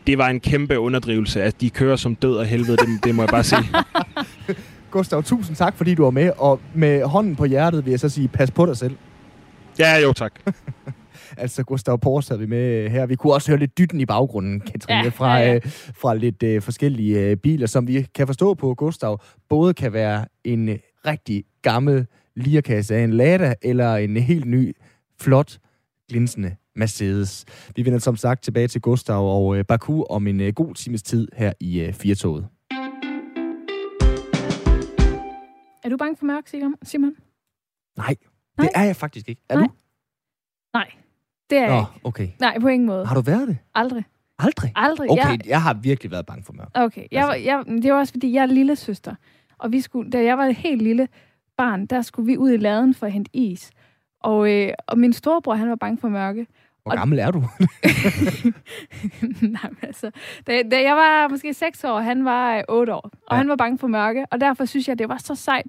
Det 0.07 0.19
var 0.19 0.29
en 0.29 0.41
kæmpe 0.41 0.79
underdrivelse, 0.79 1.43
at 1.43 1.61
de 1.61 1.71
kører 1.71 1.97
som 1.97 2.15
død 2.15 2.37
og 2.37 2.47
helvede, 2.47 2.77
det, 2.77 3.05
det 3.05 3.15
må 3.15 3.23
jeg 3.23 3.29
bare 3.29 3.45
sige. 3.45 3.65
Gustav, 4.91 5.23
tusind 5.23 5.57
tak, 5.57 5.77
fordi 5.77 5.95
du 5.95 6.03
var 6.03 6.11
med, 6.11 6.31
og 6.39 6.61
med 6.75 7.05
hånden 7.05 7.37
på 7.37 7.45
hjertet 7.45 7.85
vil 7.85 7.91
jeg 7.91 8.01
så 8.01 8.09
sige, 8.09 8.29
pas 8.29 8.51
på 8.51 8.67
dig 8.67 8.77
selv. 8.77 8.97
Ja, 9.79 9.99
jo 9.99 10.13
tak. 10.13 10.33
altså 11.37 11.65
Gustav 11.65 11.99
Pors 11.99 12.29
havde 12.29 12.41
vi 12.41 12.47
med 12.47 12.91
her. 12.91 13.07
Vi 13.07 13.17
kunne 13.17 13.33
også 13.33 13.51
høre 13.51 13.59
lidt 13.59 13.79
dytten 13.79 14.01
i 14.01 14.07
baggrunden, 14.07 14.61
Katrine, 14.61 14.99
ja, 14.99 15.09
fra, 15.09 15.37
ja, 15.37 15.47
ja. 15.49 15.55
Øh, 15.55 15.63
fra 15.95 16.15
lidt 16.15 16.43
øh, 16.43 16.63
forskellige 16.63 17.21
øh, 17.21 17.37
biler, 17.37 17.67
som 17.67 17.87
vi 17.87 18.07
kan 18.15 18.27
forstå 18.27 18.55
på 18.55 18.75
Gustav, 18.75 19.23
både 19.49 19.75
kan 19.75 19.93
være 19.93 20.27
en 20.45 20.69
øh, 20.69 20.79
rigtig 21.07 21.45
gammel 21.63 22.07
lierkasse 22.37 22.95
af 22.97 23.05
en 23.05 23.13
Lada, 23.13 23.55
eller 23.63 23.97
en 23.97 24.17
helt 24.17 24.45
ny, 24.45 24.77
flot, 25.21 25.59
glinsende 26.09 26.57
Mercedes. 26.77 27.45
Vi 27.77 27.85
vender 27.85 27.99
som 27.99 28.17
sagt 28.17 28.43
tilbage 28.43 28.69
til 28.69 28.81
Gustav 28.81 29.37
og 29.37 29.59
øh, 29.59 29.65
Baku 29.65 30.03
om 30.03 30.27
en 30.27 30.41
øh, 30.41 30.53
god 30.53 30.75
times 30.75 31.03
tid 31.03 31.29
her 31.37 31.53
i 31.61 31.81
øh, 31.81 31.93
Firtoget. 31.93 32.47
Er 35.85 35.89
du 35.89 35.97
bange 35.97 36.17
for 36.17 36.25
mørk, 36.25 36.49
Simon? 36.83 37.15
Nej, 37.97 38.17
Nej, 38.59 38.67
det 38.67 38.71
er 38.75 38.83
jeg 38.85 38.97
faktisk 38.97 39.29
ikke. 39.29 39.43
Er 39.49 39.55
Nej. 39.55 39.67
du? 39.67 39.73
Nej. 40.75 40.91
Det 41.51 41.59
er 41.59 41.67
Nå, 41.67 41.73
jeg 41.73 41.85
ikke. 41.95 42.07
okay. 42.07 42.29
Nej, 42.41 42.59
på 42.61 42.69
ingen 42.69 42.87
måde. 42.87 43.07
Har 43.07 43.15
du 43.15 43.21
været 43.21 43.49
det? 43.49 43.59
Aldrig. 43.75 44.05
Aldrig? 44.39 44.73
Aldrig. 44.77 45.11
Okay, 45.11 45.31
jeg, 45.31 45.39
jeg 45.47 45.63
har 45.63 45.75
virkelig 45.75 46.11
været 46.11 46.27
bange 46.27 46.45
for 46.45 46.53
mørk. 46.53 46.71
Okay, 46.75 47.05
jeg, 47.13 47.29
altså. 47.29 47.45
jeg, 47.45 47.83
det 47.83 47.93
var 47.93 47.99
også 47.99 48.13
fordi, 48.13 48.33
jeg 48.33 48.43
er 48.43 48.47
lille 48.47 48.77
søster. 48.77 49.15
Og 49.59 49.73
vi 49.73 49.81
skulle, 49.81 50.11
da 50.11 50.25
jeg 50.25 50.39
var 50.39 50.45
et 50.45 50.57
helt 50.57 50.83
lille 50.83 51.09
barn, 51.57 51.87
der 51.87 52.03
skulle 52.03 52.27
vi 52.27 52.37
ud 52.37 52.51
i 52.51 52.57
laden 52.57 52.95
for 52.95 53.07
at 53.07 53.13
hente 53.13 53.31
is. 53.37 53.71
Og, 54.21 54.53
øh, 54.53 54.73
og 54.89 54.99
min 54.99 55.13
storebror, 55.13 55.55
han 55.55 55.69
var 55.69 55.77
bange 55.77 55.99
for 55.99 56.09
mørke. 56.09 56.47
Hvor 56.83 56.97
gammel 56.97 57.19
er 57.19 57.31
du? 57.31 57.39
Nej, 59.57 59.71
men 59.71 59.79
altså, 59.83 60.11
da, 60.47 60.63
da 60.63 60.83
jeg 60.83 60.97
var 60.97 61.29
måske 61.29 61.55
6 61.55 61.85
år, 61.85 62.01
han 62.01 62.25
var 62.25 62.57
øh, 62.57 62.63
8 62.69 62.95
år, 62.95 63.01
og 63.01 63.13
ja. 63.31 63.37
han 63.37 63.49
var 63.49 63.57
bange 63.57 63.79
for 63.79 63.87
mørke, 63.87 64.27
og 64.31 64.41
derfor 64.41 64.65
synes 64.65 64.89
jeg, 64.89 64.99
det 64.99 65.09
var 65.09 65.19
så 65.19 65.35
sejt, 65.35 65.67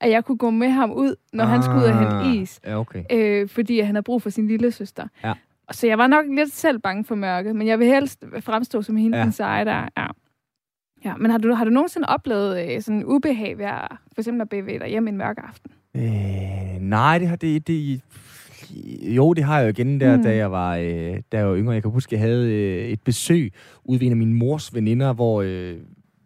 at 0.00 0.10
jeg 0.10 0.24
kunne 0.24 0.38
gå 0.38 0.50
med 0.50 0.68
ham 0.68 0.92
ud, 0.92 1.14
når 1.32 1.44
ah, 1.44 1.50
han 1.50 1.62
skulle 1.62 1.78
ud 1.78 1.84
og 1.84 1.98
hente 1.98 2.14
ah, 2.14 2.36
is. 2.36 2.60
Ja, 2.64 2.78
okay. 2.78 3.04
øh, 3.12 3.48
fordi 3.48 3.80
han 3.80 3.94
havde 3.94 4.02
brug 4.02 4.22
for 4.22 4.30
sin 4.30 4.46
lille 4.46 4.70
søster. 4.70 5.06
Ja. 5.24 5.32
Så 5.70 5.86
jeg 5.86 5.98
var 5.98 6.06
nok 6.06 6.24
lidt 6.36 6.52
selv 6.52 6.78
bange 6.78 7.04
for 7.04 7.14
mørke, 7.14 7.54
men 7.54 7.66
jeg 7.66 7.78
vil 7.78 7.86
helst 7.86 8.24
fremstå 8.40 8.82
som 8.82 8.96
hende, 8.96 9.18
ja. 9.18 9.24
den 9.24 9.32
seje 9.32 9.64
der. 9.64 9.88
Ja. 9.96 10.06
Ja, 11.04 11.16
men 11.16 11.30
har 11.30 11.38
du, 11.38 11.54
har 11.54 11.64
du 11.64 11.70
nogensinde 11.70 12.08
oplevet 12.08 12.74
øh, 12.74 12.82
sådan 12.82 13.04
ubehag 13.04 13.58
ved 13.58 13.64
at, 13.64 13.88
for 14.14 14.20
eksempel 14.20 14.40
at 14.40 14.48
bevæge 14.48 14.78
dig 14.78 14.88
hjem 14.88 15.08
en 15.08 15.16
mørk 15.16 15.36
aften? 15.48 15.70
Øh, 15.96 16.80
nej, 16.80 17.18
det 17.18 17.28
har 17.28 17.36
det, 17.36 17.66
det, 17.66 18.00
jo, 19.02 19.32
det 19.32 19.44
har 19.44 19.58
jeg 19.58 19.64
jo 19.64 19.70
igen 19.70 20.00
der, 20.00 20.16
mm. 20.16 20.22
da 20.22 20.36
jeg 20.36 20.52
var, 20.52 20.76
øh, 20.76 21.20
da 21.32 21.38
jeg 21.38 21.46
var 21.46 21.56
yngre. 21.56 21.72
Jeg 21.72 21.82
kan 21.82 21.90
huske, 21.90 22.14
jeg 22.14 22.20
havde 22.20 22.52
øh, 22.52 22.88
et 22.88 23.02
besøg 23.02 23.52
ude 23.84 24.00
ved 24.00 24.06
en 24.06 24.12
af 24.12 24.16
mine 24.16 24.34
mors 24.34 24.74
veninder, 24.74 25.12
hvor, 25.12 25.42
øh, 25.42 25.76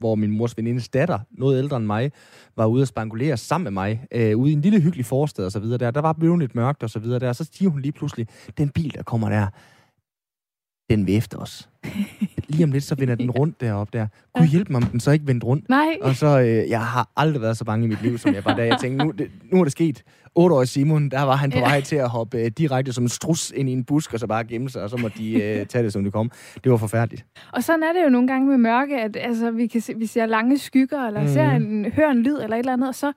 hvor 0.04 0.14
min 0.14 0.30
mors 0.30 0.56
venindes 0.56 0.88
datter, 0.88 1.18
noget 1.30 1.58
ældre 1.58 1.76
end 1.76 1.86
mig, 1.86 2.12
var 2.56 2.66
ude 2.66 2.82
at 2.82 2.88
spangulere 2.88 3.36
sammen 3.36 3.64
med 3.64 3.72
mig, 3.72 4.06
øh, 4.12 4.36
ude 4.36 4.50
i 4.50 4.52
en 4.52 4.60
lille 4.60 4.80
hyggelig 4.80 5.06
forstad 5.06 5.44
og 5.44 5.52
så 5.52 5.58
videre 5.58 5.78
der. 5.78 5.90
Der 5.90 6.00
var 6.00 6.12
blevet 6.12 6.38
lidt 6.38 6.54
mørkt 6.54 6.82
og 6.82 6.90
så 6.90 6.98
videre 6.98 7.18
der. 7.18 7.32
Så 7.32 7.48
siger 7.52 7.70
hun 7.70 7.80
lige 7.80 7.92
pludselig, 7.92 8.26
den 8.58 8.68
bil, 8.68 8.94
der 8.94 9.02
kommer 9.02 9.28
der, 9.28 9.46
den 10.90 11.06
vil 11.06 11.16
efter 11.16 11.38
os. 11.38 11.68
Lige 12.48 12.64
om 12.64 12.72
lidt, 12.72 12.84
så 12.84 12.94
vender 12.94 13.14
den 13.14 13.30
rundt 13.30 13.60
deroppe 13.60 13.98
der. 13.98 14.06
Kunne 14.34 14.48
hjælpe 14.48 14.72
mig, 14.72 14.82
om 14.82 14.88
den 14.88 15.00
så 15.00 15.10
ikke 15.10 15.26
vendte 15.26 15.46
rundt? 15.46 15.68
Nej. 15.68 15.96
Og 16.00 16.14
så, 16.14 16.40
øh, 16.40 16.68
jeg 16.68 16.86
har 16.86 17.08
aldrig 17.16 17.42
været 17.42 17.56
så 17.56 17.64
bange 17.64 17.84
i 17.84 17.88
mit 17.88 18.02
liv, 18.02 18.18
som 18.18 18.34
jeg 18.34 18.44
var 18.44 18.56
da. 18.56 18.66
Jeg 18.66 18.78
tænkte, 18.80 19.04
nu, 19.04 19.10
det, 19.10 19.30
nu 19.52 19.60
er 19.60 19.64
det 19.64 19.72
sket. 19.72 20.04
8 20.34 20.56
år 20.56 20.64
Simon, 20.64 21.08
der 21.08 21.22
var 21.22 21.36
han 21.36 21.50
på 21.50 21.58
vej 21.58 21.80
til 21.80 21.96
at 21.96 22.08
hoppe 22.08 22.38
øh, 22.38 22.46
direkte 22.46 22.92
som 22.92 23.04
en 23.04 23.08
strus 23.08 23.50
ind 23.50 23.68
i 23.68 23.72
en 23.72 23.84
busk, 23.84 24.14
og 24.14 24.20
så 24.20 24.26
bare 24.26 24.44
gemme 24.44 24.70
sig, 24.70 24.82
og 24.82 24.90
så 24.90 24.96
må 24.96 25.08
de 25.08 25.42
øh, 25.42 25.66
tage 25.66 25.84
det, 25.84 25.92
som 25.92 26.04
det 26.04 26.12
kom. 26.12 26.30
Det 26.64 26.72
var 26.72 26.78
forfærdeligt. 26.78 27.26
Og 27.52 27.64
sådan 27.64 27.82
er 27.82 27.92
det 27.92 28.04
jo 28.04 28.08
nogle 28.08 28.28
gange 28.28 28.48
med 28.48 28.58
mørke, 28.58 29.00
at 29.00 29.16
altså, 29.20 29.50
vi, 29.50 29.66
kan 29.66 29.80
se, 29.80 29.94
vi 29.96 30.06
ser 30.06 30.26
lange 30.26 30.58
skygger, 30.58 31.06
eller 31.06 31.20
mm. 31.20 31.28
ser 31.28 31.50
en, 31.50 31.92
hører 31.92 32.10
en 32.10 32.22
lyd, 32.22 32.38
eller 32.42 32.56
et 32.56 32.58
eller 32.58 32.72
andet, 32.72 32.88
og 32.88 32.94
så 32.94 33.12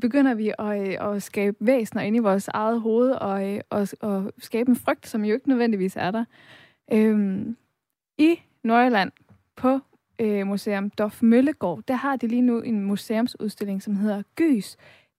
begynder 0.00 0.34
vi 0.34 0.52
at, 0.58 0.88
øh, 0.88 1.14
at 1.14 1.22
skabe 1.22 1.56
væsener 1.60 2.02
ind 2.02 2.16
i 2.16 2.18
vores 2.18 2.48
eget 2.48 2.80
hoved, 2.80 3.10
og, 3.10 3.54
øh, 3.54 3.60
og, 3.70 3.88
og 4.00 4.32
skabe 4.38 4.70
en 4.70 4.76
frygt, 4.76 5.08
som 5.08 5.24
jo 5.24 5.34
ikke 5.34 5.48
nødvendigvis 5.48 5.96
er 5.96 6.10
der. 6.10 6.24
Øhm, 6.92 7.56
I 8.18 8.40
Nordjylland 8.64 9.12
på 9.56 9.78
øh, 10.20 10.46
Museum 10.46 10.90
Dof 10.90 11.22
Møllegård, 11.22 11.82
der 11.88 11.94
har 11.94 12.16
de 12.16 12.26
lige 12.26 12.42
nu 12.42 12.60
en 12.60 12.84
museumsudstilling, 12.84 13.82
som 13.82 13.96
hedder 13.96 14.22
Gys, 14.36 14.76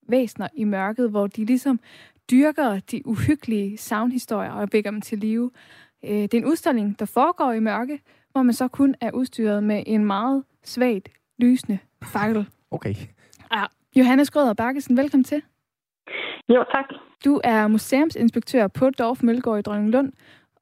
væsner 0.08 0.48
i 0.54 0.64
mørket, 0.64 1.10
hvor 1.10 1.28
de 1.28 1.46
ligesom 1.46 1.80
dyrker 2.32 2.80
de 2.80 3.08
uhyggelige 3.08 3.78
soundhistorier 3.78 4.52
og 4.52 4.70
vækker 4.72 4.92
dem 4.92 5.02
til 5.02 5.18
live. 5.18 5.52
Øh, 6.04 6.12
det 6.12 6.34
er 6.34 6.38
en 6.38 6.46
udstilling, 6.46 7.00
der 7.00 7.06
foregår 7.06 7.52
i 7.52 7.60
mørke, 7.60 8.00
hvor 8.32 8.42
man 8.44 8.54
så 8.54 8.68
kun 8.68 8.96
er 9.02 9.12
udstyret 9.12 9.64
med 9.64 9.84
en 9.86 10.06
meget 10.06 10.44
svagt 10.64 11.10
lysende 11.38 11.80
fakkel. 12.04 12.48
Okay. 12.72 12.96
Ja. 13.54 13.64
Johannes 13.96 14.32
Grøder 14.32 14.54
Bakkesen, 14.54 14.98
velkommen 14.98 15.24
til. 15.24 15.42
Jo, 16.50 16.66
tak. 16.72 16.86
Du 17.26 17.42
er 17.44 17.68
museumsinspektør 17.68 18.68
på 18.68 18.90
Dorf 18.90 19.24
Møllegård 19.24 19.60
i 19.60 19.62
Dronninglund, 19.62 20.14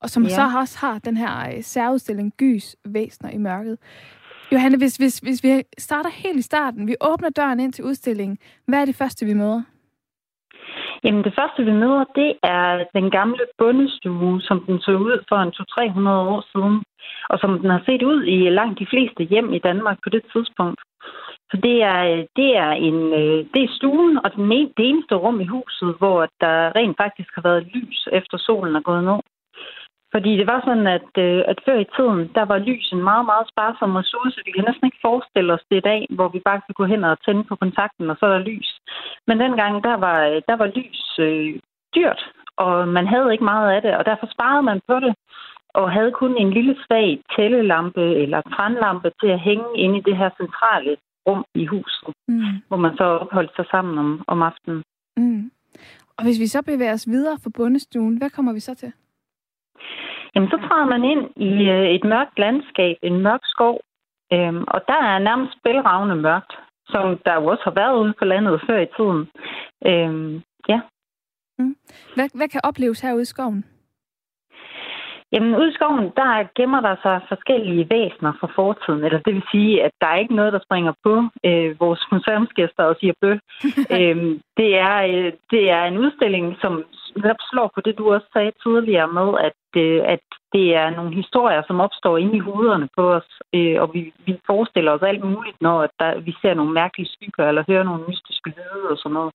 og 0.06 0.10
som 0.10 0.24
ja. 0.24 0.30
så 0.30 0.44
også 0.62 0.76
har 0.84 1.00
den 1.08 1.18
her 1.18 1.34
øh, 1.50 1.64
særudstilling 1.74 2.34
Gys 2.38 2.76
Væsner 2.86 3.30
i 3.30 3.38
mørket. 3.38 3.78
Johanne, 4.52 4.78
hvis, 4.78 4.96
hvis, 5.02 5.16
hvis 5.20 5.44
vi 5.44 5.52
starter 5.78 6.10
helt 6.24 6.40
i 6.40 6.50
starten, 6.52 6.88
vi 6.88 6.96
åbner 7.12 7.30
døren 7.30 7.60
ind 7.60 7.74
til 7.74 7.84
udstillingen, 7.84 8.38
hvad 8.68 8.82
er 8.82 8.86
det 8.86 8.96
første, 8.96 9.26
vi 9.26 9.34
møder? 9.34 9.62
Jamen 11.04 11.24
det 11.24 11.34
første, 11.40 11.66
vi 11.70 11.72
møder, 11.72 12.04
det 12.16 12.32
er 12.44 12.84
den 12.94 13.12
gamle 13.12 13.44
bundestue, 13.58 14.42
som 14.42 14.58
den 14.68 14.80
så 14.80 14.92
ud 14.92 15.18
for 15.30 15.38
en 15.46 15.54
200-300 16.08 16.10
år 16.34 16.42
siden, 16.52 16.84
og 17.30 17.40
som 17.40 17.60
den 17.60 17.70
har 17.70 17.82
set 17.86 18.04
ud 18.04 18.20
i 18.36 18.50
langt 18.50 18.80
de 18.80 18.88
fleste 18.90 19.24
hjem 19.24 19.54
i 19.54 19.60
Danmark 19.60 19.98
på 20.04 20.10
det 20.10 20.24
tidspunkt. 20.34 20.82
Så 21.52 21.56
det 21.64 21.78
er, 21.84 22.26
det 22.40 22.50
er, 22.58 22.72
en, 22.72 23.00
øh, 23.22 23.40
det 23.54 23.62
er 23.64 23.76
stuen 23.78 24.18
og 24.24 24.30
den 24.36 24.52
en, 24.52 24.70
det 24.78 24.86
eneste 24.90 25.16
rum 25.16 25.40
i 25.42 25.46
huset, 25.46 25.96
hvor 25.98 26.20
der 26.42 26.76
rent 26.76 26.98
faktisk 27.04 27.32
har 27.36 27.42
været 27.42 27.68
lys 27.74 28.08
efter 28.12 28.38
solen 28.38 28.76
er 28.76 28.82
gået 28.90 29.04
ned. 29.04 29.20
Fordi 30.16 30.32
det 30.40 30.48
var 30.48 30.60
sådan, 30.68 30.88
at, 30.98 31.12
øh, 31.26 31.42
at 31.52 31.58
før 31.66 31.78
i 31.80 31.92
tiden, 31.96 32.22
der 32.38 32.46
var 32.52 32.66
lys 32.70 32.88
en 32.92 33.04
meget, 33.10 33.26
meget 33.32 33.46
sparsom 33.52 33.96
ressource. 33.96 34.42
Vi 34.46 34.52
kan 34.52 34.66
næsten 34.68 34.86
ikke 34.88 35.06
forestille 35.08 35.54
os 35.54 35.66
det 35.70 35.78
i 35.78 35.88
dag, 35.92 36.02
hvor 36.18 36.30
vi 36.36 36.40
bare 36.48 36.62
kan 36.66 36.76
gå 36.80 36.86
hen 36.86 37.04
og 37.04 37.18
tænde 37.26 37.44
på 37.44 37.56
kontakten, 37.64 38.10
og 38.10 38.16
så 38.18 38.24
er 38.26 38.34
der 38.34 38.48
lys. 38.52 38.70
Men 39.28 39.40
dengang, 39.40 39.84
der 39.88 39.96
var, 40.06 40.20
der 40.50 40.56
var 40.62 40.68
lys 40.80 41.02
øh, 41.28 41.60
dyrt, 41.96 42.22
og 42.58 42.88
man 42.88 43.08
havde 43.08 43.32
ikke 43.34 43.50
meget 43.54 43.68
af 43.76 43.82
det, 43.82 43.94
og 43.98 44.06
derfor 44.06 44.28
sparede 44.36 44.64
man 44.70 44.80
på 44.90 44.96
det, 45.06 45.14
og 45.80 45.92
havde 45.92 46.12
kun 46.22 46.38
en 46.38 46.52
lille 46.58 46.76
svag 46.84 47.10
tællelampe 47.36 48.06
eller 48.24 48.42
brandlampe 48.56 49.10
til 49.22 49.30
at 49.36 49.44
hænge 49.48 49.70
inde 49.84 49.98
i 49.98 50.06
det 50.08 50.18
her 50.18 50.30
centrale 50.42 50.98
rum 51.28 51.46
i 51.56 51.66
huset, 51.66 52.10
mm. 52.28 52.56
hvor 52.68 52.78
man 52.78 52.98
så 52.98 53.04
opholdt 53.04 53.56
sig 53.56 53.66
sammen 53.72 53.98
om, 53.98 54.24
om 54.28 54.42
aftenen. 54.42 54.84
Mm. 55.18 55.52
Og 56.18 56.24
hvis 56.24 56.40
vi 56.40 56.48
så 56.48 56.62
bevæger 56.62 56.94
os 56.94 57.08
videre 57.08 57.38
fra 57.44 57.50
bundestuen, 57.58 58.18
hvad 58.18 58.30
kommer 58.30 58.54
vi 58.54 58.60
så 58.60 58.76
til? 58.76 58.94
Jamen, 60.36 60.50
så 60.50 60.58
træder 60.58 60.86
man 60.86 61.04
ind 61.04 61.24
i 61.36 61.52
øh, 61.70 61.90
et 61.96 62.04
mørkt 62.04 62.40
landskab, 62.40 62.98
en 63.02 63.20
mørk 63.20 63.44
skov, 63.44 63.80
øhm, 64.34 64.64
og 64.68 64.82
der 64.88 65.00
er 65.12 65.20
nærmest 65.20 65.54
spilravne 65.60 66.16
mørkt, 66.16 66.54
som 66.88 67.18
der 67.26 67.34
jo 67.34 67.46
også 67.46 67.64
har 67.64 67.76
været 67.82 68.00
ude 68.02 68.14
på 68.20 68.26
landet 68.26 68.62
før 68.68 68.80
i 68.80 68.94
tiden. 68.98 69.22
Øhm, 69.86 70.42
ja. 70.70 70.80
Mm. 71.60 71.76
Hvad, 72.16 72.30
hvad 72.38 72.48
kan 72.48 72.62
opleves 72.64 73.02
herude 73.02 73.22
i 73.22 73.26
skoven? 73.26 73.66
Jamen, 75.32 75.56
ude 75.56 75.70
i 75.70 75.74
skoven, 75.74 76.12
der 76.20 76.48
gemmer 76.58 76.82
der 76.82 76.96
sig 77.02 77.22
forskellige 77.28 77.88
væsener 77.90 78.34
fra 78.40 78.50
fortiden. 78.56 79.04
Eller 79.04 79.20
det 79.20 79.34
vil 79.34 79.52
sige, 79.52 79.84
at 79.84 79.92
der 80.02 80.08
er 80.08 80.18
ikke 80.18 80.36
noget, 80.36 80.54
der 80.54 80.60
springer 80.66 80.94
på 81.04 81.14
øh, 81.46 81.80
vores 81.80 82.02
museumsgæster 82.12 82.84
og 82.84 82.96
siger 83.00 83.14
bø. 83.22 83.32
øhm, 83.98 84.42
det, 84.58 84.70
er, 84.78 84.98
øh, 85.12 85.32
det 85.52 85.64
er 85.70 85.84
en 85.84 85.98
udstilling, 85.98 86.56
som 86.62 86.84
netop 87.16 87.42
slår 87.50 87.72
på 87.76 87.82
det, 87.82 87.98
du 87.98 88.14
også 88.14 88.28
sagde 88.34 88.52
tidligere 88.64 89.08
med, 89.08 89.30
at, 89.48 89.82
øh, 89.84 90.02
at 90.06 90.26
det 90.56 90.76
er 90.82 90.90
nogle 90.90 91.14
historier, 91.22 91.62
som 91.68 91.80
opstår 91.86 92.18
inde 92.18 92.36
i 92.38 92.46
hovederne 92.48 92.88
på 92.98 93.04
os, 93.18 93.30
øh, 93.56 93.82
og 93.82 93.88
vi, 93.94 94.02
vi 94.26 94.34
forestiller 94.46 94.92
os 94.92 95.08
alt 95.10 95.24
muligt, 95.24 95.58
når 95.62 95.78
der, 96.00 96.20
vi 96.20 96.34
ser 96.42 96.54
nogle 96.54 96.74
mærkelige 96.74 97.12
skygger, 97.14 97.46
eller 97.48 97.64
hører 97.70 97.84
nogle 97.84 98.04
mystiske 98.10 98.50
lyde 98.58 98.86
og 98.92 98.98
sådan 98.98 99.14
noget. 99.20 99.34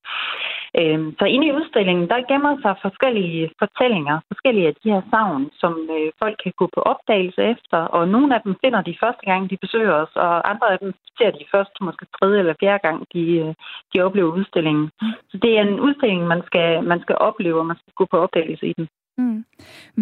Øh, 0.81 1.01
så 1.19 1.25
inde 1.25 1.47
i 1.47 1.57
udstillingen, 1.59 2.09
der 2.09 2.29
gemmer 2.31 2.55
sig 2.63 2.75
forskellige 2.87 3.51
fortællinger, 3.63 4.17
forskellige 4.33 4.69
af 4.69 4.75
de 4.83 4.91
her 4.95 5.03
savn, 5.11 5.51
som 5.63 5.73
øh, 5.97 6.13
folk 6.23 6.37
kan 6.45 6.53
gå 6.61 6.67
på 6.75 6.81
opdagelse 6.93 7.43
efter, 7.55 7.79
og 7.97 8.09
nogle 8.09 8.35
af 8.35 8.41
dem 8.45 8.55
finder 8.63 8.81
de 8.83 9.01
første 9.03 9.25
gang, 9.31 9.51
de 9.51 9.57
besøger 9.65 9.95
os, 10.03 10.13
og 10.15 10.51
andre 10.51 10.73
af 10.73 10.79
dem 10.79 10.93
ser 11.19 11.31
de 11.31 11.45
først, 11.55 11.75
måske 11.81 12.07
tredje 12.17 12.39
eller 12.39 12.55
fjerde 12.61 12.83
gang, 12.87 12.99
de, 13.15 13.23
øh, 13.43 13.55
de 13.91 13.97
oplever 14.07 14.33
udstillingen. 14.39 14.91
Så 15.31 15.37
det 15.43 15.51
er 15.59 15.63
en 15.63 15.81
udstilling, 15.87 16.23
man 16.27 16.43
skal, 16.49 16.85
man 16.93 17.01
skal 17.01 17.17
opleve, 17.29 17.65
man 17.71 17.77
skal 17.81 17.95
gå 18.01 18.05
på 18.11 18.17
opdagelse 18.25 18.67
i 18.67 18.75
den. 18.79 18.87
Mm. 19.19 19.45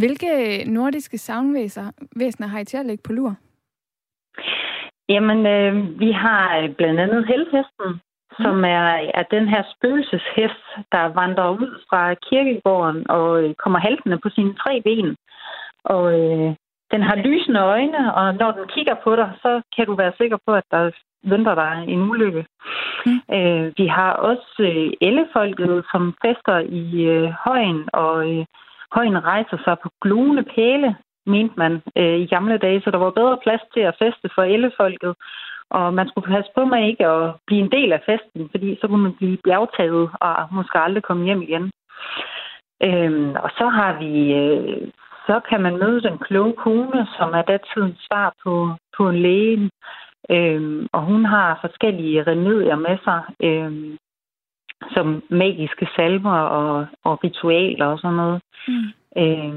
Hvilke 0.00 0.30
nordiske 0.76 1.18
savnvæsener 1.18 2.46
har 2.52 2.58
I 2.58 2.64
til 2.64 2.76
at 2.76 2.86
lægge 2.86 3.02
på 3.06 3.12
lur? 3.12 3.32
Jamen, 5.08 5.40
øh, 5.46 6.00
vi 6.00 6.10
har 6.12 6.72
blandt 6.78 7.00
andet 7.00 7.26
helhesten, 7.26 7.88
mm. 7.90 8.44
som 8.44 8.64
er, 8.64 8.88
er 9.18 9.24
den 9.36 9.48
her 9.48 9.62
spøgelseshest, 9.74 10.64
der 10.92 11.04
vandrer 11.20 11.50
ud 11.50 11.70
fra 11.88 12.14
kirkegården 12.14 13.10
og 13.10 13.42
øh, 13.42 13.54
kommer 13.54 13.78
haltende 13.78 14.18
på 14.22 14.28
sine 14.36 14.54
tre 14.54 14.82
ben. 14.86 15.16
Og 15.84 16.04
øh, 16.20 16.48
den 16.92 17.02
har 17.08 17.16
lysende 17.16 17.60
øjne, 17.60 18.14
og 18.14 18.34
når 18.34 18.50
den 18.58 18.66
kigger 18.74 18.96
på 19.04 19.16
dig, 19.16 19.28
så 19.42 19.62
kan 19.76 19.86
du 19.86 19.94
være 19.94 20.18
sikker 20.20 20.38
på, 20.46 20.52
at 20.54 20.66
der 20.70 20.90
venter 21.22 21.54
dig 21.54 21.84
en 21.88 22.00
ulykke. 22.10 22.46
Mm. 23.06 23.34
Øh, 23.36 23.72
vi 23.76 23.86
har 23.86 24.12
også 24.12 24.54
øh, 24.60 24.90
ellefolket, 25.00 25.84
som 25.92 26.14
fester 26.24 26.58
i 26.58 27.04
øh, 27.04 27.30
højen 27.44 27.88
og 27.92 28.30
øh, 28.30 28.44
Højen 28.92 29.24
rejser 29.24 29.58
sig 29.64 29.76
på 29.82 29.88
glune 30.02 30.44
pæle, 30.54 30.96
mente 31.26 31.54
man 31.56 31.82
øh, 31.96 32.18
i 32.24 32.26
gamle 32.26 32.58
dage, 32.58 32.80
så 32.80 32.90
der 32.90 32.98
var 32.98 33.10
bedre 33.10 33.38
plads 33.42 33.60
til 33.74 33.80
at 33.80 33.96
feste 33.98 34.28
for 34.34 34.42
ellefolket. 34.42 35.14
Og 35.70 35.94
man 35.94 36.08
skulle 36.08 36.34
passe 36.34 36.50
på 36.54 36.64
med 36.64 36.88
ikke 36.88 37.06
at 37.06 37.34
blive 37.46 37.60
en 37.60 37.72
del 37.72 37.92
af 37.92 38.02
festen, 38.06 38.48
fordi 38.50 38.78
så 38.80 38.88
kunne 38.88 39.02
man 39.02 39.14
blive 39.14 39.38
bjergtaget 39.44 40.10
og 40.20 40.48
måske 40.52 40.78
aldrig 40.78 41.02
komme 41.02 41.24
hjem 41.24 41.42
igen. 41.42 41.70
Øhm, 42.82 43.30
og 43.44 43.50
så 43.58 43.66
har 43.68 43.98
vi, 43.98 44.32
øh, 44.32 44.88
så 45.26 45.40
kan 45.48 45.60
man 45.60 45.78
møde 45.78 46.00
den 46.02 46.18
kloge 46.18 46.52
kone, 46.52 47.06
som 47.18 47.34
er 47.34 47.42
datidens 47.42 47.98
svar 48.06 48.32
på, 48.44 48.74
på 48.96 49.08
en 49.08 49.18
læge. 49.22 49.70
Øhm, 50.30 50.86
og 50.92 51.02
hun 51.02 51.24
har 51.24 51.58
forskellige 51.60 52.22
remedier 52.22 52.76
med 52.76 52.98
sig. 53.04 53.22
Øhm, 53.42 53.98
som 54.90 55.22
magiske 55.30 55.88
salver 55.96 56.38
og, 56.38 56.86
og 57.04 57.24
ritualer 57.24 57.86
og 57.86 57.98
sådan 57.98 58.16
noget. 58.16 58.42
Mm. 58.68 58.88
Øh, 59.22 59.54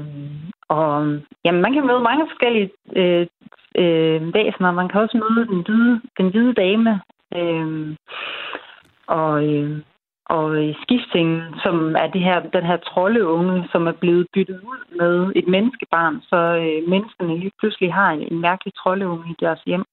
og 0.68 1.18
jamen, 1.44 1.62
man 1.62 1.72
kan 1.72 1.86
møde 1.86 2.00
mange 2.00 2.26
forskellige 2.30 2.70
øh, 2.96 3.26
øh, 3.78 4.34
væsener. 4.34 4.70
Man 4.70 4.88
kan 4.88 5.00
også 5.00 5.16
møde 5.16 5.46
den 5.46 5.62
hvide, 5.62 6.00
den 6.18 6.28
hvide 6.30 6.54
dame. 6.54 7.00
Øh, 7.36 7.96
og, 9.06 9.54
øh, 9.54 9.78
og 10.26 10.74
skiftingen, 10.82 11.42
som 11.64 11.96
er 11.98 12.06
det 12.06 12.20
her, 12.20 12.40
den 12.40 12.64
her 12.64 12.76
troldeunge, 12.76 13.68
som 13.72 13.86
er 13.86 13.92
blevet 13.92 14.26
byttet 14.34 14.60
ud 14.60 14.96
med 14.98 15.32
et 15.36 15.48
menneskebarn, 15.48 16.20
så 16.30 16.36
øh, 16.36 16.88
menneskene 16.88 17.38
lige 17.38 17.52
pludselig 17.58 17.94
har 17.94 18.10
en, 18.10 18.32
en 18.32 18.40
mærkelig 18.40 18.74
troldeunge 18.74 19.30
i 19.30 19.34
deres 19.40 19.60
hjem. 19.66 19.84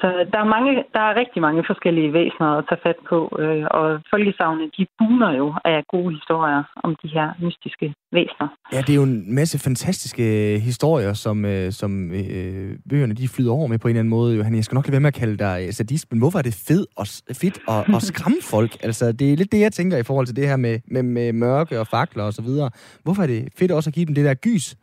Så 0.00 0.06
der 0.32 0.38
er, 0.44 0.48
mange, 0.56 0.72
der 0.94 1.00
er 1.00 1.14
rigtig 1.22 1.40
mange 1.42 1.64
forskellige 1.66 2.12
væsener 2.12 2.48
at 2.58 2.64
tage 2.68 2.80
fat 2.86 2.98
på, 3.10 3.18
øh, 3.42 3.64
og 3.70 3.84
folkesavne, 4.12 4.64
de 4.76 4.86
buner 4.98 5.30
jo 5.40 5.54
af 5.64 5.78
gode 5.94 6.10
historier 6.18 6.62
om 6.84 6.96
de 7.02 7.08
her 7.08 7.28
mystiske 7.44 7.94
væsener. 8.12 8.48
Ja, 8.72 8.80
det 8.86 8.90
er 8.90 8.94
jo 8.94 9.02
en 9.02 9.34
masse 9.34 9.58
fantastiske 9.58 10.24
historier, 10.68 11.12
som, 11.12 11.44
øh, 11.44 11.72
som 11.72 11.90
øh, 12.12 12.78
bøgerne 12.90 13.14
de 13.14 13.28
flyder 13.28 13.52
over 13.52 13.66
med 13.66 13.78
på 13.78 13.88
en 13.88 13.90
eller 13.90 14.00
anden 14.00 14.16
måde. 14.18 14.36
Johan, 14.36 14.54
jeg 14.54 14.64
skal 14.64 14.74
nok 14.74 14.86
lade 14.86 14.92
være 14.92 15.06
med 15.06 15.14
at 15.14 15.20
kalde 15.22 15.36
dig 15.36 15.74
sadist, 15.74 16.12
men 16.12 16.18
hvorfor 16.18 16.38
er 16.38 16.42
det 16.42 16.64
fed 16.68 16.86
og, 16.96 17.06
fedt 17.42 17.58
at, 17.68 17.94
at 17.96 18.02
skræmme 18.10 18.38
folk? 18.42 18.72
Altså, 18.84 19.12
det 19.12 19.32
er 19.32 19.36
lidt 19.36 19.52
det, 19.52 19.60
jeg 19.60 19.72
tænker 19.72 19.96
i 19.98 20.02
forhold 20.02 20.26
til 20.26 20.36
det 20.36 20.48
her 20.48 20.56
med, 20.56 20.78
med, 20.86 21.02
med 21.02 21.32
mørke 21.32 21.80
og 21.80 21.86
fakler 21.86 22.24
og 22.24 22.32
så 22.32 22.42
videre. 22.42 22.70
Hvorfor 23.02 23.22
er 23.22 23.26
det 23.26 23.48
fedt 23.58 23.72
også 23.72 23.90
at 23.90 23.94
give 23.94 24.06
dem 24.06 24.14
det 24.14 24.24
der 24.24 24.34
gys? 24.34 24.76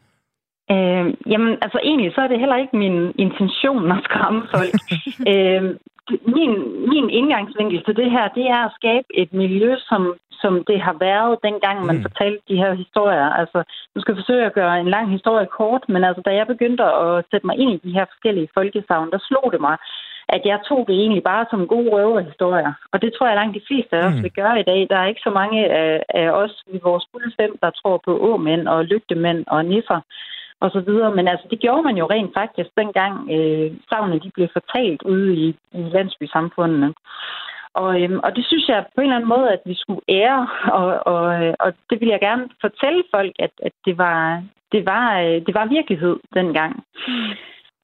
Øh, 0.74 1.06
jamen, 1.32 1.54
altså 1.62 1.80
egentlig, 1.84 2.12
så 2.16 2.22
er 2.22 2.28
det 2.28 2.40
heller 2.40 2.56
ikke 2.56 2.78
min 2.78 3.14
intention 3.18 3.92
at 3.92 4.04
skræmme 4.04 4.42
folk. 4.54 4.76
øh, 5.32 5.64
min, 6.38 6.52
min 6.92 7.10
indgangsvinkel 7.10 7.84
til 7.84 7.96
det 7.96 8.12
her, 8.12 8.28
det 8.38 8.46
er 8.56 8.62
at 8.66 8.76
skabe 8.80 9.08
et 9.14 9.34
miljø, 9.34 9.76
som, 9.90 10.02
som 10.42 10.64
det 10.70 10.82
har 10.82 10.96
været, 11.00 11.44
dengang 11.44 11.86
man 11.86 11.98
mm. 11.98 12.02
fortalte 12.02 12.42
de 12.50 12.58
her 12.64 12.74
historier. 12.74 13.30
Altså, 13.42 13.64
nu 13.96 14.02
skal 14.02 14.12
jeg 14.12 14.22
forsøge 14.22 14.46
at 14.46 14.54
gøre 14.54 14.80
en 14.80 14.90
lang 14.90 15.12
historie 15.12 15.48
kort, 15.58 15.84
men 15.90 16.04
altså, 16.04 16.22
da 16.26 16.32
jeg 16.36 16.48
begyndte 16.48 16.84
at 16.84 17.26
sætte 17.32 17.46
mig 17.46 17.58
ind 17.58 17.72
i 17.72 17.82
de 17.86 17.96
her 17.98 18.06
forskellige 18.12 18.50
folkesavn, 18.54 19.12
der 19.12 19.20
slog 19.30 19.50
det 19.54 19.62
mig, 19.62 19.78
at 20.36 20.42
jeg 20.46 20.60
tog 20.70 20.86
det 20.88 20.96
egentlig 20.96 21.24
bare 21.24 21.46
som 21.50 21.68
gode 21.68 21.90
røverhistorier. 21.90 22.74
Og 22.92 23.02
det 23.02 23.14
tror 23.14 23.28
jeg 23.28 23.36
langt 23.36 23.56
de 23.56 23.68
fleste 23.68 23.96
af 23.98 24.08
os 24.08 24.16
mm. 24.16 24.24
vil 24.24 24.32
gøre 24.32 24.60
i 24.60 24.64
dag. 24.64 24.88
Der 24.90 24.98
er 24.98 25.08
ikke 25.08 25.28
så 25.28 25.30
mange 25.30 25.60
af, 25.82 26.04
af 26.10 26.30
os 26.30 26.64
i 26.68 26.80
vores 26.84 27.06
fulde 27.12 27.32
fem, 27.40 27.58
der 27.62 27.70
tror 27.70 28.02
på 28.06 28.12
åmænd 28.30 28.68
og 28.68 28.86
lygtemænd 28.86 29.44
og 29.48 29.66
nisser 29.66 30.02
og 30.60 30.72
så 30.72 30.80
videre. 30.80 31.16
Men 31.16 31.28
altså, 31.28 31.48
det 31.52 31.60
gjorde 31.60 31.84
man 31.84 31.98
jo 31.98 32.06
rent 32.06 32.34
faktisk, 32.34 32.70
dengang 32.78 33.32
øh, 33.32 33.72
savne 33.90 34.20
de 34.20 34.32
blev 34.34 34.48
fortalt 34.54 35.02
ude 35.02 35.34
i, 35.36 35.48
i 35.74 35.82
landsbysamfundene. 35.96 36.94
Og, 37.74 38.02
øhm, 38.02 38.20
og 38.24 38.36
det 38.36 38.46
synes 38.46 38.68
jeg 38.68 38.86
på 38.96 39.02
en 39.02 39.08
eller 39.08 39.16
anden 39.16 39.30
måde, 39.36 39.50
at 39.52 39.62
vi 39.66 39.76
skulle 39.76 40.02
ære, 40.10 40.48
og, 40.72 40.88
og, 41.14 41.44
øh, 41.44 41.54
og 41.60 41.74
det 41.90 42.02
vil 42.02 42.10
jeg 42.10 42.20
gerne 42.20 42.50
fortælle 42.62 43.04
folk, 43.16 43.34
at, 43.40 43.52
at 43.68 43.72
det, 43.86 43.98
var, 43.98 44.44
det, 44.72 44.86
var, 44.86 45.20
øh, 45.20 45.38
det 45.46 45.54
var 45.54 45.66
virkelighed 45.66 46.16
dengang. 46.34 46.84
Mm. 47.08 47.32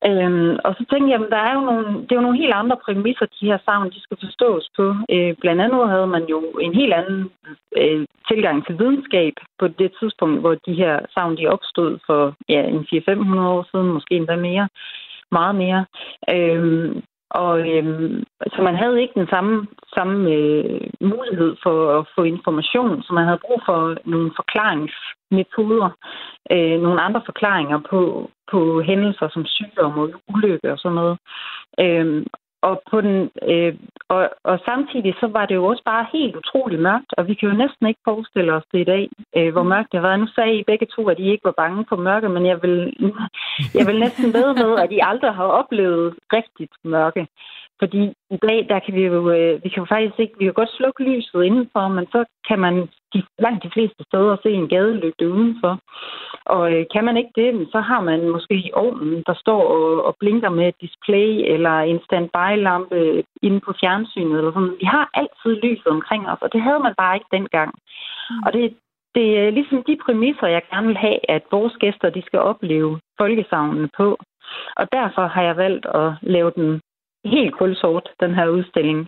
Øhm, 0.09 0.57
og 0.65 0.75
så 0.77 0.83
tænkte 0.91 1.11
jeg, 1.11 1.21
at 1.21 1.31
der 1.31 1.41
er 1.49 1.53
jo 1.53 1.61
nogle, 1.69 1.85
det 2.01 2.11
er 2.11 2.15
jo 2.15 2.27
nogle 2.27 2.41
helt 2.43 2.53
andre 2.53 2.77
præmisser, 2.85 3.25
de 3.25 3.45
her 3.45 3.57
savn, 3.65 3.91
de 3.91 4.01
skal 4.01 4.17
forstås 4.23 4.69
på. 4.77 4.95
Øh, 5.13 5.33
blandt 5.41 5.61
andet 5.61 5.89
havde 5.89 6.07
man 6.07 6.25
jo 6.33 6.39
en 6.65 6.73
helt 6.73 6.93
anden 6.93 7.31
øh, 7.77 8.05
tilgang 8.29 8.65
til 8.65 8.79
videnskab 8.79 9.33
på 9.59 9.67
det 9.67 9.91
tidspunkt, 9.99 10.39
hvor 10.39 10.55
de 10.67 10.73
her 10.73 10.99
savn, 11.13 11.37
de 11.37 11.47
opstod 11.47 11.99
for 12.05 12.35
ja, 12.49 12.61
en 12.63 12.81
400-500 12.93 13.39
år 13.39 13.67
siden, 13.71 13.87
måske 13.93 14.15
endda 14.15 14.35
mere, 14.35 14.67
meget 15.31 15.55
mere. 15.55 15.85
Øhm, 16.29 17.01
og 17.41 17.53
øhm, 17.69 18.23
så 18.53 18.59
man 18.61 18.75
havde 18.75 19.01
ikke 19.01 19.19
den 19.21 19.27
samme, 19.27 19.67
samme 19.95 20.31
øh, 20.31 20.81
mulighed 21.01 21.55
for 21.63 21.99
at 21.99 22.07
få 22.15 22.23
information, 22.23 23.03
så 23.03 23.13
man 23.13 23.25
havde 23.25 23.45
brug 23.45 23.61
for 23.65 23.79
nogle 24.05 24.31
forklaringsmetoder, 24.35 25.89
øh, 26.51 26.77
nogle 26.85 27.01
andre 27.01 27.21
forklaringer 27.25 27.79
på, 27.89 28.29
på 28.51 28.81
hændelser 28.81 29.27
som 29.29 29.45
sygdom 29.45 29.99
og 29.99 30.09
ulykke 30.33 30.71
og 30.71 30.79
sådan 30.79 30.95
noget. 30.95 31.17
Øhm, 31.79 32.25
og, 32.61 32.81
på 32.91 33.01
den, 33.01 33.29
øh, 33.51 33.73
og, 34.09 34.29
og 34.43 34.59
samtidig 34.65 35.13
så 35.19 35.27
var 35.27 35.45
det 35.45 35.55
jo 35.55 35.65
også 35.65 35.83
bare 35.85 36.05
helt 36.13 36.35
utroligt 36.35 36.81
mørkt, 36.81 37.11
og 37.17 37.27
vi 37.27 37.33
kan 37.33 37.49
jo 37.49 37.55
næsten 37.55 37.87
ikke 37.87 37.99
forestille 38.03 38.53
os 38.53 38.63
det 38.71 38.79
i 38.79 38.89
dag, 38.93 39.09
øh, 39.37 39.51
hvor 39.53 39.63
mørkt 39.63 39.91
det 39.91 39.99
har 39.99 40.07
været. 40.07 40.19
Nu 40.19 40.27
sagde 40.27 40.55
I 40.59 40.63
begge 40.67 40.87
to, 40.95 41.09
at 41.09 41.19
I 41.19 41.31
ikke 41.31 41.45
var 41.45 41.61
bange 41.63 41.85
for 41.89 41.95
mørke, 41.95 42.29
men 42.29 42.45
jeg 42.45 42.57
vil, 42.61 42.77
jeg 43.77 43.87
vil 43.87 43.99
næsten 43.99 44.33
ved 44.33 44.53
med, 44.53 44.71
at 44.83 44.91
I 44.91 44.99
aldrig 45.01 45.33
har 45.33 45.45
oplevet 45.45 46.15
rigtigt 46.33 46.75
mørke. 46.83 47.27
Fordi 47.79 48.01
i 48.35 48.37
dag, 48.47 48.65
der 48.69 48.79
kan 48.79 48.93
vi 48.95 49.01
jo, 49.05 49.29
øh, 49.29 49.63
vi 49.63 49.69
kan 49.69 49.81
jo 49.83 49.85
faktisk 49.85 50.19
ikke, 50.19 50.35
vi 50.39 50.45
kan 50.45 50.53
godt 50.53 50.77
slukke 50.77 51.03
lyset 51.03 51.43
indenfor, 51.43 51.87
men 51.87 52.05
så 52.05 52.25
kan 52.47 52.59
man 52.59 52.89
de, 53.15 53.23
langt 53.45 53.63
de 53.63 53.73
fleste 53.75 54.01
steder 54.09 54.35
se 54.43 54.49
en 54.49 54.69
gadelygte 54.75 55.29
udenfor. 55.29 55.73
Og 56.55 56.63
øh, 56.73 56.85
kan 56.93 57.03
man 57.05 57.17
ikke 57.17 57.33
det, 57.41 57.67
så 57.73 57.79
har 57.79 58.01
man 58.09 58.29
måske 58.29 58.55
i 58.55 58.71
ovnen, 58.73 59.23
der 59.29 59.35
står 59.43 59.61
og, 59.75 60.05
og 60.07 60.15
blinker 60.19 60.49
med 60.49 60.67
et 60.67 60.81
display, 60.81 61.29
eller 61.53 61.75
en 61.79 61.99
standby-lampe 62.07 63.23
inde 63.47 63.59
på 63.65 63.71
fjernsynet, 63.81 64.37
eller 64.37 64.53
sådan. 64.53 64.77
Vi 64.83 64.87
har 64.95 65.05
altid 65.21 65.53
lyset 65.65 65.87
omkring 65.87 66.29
os, 66.31 66.41
og 66.41 66.49
det 66.53 66.61
havde 66.61 66.81
man 66.87 66.95
bare 66.97 67.15
ikke 67.15 67.33
dengang. 67.37 67.71
Mm. 68.29 68.43
Og 68.45 68.53
det, 68.53 68.63
det 69.15 69.27
er 69.39 69.49
ligesom 69.49 69.83
de 69.87 69.97
præmisser, 70.05 70.47
jeg 70.47 70.61
gerne 70.71 70.87
vil 70.87 70.97
have, 70.97 71.19
at 71.35 71.43
vores 71.51 71.73
gæster 71.83 72.09
de 72.09 72.21
skal 72.25 72.39
opleve 72.39 72.99
folkesavnene 73.19 73.89
på. 73.97 74.07
Og 74.79 74.85
derfor 74.91 75.27
har 75.27 75.43
jeg 75.43 75.57
valgt 75.57 75.85
at 75.85 76.07
lave 76.21 76.51
den 76.55 76.81
helt 77.25 77.53
kulsort, 77.57 78.09
den 78.19 78.35
her 78.35 78.47
udstilling. 78.47 78.99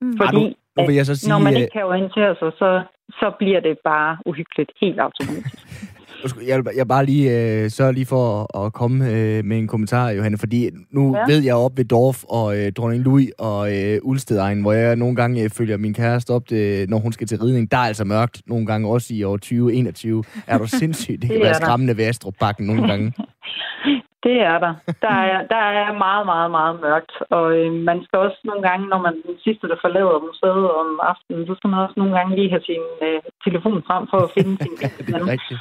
Mm. 0.00 0.16
Fordi 0.20 0.44
nu, 0.44 0.54
nu 0.76 0.86
vil 0.86 0.94
jeg 0.94 1.06
så 1.06 1.16
sige, 1.16 1.30
når 1.32 1.38
man 1.38 1.54
ikke 1.54 1.64
øh, 1.64 1.72
kan 1.72 1.84
orientere 1.84 2.36
sig, 2.40 2.52
så 2.58 2.82
så 3.10 3.32
bliver 3.38 3.60
det 3.60 3.78
bare 3.84 4.18
uhyggeligt 4.26 4.72
helt 4.80 5.00
automatisk. 5.00 5.56
Jeg 6.46 6.56
vil, 6.58 6.66
jeg 6.76 6.88
bare 6.88 7.06
lige 7.06 7.30
øh, 7.30 7.70
sørge 7.70 7.92
lige 7.92 8.06
for 8.06 8.56
at, 8.58 8.66
at 8.66 8.72
komme 8.72 9.10
øh, 9.10 9.44
med 9.44 9.58
en 9.58 9.68
kommentar, 9.68 10.10
Johanne, 10.10 10.38
fordi 10.38 10.70
nu 10.90 11.16
ja. 11.16 11.24
ved 11.32 11.42
jeg 11.44 11.54
op 11.54 11.76
ved 11.76 11.84
Dorf 11.84 12.24
og 12.24 12.58
øh, 12.58 12.72
Dronning 12.72 13.04
Louis 13.04 13.30
og 13.38 13.76
øh, 13.76 13.98
Ulstedegn, 14.02 14.62
hvor 14.62 14.72
jeg 14.72 14.96
nogle 14.96 15.16
gange 15.16 15.42
øh, 15.42 15.50
følger 15.50 15.76
min 15.76 15.94
kæreste 15.94 16.30
op, 16.30 16.50
det, 16.50 16.90
når 16.90 16.98
hun 16.98 17.12
skal 17.12 17.26
til 17.26 17.38
ridning. 17.38 17.70
Der 17.70 17.76
er 17.76 17.80
altså 17.80 18.04
mørkt 18.04 18.42
nogle 18.46 18.66
gange, 18.66 18.88
også 18.88 19.14
i 19.14 19.22
år 19.22 19.36
2021. 19.36 20.24
Er 20.46 20.58
du 20.58 20.66
sindssygt? 20.66 21.22
Det, 21.22 21.22
det 21.30 21.36
kan 21.36 21.40
være 21.40 21.54
skræmmende 21.54 21.96
ved 21.96 22.04
Astrup-bakken 22.04 22.66
nogle 22.66 22.86
gange. 22.86 23.12
Det 24.26 24.36
er 24.50 24.58
der. 24.64 24.74
Der 25.06 25.16
er, 25.30 25.38
der 25.54 25.62
er 25.82 25.98
meget, 26.06 26.24
meget, 26.32 26.50
meget 26.50 26.74
mørkt. 26.80 27.12
Og 27.30 27.46
øh, 27.58 27.72
man 27.88 27.98
skal 28.04 28.18
også 28.18 28.38
nogle 28.44 28.62
gange, 28.68 28.84
når 28.92 29.00
man 29.06 29.14
den 29.26 29.36
sidste, 29.44 29.68
der 29.68 29.78
forlader 29.84 30.26
museet 30.28 30.66
om 30.80 30.88
aftenen, 31.12 31.46
så 31.46 31.54
skal 31.58 31.70
man 31.70 31.80
også 31.84 31.96
nogle 31.96 32.14
gange 32.18 32.36
lige 32.36 32.50
have 32.54 32.64
sin 32.70 32.84
øh, 33.06 33.20
telefon 33.44 33.82
frem 33.88 34.02
for 34.10 34.18
at 34.26 34.30
finde 34.36 34.54
sin 34.62 34.74
Det 35.06 35.14
er 35.14 35.26
rigtigt. 35.34 35.60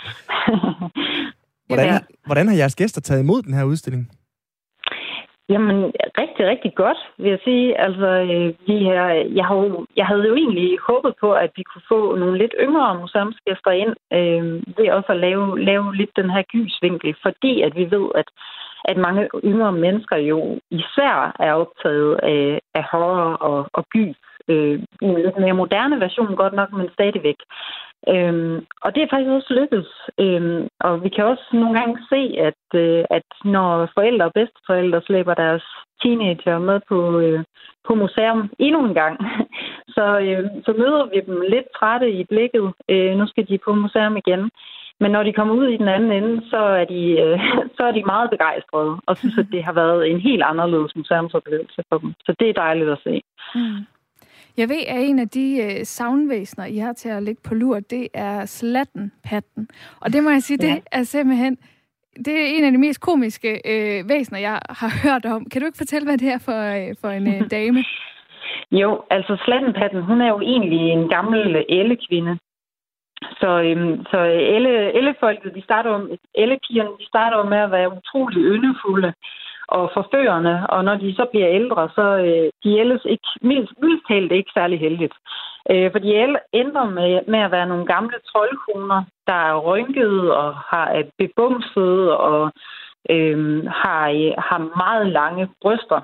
hvordan, 1.70 1.90
hvordan 2.26 2.48
har 2.48 2.56
jeres 2.56 2.76
gæster 2.76 3.02
taget 3.02 3.22
imod 3.24 3.42
den 3.42 3.54
her 3.54 3.64
udstilling? 3.64 4.04
Jamen, 5.50 5.78
rigtig, 6.22 6.48
rigtig 6.48 6.76
godt, 6.76 6.98
vil 7.18 7.30
jeg 7.30 7.40
sige. 7.44 7.82
Altså, 7.86 8.08
øh, 8.08 8.54
vi 8.68 8.76
her, 8.84 9.04
jeg, 9.40 9.46
havde, 9.46 9.86
jeg 9.96 10.06
havde 10.06 10.28
jo 10.28 10.36
egentlig 10.36 10.78
håbet 10.88 11.14
på, 11.22 11.34
at 11.34 11.52
vi 11.56 11.64
kunne 11.64 11.88
få 11.88 12.16
nogle 12.16 12.38
lidt 12.38 12.56
yngre 12.60 13.00
museumsgæster 13.00 13.72
ind, 13.72 13.94
øh, 14.18 14.44
ved 14.78 14.90
også 14.92 15.12
at 15.12 15.20
lave, 15.28 15.60
lave 15.60 15.96
lidt 15.96 16.10
den 16.16 16.30
her 16.30 16.44
gysvinkel, 16.54 17.16
fordi 17.22 17.62
at 17.62 17.76
vi 17.76 17.92
ved, 17.92 18.08
at, 18.16 18.28
at 18.86 18.98
mange 18.98 19.30
yngre 19.44 19.72
mennesker 19.72 20.18
jo 20.18 20.60
især 20.72 21.36
er 21.40 21.54
optaget 21.54 22.20
af, 22.24 22.60
af 22.76 22.84
horror 22.92 23.34
og, 23.34 23.68
og 23.74 23.86
gys. 23.90 24.18
Øh, 24.50 24.80
en 25.02 25.16
lidt 25.16 25.38
mere 25.38 25.54
moderne 25.54 26.00
version 26.00 26.36
godt 26.36 26.54
nok, 26.54 26.72
men 26.72 26.90
stadigvæk. 26.94 27.40
Øhm, 28.14 28.66
og 28.82 28.96
det 28.96 29.02
er 29.04 29.12
faktisk 29.12 29.30
også 29.30 29.54
lykkedes. 29.60 29.92
Øhm, 30.20 30.68
og 30.80 31.04
vi 31.04 31.10
kan 31.10 31.26
også 31.26 31.48
nogle 31.54 31.80
gange 31.80 31.98
se, 32.12 32.22
at, 32.48 32.64
øh, 32.82 33.04
at 33.10 33.28
når 33.46 33.90
forældre 33.98 34.26
og 34.26 34.34
bedsteforældre 34.34 35.02
slæber 35.02 35.34
deres 35.34 35.64
teenager 36.02 36.60
med 36.60 36.80
på, 36.90 37.20
øh, 37.20 37.44
på 37.88 37.96
museum 37.96 38.50
endnu 38.60 38.86
en 38.86 38.94
gang, 38.94 39.16
så, 39.96 40.06
øh, 40.20 40.46
så 40.66 40.72
møder 40.78 41.06
vi 41.14 41.20
dem 41.28 41.42
lidt 41.42 41.68
trætte 41.80 42.12
i 42.12 42.24
blikket. 42.24 42.74
Øh, 42.90 43.18
nu 43.18 43.28
skal 43.28 43.48
de 43.48 43.58
på 43.66 43.74
museum 43.74 44.18
igen. 44.18 44.52
Men 45.00 45.12
når 45.12 45.24
de 45.24 45.34
kommer 45.34 45.54
ud 45.54 45.68
i 45.68 45.78
den 45.78 45.88
anden 45.88 46.12
ende, 46.12 46.50
så 46.50 46.58
er 46.58 46.86
de, 46.86 47.04
øh, 47.24 47.40
så 47.78 47.84
er 47.84 47.92
de 47.92 48.04
meget 48.04 48.30
begejstrede 48.30 48.98
og 49.08 49.18
synes, 49.18 49.38
at 49.38 49.48
det 49.52 49.64
har 49.64 49.74
været 49.74 50.12
en 50.12 50.20
helt 50.20 50.44
anderledes 50.44 50.96
museumsoplevelse 50.96 51.84
for 51.90 51.98
dem. 51.98 52.14
Så 52.26 52.36
det 52.40 52.50
er 52.50 52.54
dejligt 52.54 52.90
at 52.90 53.00
se. 53.04 53.22
Mm. 53.56 53.86
Jeg 54.58 54.70
ved, 54.70 54.84
at 54.88 55.10
en 55.10 55.20
af 55.20 55.30
de 55.30 55.62
øh, 55.64 55.86
savnvæsener, 55.86 56.66
I 56.66 56.78
har 56.78 56.94
til 56.94 57.10
at 57.10 57.24
ligge 57.24 57.42
på 57.44 57.56
lur, 57.56 57.80
det 57.80 58.08
er 58.14 58.46
slattenpatten. 58.46 59.70
Og 60.02 60.14
det 60.14 60.24
må 60.24 60.30
jeg 60.30 60.44
sige, 60.44 60.58
ja. 60.62 60.68
det 60.68 60.84
er 60.92 61.04
simpelthen 61.04 61.58
det 62.26 62.34
er 62.34 62.58
en 62.58 62.64
af 62.64 62.72
de 62.72 62.78
mest 62.78 63.02
komiske 63.02 63.52
øh, 63.72 64.10
væsener, 64.10 64.40
jeg 64.40 64.60
har 64.70 64.92
hørt 65.04 65.26
om. 65.26 65.46
Kan 65.50 65.62
du 65.62 65.66
ikke 65.66 65.84
fortælle, 65.84 66.06
hvad 66.08 66.18
det 66.18 66.30
er 66.36 66.42
for, 66.48 66.60
øh, 66.76 66.96
for 67.02 67.10
en 67.10 67.28
øh, 67.28 67.52
dame? 67.52 67.84
Jo, 68.72 69.02
altså 69.10 69.34
slattenpatten, 69.46 70.02
hun 70.02 70.22
er 70.22 70.28
jo 70.28 70.40
egentlig 70.42 70.80
en 70.80 71.10
gammel 71.10 71.66
ellekvinde. 71.70 72.38
Så, 73.40 73.50
øhm, 73.68 74.06
så 74.12 74.20
elle, 74.56 74.98
ellefolket, 74.98 75.56
de 75.56 75.62
starter, 75.62 76.18
ellepigerne, 76.36 76.90
de 77.00 77.06
starter 77.08 77.44
med 77.44 77.58
at 77.58 77.72
være 77.72 77.94
utrolig 77.98 78.42
yndefulde 78.44 79.14
og 79.68 79.92
forførende, 79.94 80.68
og 80.70 80.84
når 80.84 80.96
de 80.96 81.16
så 81.16 81.26
bliver 81.32 81.50
ældre, 81.50 81.90
så 81.96 82.06
øh, 82.28 82.50
de 82.64 82.80
ældes 82.80 83.06
ikke, 83.06 83.28
mildt 83.42 84.08
talt 84.10 84.32
ikke 84.32 84.52
særlig 84.54 84.80
heldigt. 84.80 85.14
Øh, 85.72 85.92
for 85.92 86.00
de 86.00 86.10
ender 86.54 86.86
med, 86.90 87.22
med 87.28 87.40
at 87.40 87.52
være 87.52 87.68
nogle 87.68 87.86
gamle 87.86 88.18
troldkoner, 88.32 89.04
der 89.28 89.34
er 89.34 89.60
rynkede 89.60 90.38
og 90.38 90.56
har 90.56 91.04
bebumset 91.18 92.12
og 92.12 92.52
øh, 93.10 93.66
har, 93.66 94.06
har 94.50 94.60
meget 94.84 95.08
lange 95.08 95.50
bryster, 95.62 96.02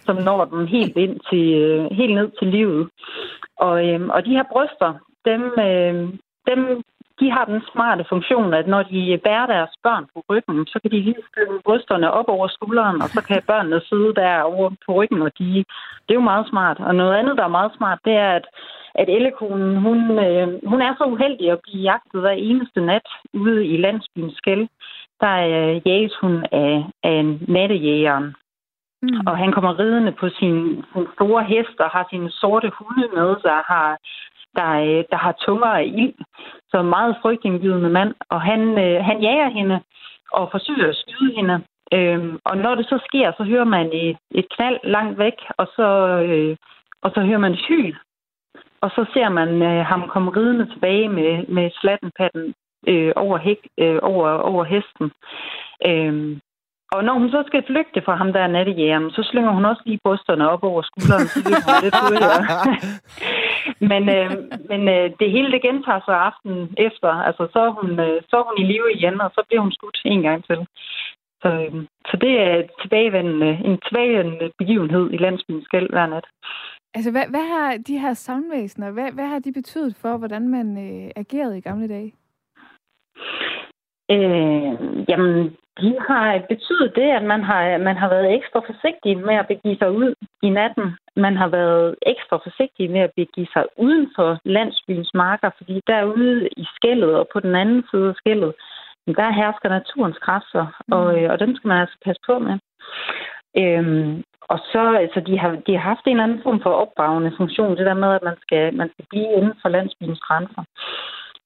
som 0.00 0.16
når 0.16 0.44
dem 0.44 0.66
helt 0.66 0.96
ind 0.96 1.20
til 1.30 1.54
øh, 1.54 1.90
helt 1.90 2.14
ned 2.14 2.30
til 2.38 2.48
livet. 2.48 2.88
Og, 3.56 3.88
øh, 3.88 4.08
og 4.08 4.24
de 4.24 4.30
her 4.30 4.44
bryster, 4.52 4.94
dem, 5.24 5.42
øh, 5.68 5.94
dem 6.48 6.82
de 7.20 7.30
har 7.30 7.44
den 7.44 7.60
smarte 7.72 8.04
funktion, 8.08 8.54
at 8.54 8.66
når 8.66 8.82
de 8.82 9.20
bærer 9.24 9.46
deres 9.46 9.74
børn 9.82 10.04
på 10.14 10.24
ryggen, 10.30 10.66
så 10.66 10.78
kan 10.82 10.90
de 10.90 11.00
lige 11.00 11.26
skyde 11.30 11.60
brysterne 11.64 12.10
op 12.10 12.28
over 12.28 12.48
skulderen, 12.48 13.02
og 13.02 13.08
så 13.08 13.20
kan 13.28 13.42
børnene 13.46 13.80
sidde 13.80 14.14
der 14.14 14.40
over 14.40 14.70
på 14.86 14.92
ryggen, 14.92 15.22
og 15.22 15.32
de, 15.38 15.64
det 16.04 16.10
er 16.12 16.20
jo 16.20 16.30
meget 16.32 16.48
smart. 16.48 16.78
Og 16.80 16.94
noget 16.94 17.14
andet, 17.14 17.36
der 17.36 17.44
er 17.44 17.58
meget 17.58 17.72
smart, 17.76 17.98
det 18.04 18.12
er, 18.12 18.30
at, 18.30 18.46
at 18.94 19.08
ellekonen, 19.08 19.76
hun, 19.76 19.98
øh, 20.26 20.48
hun 20.66 20.80
er 20.82 20.94
så 20.98 21.04
uheldig 21.04 21.50
at 21.50 21.60
blive 21.62 21.82
jagtet 21.82 22.20
hver 22.20 22.36
eneste 22.50 22.80
nat 22.80 23.08
ude 23.32 23.66
i 23.66 23.76
landsbyen 23.76 24.32
Skæld. 24.36 24.68
Der 25.20 25.34
øh, 25.52 25.86
jages 25.86 26.16
hun 26.20 26.44
af, 26.52 26.84
af 27.02 27.24
nattejægeren. 27.48 28.34
Mm. 29.02 29.26
Og 29.26 29.36
han 29.38 29.52
kommer 29.52 29.78
ridende 29.78 30.12
på 30.12 30.28
sin, 30.28 30.84
sin 30.92 31.06
store 31.14 31.44
hest 31.44 31.76
og 31.78 31.90
har 31.90 32.06
sine 32.10 32.30
sorte 32.30 32.70
hunde 32.78 33.08
med 33.14 33.36
sig, 33.44 33.58
har 33.72 33.98
der, 34.56 34.70
øh, 34.72 35.04
der 35.10 35.16
har 35.16 35.34
tunger 35.46 35.66
af 35.66 35.84
ild. 35.84 36.14
Så 36.70 36.82
meget 36.82 37.16
frygtindgivende 37.22 37.90
mand. 37.90 38.14
Og 38.30 38.40
han, 38.42 38.60
øh, 38.84 39.04
han 39.04 39.20
jager 39.22 39.48
hende 39.48 39.80
og 40.32 40.48
forsøger 40.50 40.88
at 40.88 40.96
skyde 40.96 41.34
hende. 41.36 41.60
Øhm, 41.92 42.38
og 42.44 42.56
når 42.56 42.74
det 42.74 42.86
så 42.86 42.98
sker, 43.06 43.32
så 43.36 43.42
hører 43.44 43.64
man 43.64 43.86
et, 43.92 44.16
et 44.30 44.46
knald 44.56 44.78
langt 44.84 45.18
væk, 45.18 45.38
og 45.58 45.66
så, 45.76 45.88
øh, 46.28 46.56
og 47.02 47.10
så 47.14 47.20
hører 47.20 47.38
man 47.38 47.52
et 47.52 47.64
hyl. 47.68 47.94
Og 48.80 48.90
så 48.90 49.04
ser 49.12 49.28
man 49.28 49.62
øh, 49.62 49.84
ham 49.86 50.08
komme 50.08 50.30
ridende 50.30 50.66
tilbage 50.72 51.08
med, 51.08 51.46
med 51.46 51.70
slattenpatten 51.80 52.54
øh, 52.88 53.12
over, 53.16 53.38
hæk, 53.38 53.58
øh, 53.78 53.98
over, 54.02 54.28
over 54.30 54.64
hesten. 54.64 55.10
Øhm, 55.86 56.40
og 56.92 57.04
når 57.04 57.14
hun 57.20 57.30
så 57.30 57.44
skal 57.46 57.62
flygte 57.66 58.02
fra 58.06 58.14
ham, 58.16 58.32
der 58.32 58.40
er 58.40 58.54
nattejægeren, 58.56 59.10
så 59.10 59.22
slynger 59.30 59.52
hun 59.52 59.64
også 59.64 59.82
lige 59.86 60.00
brysterne 60.04 60.50
op 60.50 60.62
over 60.64 60.82
skulderen, 60.82 61.26
så 61.32 61.38
det 61.46 61.54
er 61.56 61.82
lidt 61.84 61.96
Men, 63.90 64.02
øh, 64.16 64.30
men 64.70 64.88
øh, 64.94 65.10
det 65.20 65.30
hele 65.30 65.50
det 65.52 65.62
gentager 65.62 66.02
sig 66.04 66.16
aftenen 66.28 66.74
efter. 66.88 67.10
Altså, 67.28 67.48
så 67.52 67.58
er, 67.68 67.72
hun, 67.78 67.90
øh, 68.06 68.22
så 68.28 68.34
er 68.36 68.44
hun 68.48 68.58
i 68.62 68.66
live 68.72 68.92
igen, 68.98 69.20
og 69.20 69.30
så 69.34 69.40
bliver 69.48 69.62
hun 69.62 69.72
skudt 69.72 69.98
en 70.04 70.22
gang 70.22 70.44
til. 70.44 70.58
Så, 71.42 71.48
øh, 71.62 71.72
så 72.08 72.14
det 72.24 72.32
er 72.46 72.62
tilbagevendende, 72.82 73.50
en 73.68 73.78
tilbagevendende 73.86 74.50
begivenhed 74.58 75.10
i 75.12 75.16
landsbyen 75.16 75.64
skæld 75.64 75.90
hver 75.90 76.06
nat. 76.06 76.26
Altså, 76.94 77.10
hvad, 77.10 77.26
hvad 77.34 77.46
har 77.54 77.76
de 77.88 77.98
her 77.98 78.14
savnvæsener, 78.14 78.90
hvad, 78.90 79.12
hvad 79.12 79.26
har 79.26 79.38
de 79.38 79.52
betydet 79.52 79.96
for, 80.02 80.16
hvordan 80.16 80.48
man 80.48 80.66
øh, 80.86 81.10
agerede 81.16 81.58
i 81.58 81.60
gamle 81.60 81.88
dage? 81.88 82.12
Øh, 84.10 84.72
jamen, 85.08 85.56
de 85.80 85.96
har 86.08 86.42
betydet 86.48 86.96
det, 86.96 87.08
at 87.18 87.22
man 87.22 87.42
har, 87.44 87.78
man 87.78 87.96
har 87.96 88.08
været 88.08 88.34
ekstra 88.34 88.60
forsigtig 88.68 89.18
med 89.18 89.34
at 89.34 89.46
begive 89.46 89.76
sig 89.76 89.90
ud 89.90 90.14
i 90.42 90.48
natten. 90.48 90.96
Man 91.16 91.36
har 91.36 91.48
været 91.48 91.94
ekstra 92.06 92.36
forsigtig 92.36 92.90
med 92.90 93.00
at 93.00 93.12
begive 93.16 93.46
sig 93.52 93.64
uden 93.76 94.10
for 94.16 94.38
landsbyens 94.44 95.10
marker, 95.14 95.50
fordi 95.56 95.80
derude 95.86 96.48
i 96.56 96.64
skældet 96.74 97.14
og 97.14 97.28
på 97.32 97.40
den 97.40 97.54
anden 97.54 97.84
side 97.90 98.08
af 98.08 98.14
skældet, 98.14 98.52
der 99.06 99.30
hersker 99.40 99.68
naturens 99.68 100.18
kræfter, 100.18 100.66
og, 100.90 101.06
mm. 101.18 101.30
og 101.30 101.40
dem 101.40 101.56
skal 101.56 101.68
man 101.68 101.80
altså 101.80 101.98
passe 102.04 102.22
på 102.26 102.38
med. 102.38 102.58
Øhm, 103.58 104.22
og 104.52 104.58
så 104.72 104.82
altså, 105.02 105.20
de 105.20 105.38
har, 105.38 105.50
de 105.66 105.72
har 105.76 105.84
haft 105.90 106.04
en 106.06 106.10
eller 106.10 106.24
anden 106.24 106.42
form 106.42 106.60
for 106.62 106.70
opdragende 106.70 107.32
funktion, 107.36 107.76
det 107.76 107.86
der 107.86 107.94
med, 107.94 108.10
at 108.14 108.22
man 108.22 108.36
skal, 108.44 108.74
man 108.74 108.88
skal 108.92 109.04
blive 109.10 109.32
inden 109.38 109.54
for 109.62 109.68
landsbyens 109.68 110.20
grænser. 110.20 110.62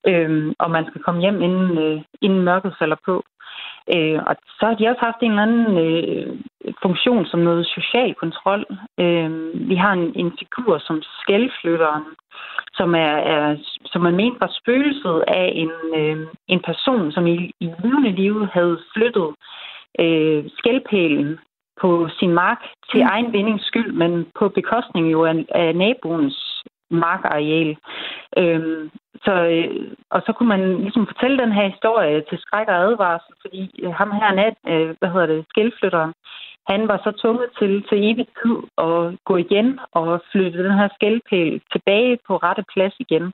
Øhm, 0.08 0.52
og 0.58 0.70
man 0.70 0.86
skal 0.86 1.02
komme 1.02 1.20
hjem, 1.20 1.42
inden, 1.42 1.78
øh, 1.78 2.02
inden 2.22 2.42
mørket 2.42 2.74
falder 2.78 2.96
på. 3.04 3.24
Øh, 3.94 4.20
og 4.26 4.36
så 4.58 4.66
har 4.66 4.74
de 4.74 4.88
også 4.88 5.00
haft 5.00 5.20
en 5.22 5.30
eller 5.30 5.42
anden 5.42 5.78
øh, 5.84 6.36
funktion 6.82 7.26
som 7.26 7.40
noget 7.40 7.66
social 7.66 8.14
kontrol. 8.14 8.66
Øh, 9.00 9.30
vi 9.68 9.74
har 9.74 9.92
en, 9.92 10.12
en 10.16 10.32
figur 10.38 10.78
som 10.78 11.02
skældflytteren, 11.02 12.04
som 12.74 12.94
er, 12.94 13.14
er 13.34 13.56
som 13.84 14.02
man 14.02 14.16
mente 14.16 14.40
var 14.40 14.56
spøgelset 14.60 15.24
af 15.28 15.52
en, 15.54 15.72
øh, 15.96 16.26
en 16.48 16.60
person, 16.62 17.12
som 17.12 17.26
i, 17.26 17.52
i 17.60 17.66
levende 17.82 18.10
liv 18.10 18.46
havde 18.46 18.78
flyttet 18.94 19.28
øh, 20.00 20.44
skældpælen 20.58 21.38
på 21.80 22.08
sin 22.18 22.32
mark 22.32 22.60
til 22.90 23.00
mm. 23.02 23.08
egen 23.12 23.32
vindings 23.32 23.66
skyld, 23.66 23.92
men 23.92 24.26
på 24.38 24.48
bekostning 24.48 25.12
jo 25.12 25.24
af, 25.24 25.44
af 25.48 25.76
naboens 25.76 26.49
markareal. 26.90 27.76
Øhm, 28.38 28.90
så, 29.24 29.32
øh, 29.54 29.96
og 30.10 30.22
så 30.26 30.32
kunne 30.32 30.48
man 30.48 30.78
ligesom 30.84 31.06
fortælle 31.06 31.38
den 31.38 31.52
her 31.52 31.68
historie 31.68 32.24
til 32.28 32.38
skræk 32.38 32.68
og 32.68 32.74
advarsel, 32.74 33.34
fordi 33.40 33.80
øh, 33.82 33.92
ham 33.92 34.10
her 34.10 34.32
nat, 34.34 34.56
øh, 34.72 34.94
hvad 34.98 35.08
hedder 35.12 35.26
det, 35.26 35.46
skældflytteren, 35.48 36.12
han 36.68 36.88
var 36.88 36.98
så 37.04 37.10
tvunget 37.22 37.48
til 37.58 37.72
til 37.88 37.98
evig 38.08 38.26
tid 38.42 38.56
at 38.86 39.00
gå 39.28 39.36
igen 39.36 39.78
og 39.92 40.22
flytte 40.32 40.64
den 40.64 40.74
her 40.78 40.88
skældpæl 40.94 41.60
tilbage 41.72 42.18
på 42.26 42.36
rette 42.36 42.64
plads 42.72 42.94
igen. 42.98 43.32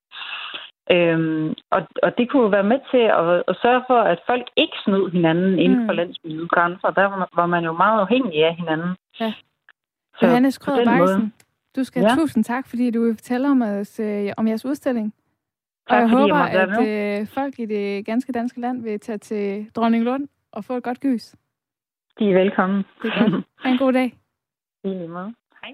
Øhm, 0.95 1.55
og, 1.71 1.81
og 2.03 2.19
det 2.19 2.31
kunne 2.31 2.43
jo 2.43 2.49
være 2.49 2.71
med 2.73 2.81
til 2.91 3.05
at, 3.21 3.43
at 3.51 3.57
sørge 3.63 3.83
for, 3.87 4.01
at 4.13 4.19
folk 4.27 4.47
ikke 4.57 4.77
snød 4.85 5.11
hinanden 5.11 5.59
inden 5.59 5.87
for 5.87 5.93
mm. 5.93 5.97
landsbyens 5.97 6.51
grænser. 6.51 6.91
Der 6.91 7.05
var, 7.05 7.29
var 7.35 7.47
man 7.47 7.65
jo 7.65 7.73
meget 7.73 8.01
afhængig 8.01 8.45
af 8.45 8.55
hinanden. 8.55 8.97
Ja. 9.21 9.33
Så 10.19 10.27
Johannes 10.27 10.59
Krøder 10.59 11.31
du 11.77 11.85
skal 11.85 12.03
have 12.03 12.11
ja. 12.11 12.17
tusind 12.17 12.45
tak, 12.45 12.69
fordi 12.69 12.91
du 12.91 13.05
vil 13.05 13.15
fortælle 13.15 13.51
om, 13.51 13.63
os, 13.63 14.01
øh, 14.01 14.33
om 14.37 14.49
jeres 14.49 14.65
udstilling. 14.65 15.15
Og 15.91 15.97
jeg 15.97 16.09
håber, 16.11 16.39
med. 16.79 16.87
at 16.87 17.21
øh, 17.21 17.27
folk 17.27 17.59
i 17.59 17.67
det 17.67 18.07
ganske 18.07 18.33
danske 18.33 18.61
land 18.61 18.83
vil 18.83 19.01
tage 19.01 19.19
til 19.19 19.71
Dronning 19.75 20.05
Lund 20.05 20.29
og 20.53 20.65
få 20.65 20.77
et 20.77 20.83
godt 20.83 21.01
gys. 21.01 21.35
De 22.19 22.31
er 22.31 22.35
velkommen. 22.35 22.85
Det 23.03 23.09
er 23.09 23.31
godt. 23.31 23.45
Ha' 23.59 23.71
en 23.71 23.79
god 23.79 23.93
dag. 23.93 24.19
I 24.85 24.89
lige 24.89 25.09
måde. 25.09 25.35
Hej. 25.63 25.71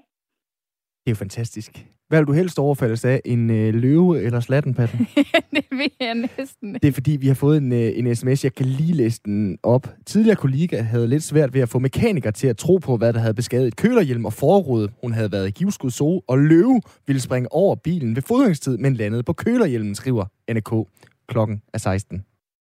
Det 1.04 1.06
er 1.06 1.10
jo 1.10 1.14
fantastisk. 1.14 1.86
Hvad 2.12 2.20
vil 2.20 2.26
du 2.26 2.32
helst 2.32 2.58
overfaldes 2.58 3.04
af? 3.04 3.20
En 3.24 3.50
øh, 3.50 3.74
løve 3.74 4.22
eller 4.22 4.40
slattenpatten? 4.40 4.98
det 5.54 5.64
ved 5.70 5.90
jeg 6.00 6.14
næsten. 6.14 6.74
Det 6.74 6.84
er 6.84 6.92
fordi, 6.92 7.16
vi 7.16 7.26
har 7.26 7.34
fået 7.34 7.56
en, 7.56 7.72
øh, 7.72 7.92
en 7.98 8.16
sms. 8.16 8.44
Jeg 8.44 8.54
kan 8.54 8.66
lige 8.66 8.92
læse 8.92 9.20
den 9.24 9.58
op. 9.62 9.88
Tidligere 10.06 10.36
kollega 10.36 10.82
havde 10.82 11.08
lidt 11.08 11.22
svært 11.22 11.54
ved 11.54 11.60
at 11.60 11.68
få 11.68 11.78
mekanikere 11.78 12.32
til 12.32 12.46
at 12.46 12.56
tro 12.56 12.76
på, 12.76 12.96
hvad 12.96 13.12
der 13.12 13.20
havde 13.20 13.34
beskadiget 13.34 13.76
kølerhjelm 13.76 14.24
og 14.24 14.32
forrude. 14.32 14.88
Hun 15.00 15.12
havde 15.12 15.32
været 15.32 15.48
i 15.48 15.50
givskud 15.50 15.90
zoo, 15.90 16.22
og 16.28 16.38
løve 16.38 16.80
ville 17.06 17.20
springe 17.20 17.52
over 17.52 17.74
bilen 17.74 18.16
ved 18.16 18.22
fodringstid, 18.22 18.78
men 18.78 18.94
landede 18.94 19.22
på 19.22 19.32
kølerhjelmen, 19.32 19.94
skriver 19.94 20.24
NRK. 20.52 20.88
Klokken 21.28 21.62
er 21.74 21.78
16. 21.78 22.24